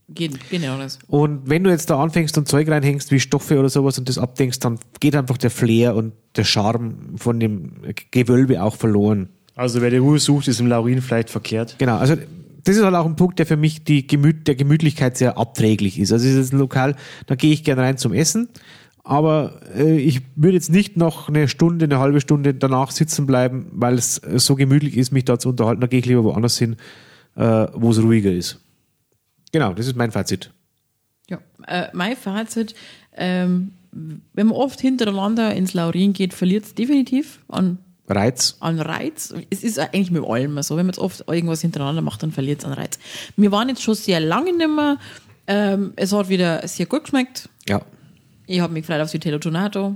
geht, 0.10 0.50
geht 0.50 0.62
nicht 0.62 0.70
anders. 0.70 1.00
Und 1.08 1.50
wenn 1.50 1.64
du 1.64 1.70
jetzt 1.70 1.90
da 1.90 2.02
anfängst 2.02 2.38
und 2.38 2.48
Zeug 2.48 2.70
reinhängst 2.70 3.12
wie 3.12 3.20
Stoffe 3.20 3.60
oder 3.60 3.70
sowas 3.70 3.98
und 3.98 4.10
das 4.10 4.18
abdenkst, 4.18 4.60
dann 4.60 4.80
geht 5.00 5.16
einfach 5.16 5.38
der 5.38 5.52
Flair 5.52 5.96
und 5.96 6.14
der 6.36 6.44
Charme 6.44 7.18
von 7.18 7.40
dem 7.40 7.74
Gewölbe 8.12 8.64
auch 8.64 8.76
verloren. 8.76 9.30
Also 9.56 9.82
wer 9.82 9.90
die 9.90 9.98
Ruhe 9.98 10.20
sucht, 10.20 10.48
ist 10.48 10.60
im 10.60 10.68
Laurin 10.68 11.02
vielleicht 11.02 11.30
verkehrt. 11.30 11.76
Genau, 11.78 11.98
also 11.98 12.16
das 12.64 12.78
ist 12.78 12.84
halt 12.84 12.96
auch 12.96 13.06
ein 13.06 13.16
Punkt, 13.16 13.40
der 13.40 13.46
für 13.46 13.58
mich 13.58 13.84
die 13.84 14.08
Gemüt 14.08 14.48
der 14.48 14.56
Gemütlichkeit 14.56 15.18
sehr 15.18 15.38
abträglich 15.38 16.00
ist. 16.00 16.12
Also 16.12 16.28
es 16.28 16.36
ist 16.36 16.54
ein 16.54 16.60
Lokal, 16.60 16.96
da 17.28 17.36
gehe 17.36 17.54
ich 17.54 17.64
gerne 17.64 17.82
rein 17.82 17.98
zum 17.98 18.14
Essen, 18.14 18.50
aber 19.04 19.62
äh, 19.76 19.98
ich 19.98 20.22
würde 20.36 20.56
jetzt 20.56 20.72
nicht 20.72 20.98
noch 20.98 21.28
eine 21.28 21.48
Stunde, 21.48 21.86
eine 21.86 22.00
halbe 22.00 22.22
Stunde 22.22 22.54
danach 22.54 22.92
sitzen 22.92 23.26
bleiben, 23.26 23.68
weil 23.72 23.96
es 23.96 24.20
äh, 24.20 24.40
so 24.40 24.56
gemütlich 24.56 24.98
ist, 24.98 25.12
mich 25.12 25.26
da 25.26 25.40
zu 25.40 25.50
unterhalten. 25.50 25.82
Da 25.82 25.88
gehe 25.88 26.00
ich 26.00 26.06
lieber 26.06 26.24
woanders 26.24 26.58
hin, 26.58 26.76
äh, 27.36 27.68
wo 27.74 27.92
es 27.92 28.02
ruhiger 28.02 28.32
ist. 28.32 28.60
Genau, 29.52 29.74
das 29.74 29.88
ist 29.88 29.96
mein 29.96 30.12
Fazit. 30.12 30.52
Ja, 31.30 31.40
äh, 31.68 31.88
mein 31.94 32.16
Fazit, 32.16 32.76
ähm, 33.16 33.72
wenn 33.92 34.48
man 34.48 34.56
oft 34.56 34.80
hintereinander 34.80 35.54
ins 35.56 35.74
Laurin 35.74 36.14
geht, 36.14 36.34
verliert 36.34 36.66
es 36.66 36.76
definitiv 36.76 37.40
an, 37.48 37.80
Reiz. 38.12 38.58
an 38.60 38.80
Reiz. 38.80 39.34
Es 39.50 39.64
ist 39.64 39.80
eigentlich 39.80 40.12
mit 40.12 40.24
allem 40.26 40.62
so. 40.62 40.76
Wenn 40.76 40.86
man 40.86 40.94
jetzt 40.94 41.00
oft 41.00 41.28
irgendwas 41.28 41.62
hintereinander 41.62 42.02
macht, 42.02 42.24
dann 42.24 42.32
verliert 42.32 42.60
es 42.60 42.66
an 42.66 42.74
Reiz. 42.74 43.00
Wir 43.38 43.52
waren 43.52 43.70
jetzt 43.70 43.82
schon 43.82 43.96
sehr 43.96 44.20
lange 44.20 44.56
nicht 44.56 44.70
mehr. 44.70 44.98
Ähm, 45.48 45.94
es 45.96 46.14
hat 46.14 46.30
wieder 46.30 46.68
sehr 46.68 46.86
gut 46.86 47.04
geschmeckt. 47.04 47.50
Ja. 47.68 47.82
Ich 48.48 48.60
habe 48.60 48.74
mich 48.74 48.86
gefreut 48.86 49.02
aufs 49.02 49.14
Vitello 49.14 49.40
Tonato. 49.40 49.96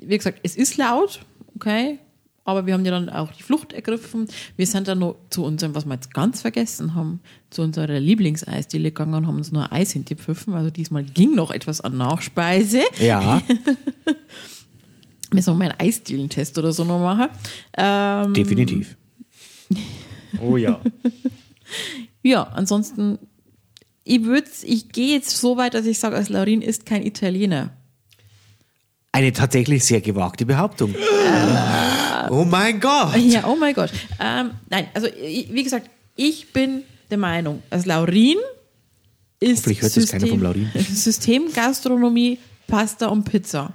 Wie 0.00 0.16
gesagt, 0.16 0.40
es 0.42 0.56
ist 0.56 0.76
laut, 0.76 1.20
okay, 1.56 1.98
aber 2.44 2.66
wir 2.66 2.74
haben 2.74 2.84
ja 2.84 2.90
dann 2.90 3.08
auch 3.08 3.32
die 3.32 3.42
Flucht 3.42 3.72
ergriffen. 3.72 4.26
Wir 4.56 4.66
sind 4.66 4.88
dann 4.88 4.98
noch 4.98 5.16
zu 5.30 5.44
unserem, 5.44 5.74
was 5.74 5.84
wir 5.84 5.94
jetzt 5.94 6.12
ganz 6.12 6.40
vergessen 6.40 6.94
haben, 6.94 7.20
zu 7.50 7.62
unserer 7.62 8.00
Lieblingseisdiele 8.00 8.90
gegangen 8.90 9.14
und 9.14 9.26
haben 9.26 9.36
uns 9.36 9.52
nur 9.52 9.72
Eis 9.72 9.92
hingepfiffen. 9.92 10.54
Also 10.54 10.70
diesmal 10.70 11.04
ging 11.04 11.34
noch 11.34 11.50
etwas 11.50 11.80
an 11.80 11.96
Nachspeise. 11.96 12.82
Ja, 12.98 13.42
Wir 15.32 15.42
sollen 15.42 15.58
mal 15.58 15.70
einen 15.70 15.80
Eisdielentest 15.80 16.58
oder 16.58 16.72
so 16.72 16.84
noch 16.84 17.00
machen. 17.00 17.28
Ähm, 17.76 18.34
definitiv. 18.34 18.96
Oh 20.40 20.56
ja. 20.56 20.80
ja, 22.22 22.44
ansonsten, 22.44 23.18
ich 24.04 24.22
würde, 24.22 24.48
ich 24.62 24.90
gehe 24.90 25.14
jetzt 25.14 25.36
so 25.36 25.56
weit, 25.56 25.74
dass 25.74 25.86
ich 25.86 25.98
sage, 25.98 26.14
als 26.14 26.28
Laurin 26.28 26.62
ist 26.62 26.86
kein 26.86 27.04
Italiener. 27.04 27.70
Eine 29.10 29.32
tatsächlich 29.32 29.84
sehr 29.84 30.00
gewagte 30.00 30.46
Behauptung. 30.46 30.94
Oh 32.30 32.44
mein 32.44 32.78
Gott. 32.78 33.16
Ja, 33.16 33.44
oh 33.48 33.56
mein 33.56 33.74
Gott. 33.74 33.90
Ähm, 34.20 34.52
nein, 34.70 34.86
also 34.94 35.08
ich, 35.08 35.52
wie 35.52 35.64
gesagt, 35.64 35.90
ich 36.14 36.52
bin 36.52 36.84
der 37.10 37.18
Meinung, 37.18 37.62
als 37.70 37.86
Laurin 37.86 38.36
ist 39.40 39.58
Hoffentlich 39.58 39.82
hört 39.82 39.96
das 39.96 40.06
keiner 40.06 40.26
vom 40.26 40.42
Laurin. 40.42 40.70
Systemgastronomie, 40.74 42.38
Pasta 42.66 43.08
und 43.08 43.24
Pizza. 43.24 43.72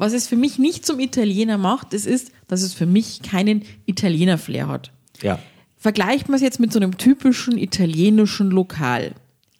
Was 0.00 0.14
es 0.14 0.26
für 0.26 0.36
mich 0.36 0.58
nicht 0.58 0.86
zum 0.86 0.98
Italiener 0.98 1.58
macht, 1.58 1.92
das 1.92 2.06
ist, 2.06 2.32
dass 2.48 2.62
es 2.62 2.72
für 2.72 2.86
mich 2.86 3.20
keinen 3.20 3.66
Italiener-Flair 3.84 4.66
hat. 4.66 4.92
Ja. 5.20 5.38
Vergleicht 5.76 6.30
man 6.30 6.36
es 6.36 6.40
jetzt 6.40 6.58
mit 6.58 6.72
so 6.72 6.78
einem 6.78 6.96
typischen 6.96 7.58
italienischen 7.58 8.50
Lokal, 8.50 9.12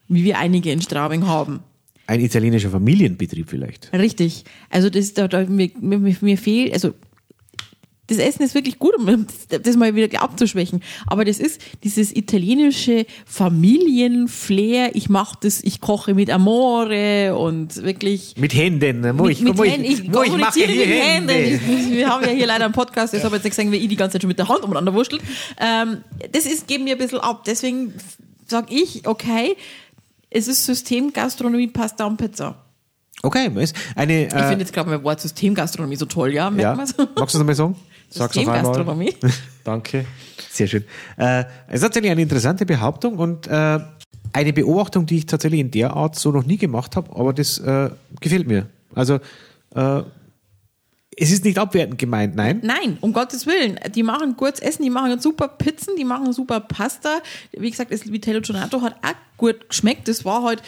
wie 0.09 0.25
wir 0.25 0.39
einige 0.39 0.73
in 0.73 0.81
Straubing 0.81 1.27
haben. 1.27 1.61
Ein 2.07 2.21
italienischer 2.21 2.71
Familienbetrieb 2.71 3.51
vielleicht. 3.51 3.93
Richtig. 3.93 4.45
Also 4.71 4.89
das 4.89 5.13
da, 5.13 5.29
da 5.29 5.45
mir, 5.45 5.73
mir, 5.79 5.99
mir 5.99 6.39
fehlt, 6.39 6.73
also 6.73 6.95
das 8.11 8.19
Essen 8.19 8.43
ist 8.43 8.55
wirklich 8.55 8.79
gut, 8.79 8.95
um 8.99 9.27
das, 9.49 9.77
mal 9.77 9.95
wieder 9.95 10.21
abzuschwächen. 10.23 10.83
Aber 11.07 11.25
das 11.25 11.39
ist 11.39 11.61
dieses 11.85 12.15
italienische 12.15 13.07
Familienflair. 13.25 14.95
Ich 14.97 15.09
mache 15.09 15.39
das, 15.43 15.63
ich 15.63 15.81
koche 15.81 16.15
mit 16.15 16.29
Amore 16.31 17.37
und 17.37 17.83
wirklich. 17.83 18.35
Mit 18.37 18.53
Händen. 18.55 19.01
ne? 19.01 19.19
Wo 19.19 19.29
ich, 19.29 19.41
mit 19.41 19.57
wo 19.57 19.65
Händen. 19.65 19.85
ich, 19.85 20.05
Ich 20.05 20.13
wo 20.13 20.23
ich 20.23 20.37
mache 20.37 20.59
mit 20.59 20.69
Händen. 20.69 21.29
Hände. 21.29 21.39
Ich, 21.39 21.91
wir 21.93 22.09
haben 22.09 22.25
ja 22.25 22.31
hier 22.31 22.47
leider 22.47 22.65
einen 22.65 22.75
Podcast, 22.75 23.13
deshalb 23.13 23.33
jetzt 23.33 23.45
nicht 23.45 23.57
gesagt, 23.57 23.71
wie 23.73 23.77
ich 23.77 23.89
die 23.89 23.97
ganze 23.97 24.15
Zeit 24.15 24.23
schon 24.23 24.29
mit 24.29 24.39
der 24.39 24.49
Hand 24.49 24.63
umeinander 24.63 24.93
wurschtelt. 24.93 25.23
Ähm, 25.59 25.99
das 26.33 26.47
ist, 26.47 26.67
geben 26.67 26.85
mir 26.85 26.95
ein 26.97 26.99
bisschen 26.99 27.21
ab. 27.21 27.45
Deswegen 27.47 27.95
sage 28.47 28.75
ich, 28.75 29.07
okay, 29.07 29.57
es 30.31 30.49
ist 30.49 30.67
Systemgastronomie, 30.67 31.69
Pasta 31.69 32.07
und 32.07 32.17
Pizza. 32.17 32.57
Okay, 33.23 33.51
ist 33.57 33.77
eine. 33.97 34.27
Ich 34.29 34.33
Äh, 34.33 34.49
finde 34.49 34.61
jetzt 34.65 34.73
gerade 34.73 34.89
mein 34.89 35.05
Wort 35.05 35.21
Systemgastronomie 35.21 35.97
so 35.97 36.07
toll, 36.07 36.33
ja? 36.33 36.49
Merkt 36.51 36.63
ja. 36.63 36.75
Magst 36.77 36.99
du 36.99 37.05
das 37.25 37.35
nochmal 37.35 37.55
sagen? 37.55 37.77
Sag's 38.11 38.37
noch 38.37 38.43
einmal. 38.43 38.57
Systemgastronomie. 38.57 39.15
Danke. 39.65 40.05
Sehr 40.51 40.67
schön. 40.67 40.85
Äh, 41.17 41.45
es 41.69 41.77
ist 41.77 41.81
tatsächlich 41.83 42.11
eine 42.11 42.23
interessante 42.23 42.67
Behauptung 42.67 43.19
und 43.19 43.47
äh, 43.47 43.79
eine 44.33 44.53
Beobachtung, 44.53 45.07
die 45.07 45.19
ich 45.19 45.27
tatsächlich 45.27 45.61
in 45.61 45.71
der 45.71 45.95
Art 45.95 46.17
so 46.17 46.31
noch 46.33 46.45
nie 46.45 46.57
gemacht 46.57 46.97
habe, 46.97 47.15
aber 47.15 47.33
das 47.33 47.59
äh, 47.59 47.91
gefällt 48.21 48.47
mir. 48.47 48.67
Also 48.95 49.21
äh, 49.75 50.03
es 51.17 51.31
ist 51.31 51.45
nicht 51.45 51.59
abwertend 51.59 51.99
gemeint, 51.99 52.35
nein. 52.35 52.61
Nein, 52.63 52.99
um 53.01 53.13
Gottes 53.13 53.47
Willen. 53.47 53.79
Die 53.95 54.03
machen 54.03 54.37
gutes 54.37 54.61
Essen, 54.61 54.83
die 54.83 54.91
machen 54.91 55.21
super 55.21 55.49
Pizzen, 55.49 55.95
die 55.97 56.05
machen 56.05 56.33
super 56.33 56.61
Pasta. 56.61 57.21
Wie 57.53 57.71
gesagt, 57.71 57.93
das 57.93 58.11
Vitello 58.11 58.41
Gionato 58.41 58.81
hat 58.81 58.97
auch 59.03 59.15
gut 59.37 59.69
geschmeckt. 59.69 60.09
Das 60.09 60.25
war 60.25 60.43
halt 60.43 60.63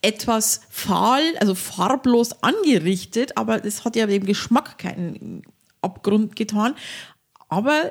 etwas 0.00 0.62
fahl, 0.70 1.22
also 1.40 1.54
farblos 1.54 2.42
angerichtet, 2.42 3.36
aber 3.36 3.58
das 3.58 3.84
hat 3.84 3.96
ja 3.96 4.06
dem 4.06 4.24
Geschmack 4.24 4.78
keinen 4.78 5.42
Abgrund 5.82 6.36
getan. 6.36 6.74
Aber 7.48 7.90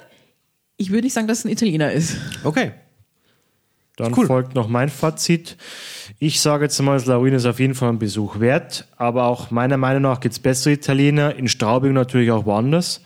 ich 0.77 0.91
würde 0.91 1.03
nicht 1.03 1.13
sagen, 1.13 1.27
dass 1.27 1.39
es 1.39 1.45
ein 1.45 1.49
Italiener 1.51 1.91
ist. 1.91 2.17
Okay. 2.43 2.71
Dann 3.95 4.13
Cool. 4.15 4.27
folgt 4.27 4.53
noch 4.53 4.67
mein 4.67 4.89
Fazit. 4.89 5.57
Ich 6.19 6.39
sage 6.39 6.65
jetzt 6.65 6.79
mal, 6.81 6.93
das 6.93 7.05
Laurin 7.07 7.33
ist 7.33 7.45
auf 7.47 7.59
jeden 7.59 7.73
Fall 7.73 7.89
ein 7.89 7.97
Besuch 7.97 8.39
wert, 8.39 8.87
aber 8.95 9.25
auch 9.25 9.49
meiner 9.49 9.77
Meinung 9.77 10.03
nach 10.03 10.19
gibt 10.19 10.33
es 10.33 10.39
bessere 10.39 10.73
Italiener, 10.73 11.35
in 11.35 11.47
Straubing 11.47 11.93
natürlich 11.93 12.29
auch 12.29 12.45
woanders. 12.45 13.01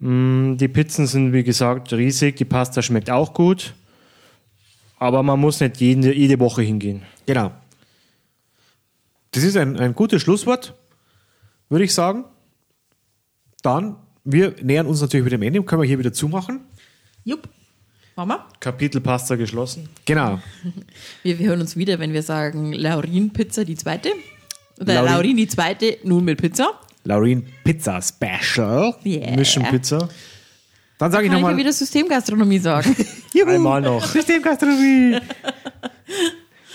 Mm, 0.00 0.56
Die 0.56 0.66
Pizzen 0.66 1.06
sind, 1.06 1.32
wie 1.32 1.44
gesagt, 1.44 1.92
riesig, 1.92 2.34
die 2.36 2.44
Pasta 2.44 2.82
schmeckt 2.82 3.08
auch 3.08 3.34
gut, 3.34 3.74
aber 4.98 5.22
man 5.22 5.38
muss 5.38 5.60
nicht 5.60 5.76
jede, 5.76 6.12
jede 6.12 6.40
Woche 6.40 6.62
hingehen. 6.62 7.02
Genau. 7.26 7.52
Das 9.30 9.44
ist 9.44 9.56
ein, 9.56 9.78
ein 9.78 9.94
gutes 9.94 10.22
Schlusswort, 10.22 10.74
würde 11.68 11.84
ich 11.84 11.94
sagen. 11.94 12.24
Dann, 13.62 13.96
wir 14.26 14.54
nähern 14.62 14.86
uns 14.86 15.00
natürlich 15.00 15.24
wieder 15.24 15.38
dem 15.38 15.42
Ende, 15.42 15.62
können 15.62 15.80
wir 15.82 15.86
hier 15.88 15.98
wieder 15.98 16.12
zumachen. 16.12 16.60
Jupp. 17.24 17.48
Mama, 18.16 18.46
Kapitel 18.60 19.00
Pasta 19.00 19.36
geschlossen. 19.36 19.88
Genau. 20.06 20.40
wir, 21.22 21.38
wir 21.38 21.48
hören 21.48 21.60
uns 21.60 21.76
wieder, 21.76 21.98
wenn 21.98 22.12
wir 22.12 22.22
sagen 22.22 22.72
Laurin 22.72 23.30
Pizza 23.32 23.64
die 23.64 23.74
zweite. 23.76 24.10
Oder 24.80 24.94
Laurin- 24.94 25.12
Laurin, 25.12 25.36
die 25.36 25.48
zweite, 25.48 25.98
nun 26.02 26.24
mit 26.24 26.40
Pizza. 26.40 26.80
Laurin 27.04 27.46
Pizza 27.62 28.00
Special. 28.02 28.94
Yeah. 29.04 29.36
Mission 29.36 29.64
Pizza. 29.64 30.08
Dann 30.98 31.12
sage 31.12 31.26
ich 31.26 31.30
Kann 31.30 31.38
ich 31.38 31.42
ja 31.42 31.48
nochmal. 31.48 31.56
wieder 31.56 31.72
Systemgastronomie 31.72 32.58
sagen. 32.58 32.96
Einmal 33.46 33.82
noch. 33.82 34.04
Systemgastronomie. 34.06 35.18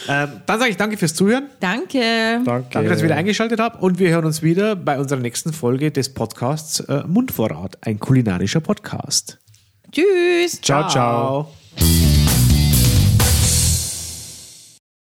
Ähm, 0.08 0.42
dann 0.46 0.60
sage 0.60 0.72
ich 0.72 0.78
danke 0.78 0.98
fürs 0.98 1.14
Zuhören. 1.14 1.50
Danke. 1.60 2.42
Danke. 2.44 2.68
Danke, 2.72 2.90
dass 2.90 3.00
ihr 3.00 3.06
wieder 3.06 3.16
eingeschaltet 3.16 3.60
habt. 3.60 3.82
Und 3.82 4.00
wir 4.00 4.10
hören 4.10 4.26
uns 4.26 4.42
wieder 4.42 4.76
bei 4.76 5.00
unserer 5.00 5.20
nächsten 5.20 5.54
Folge 5.54 5.92
des 5.92 6.14
Podcasts 6.14 6.80
äh, 6.82 7.04
Mundvorrat, 7.08 7.78
ein 7.82 8.00
kulinarischer 8.00 8.60
Podcast. 8.60 9.40
Tschüss. 9.92 10.62
Ciao, 10.62 10.88
ciao. 10.90 11.54
ciao. 11.78 12.11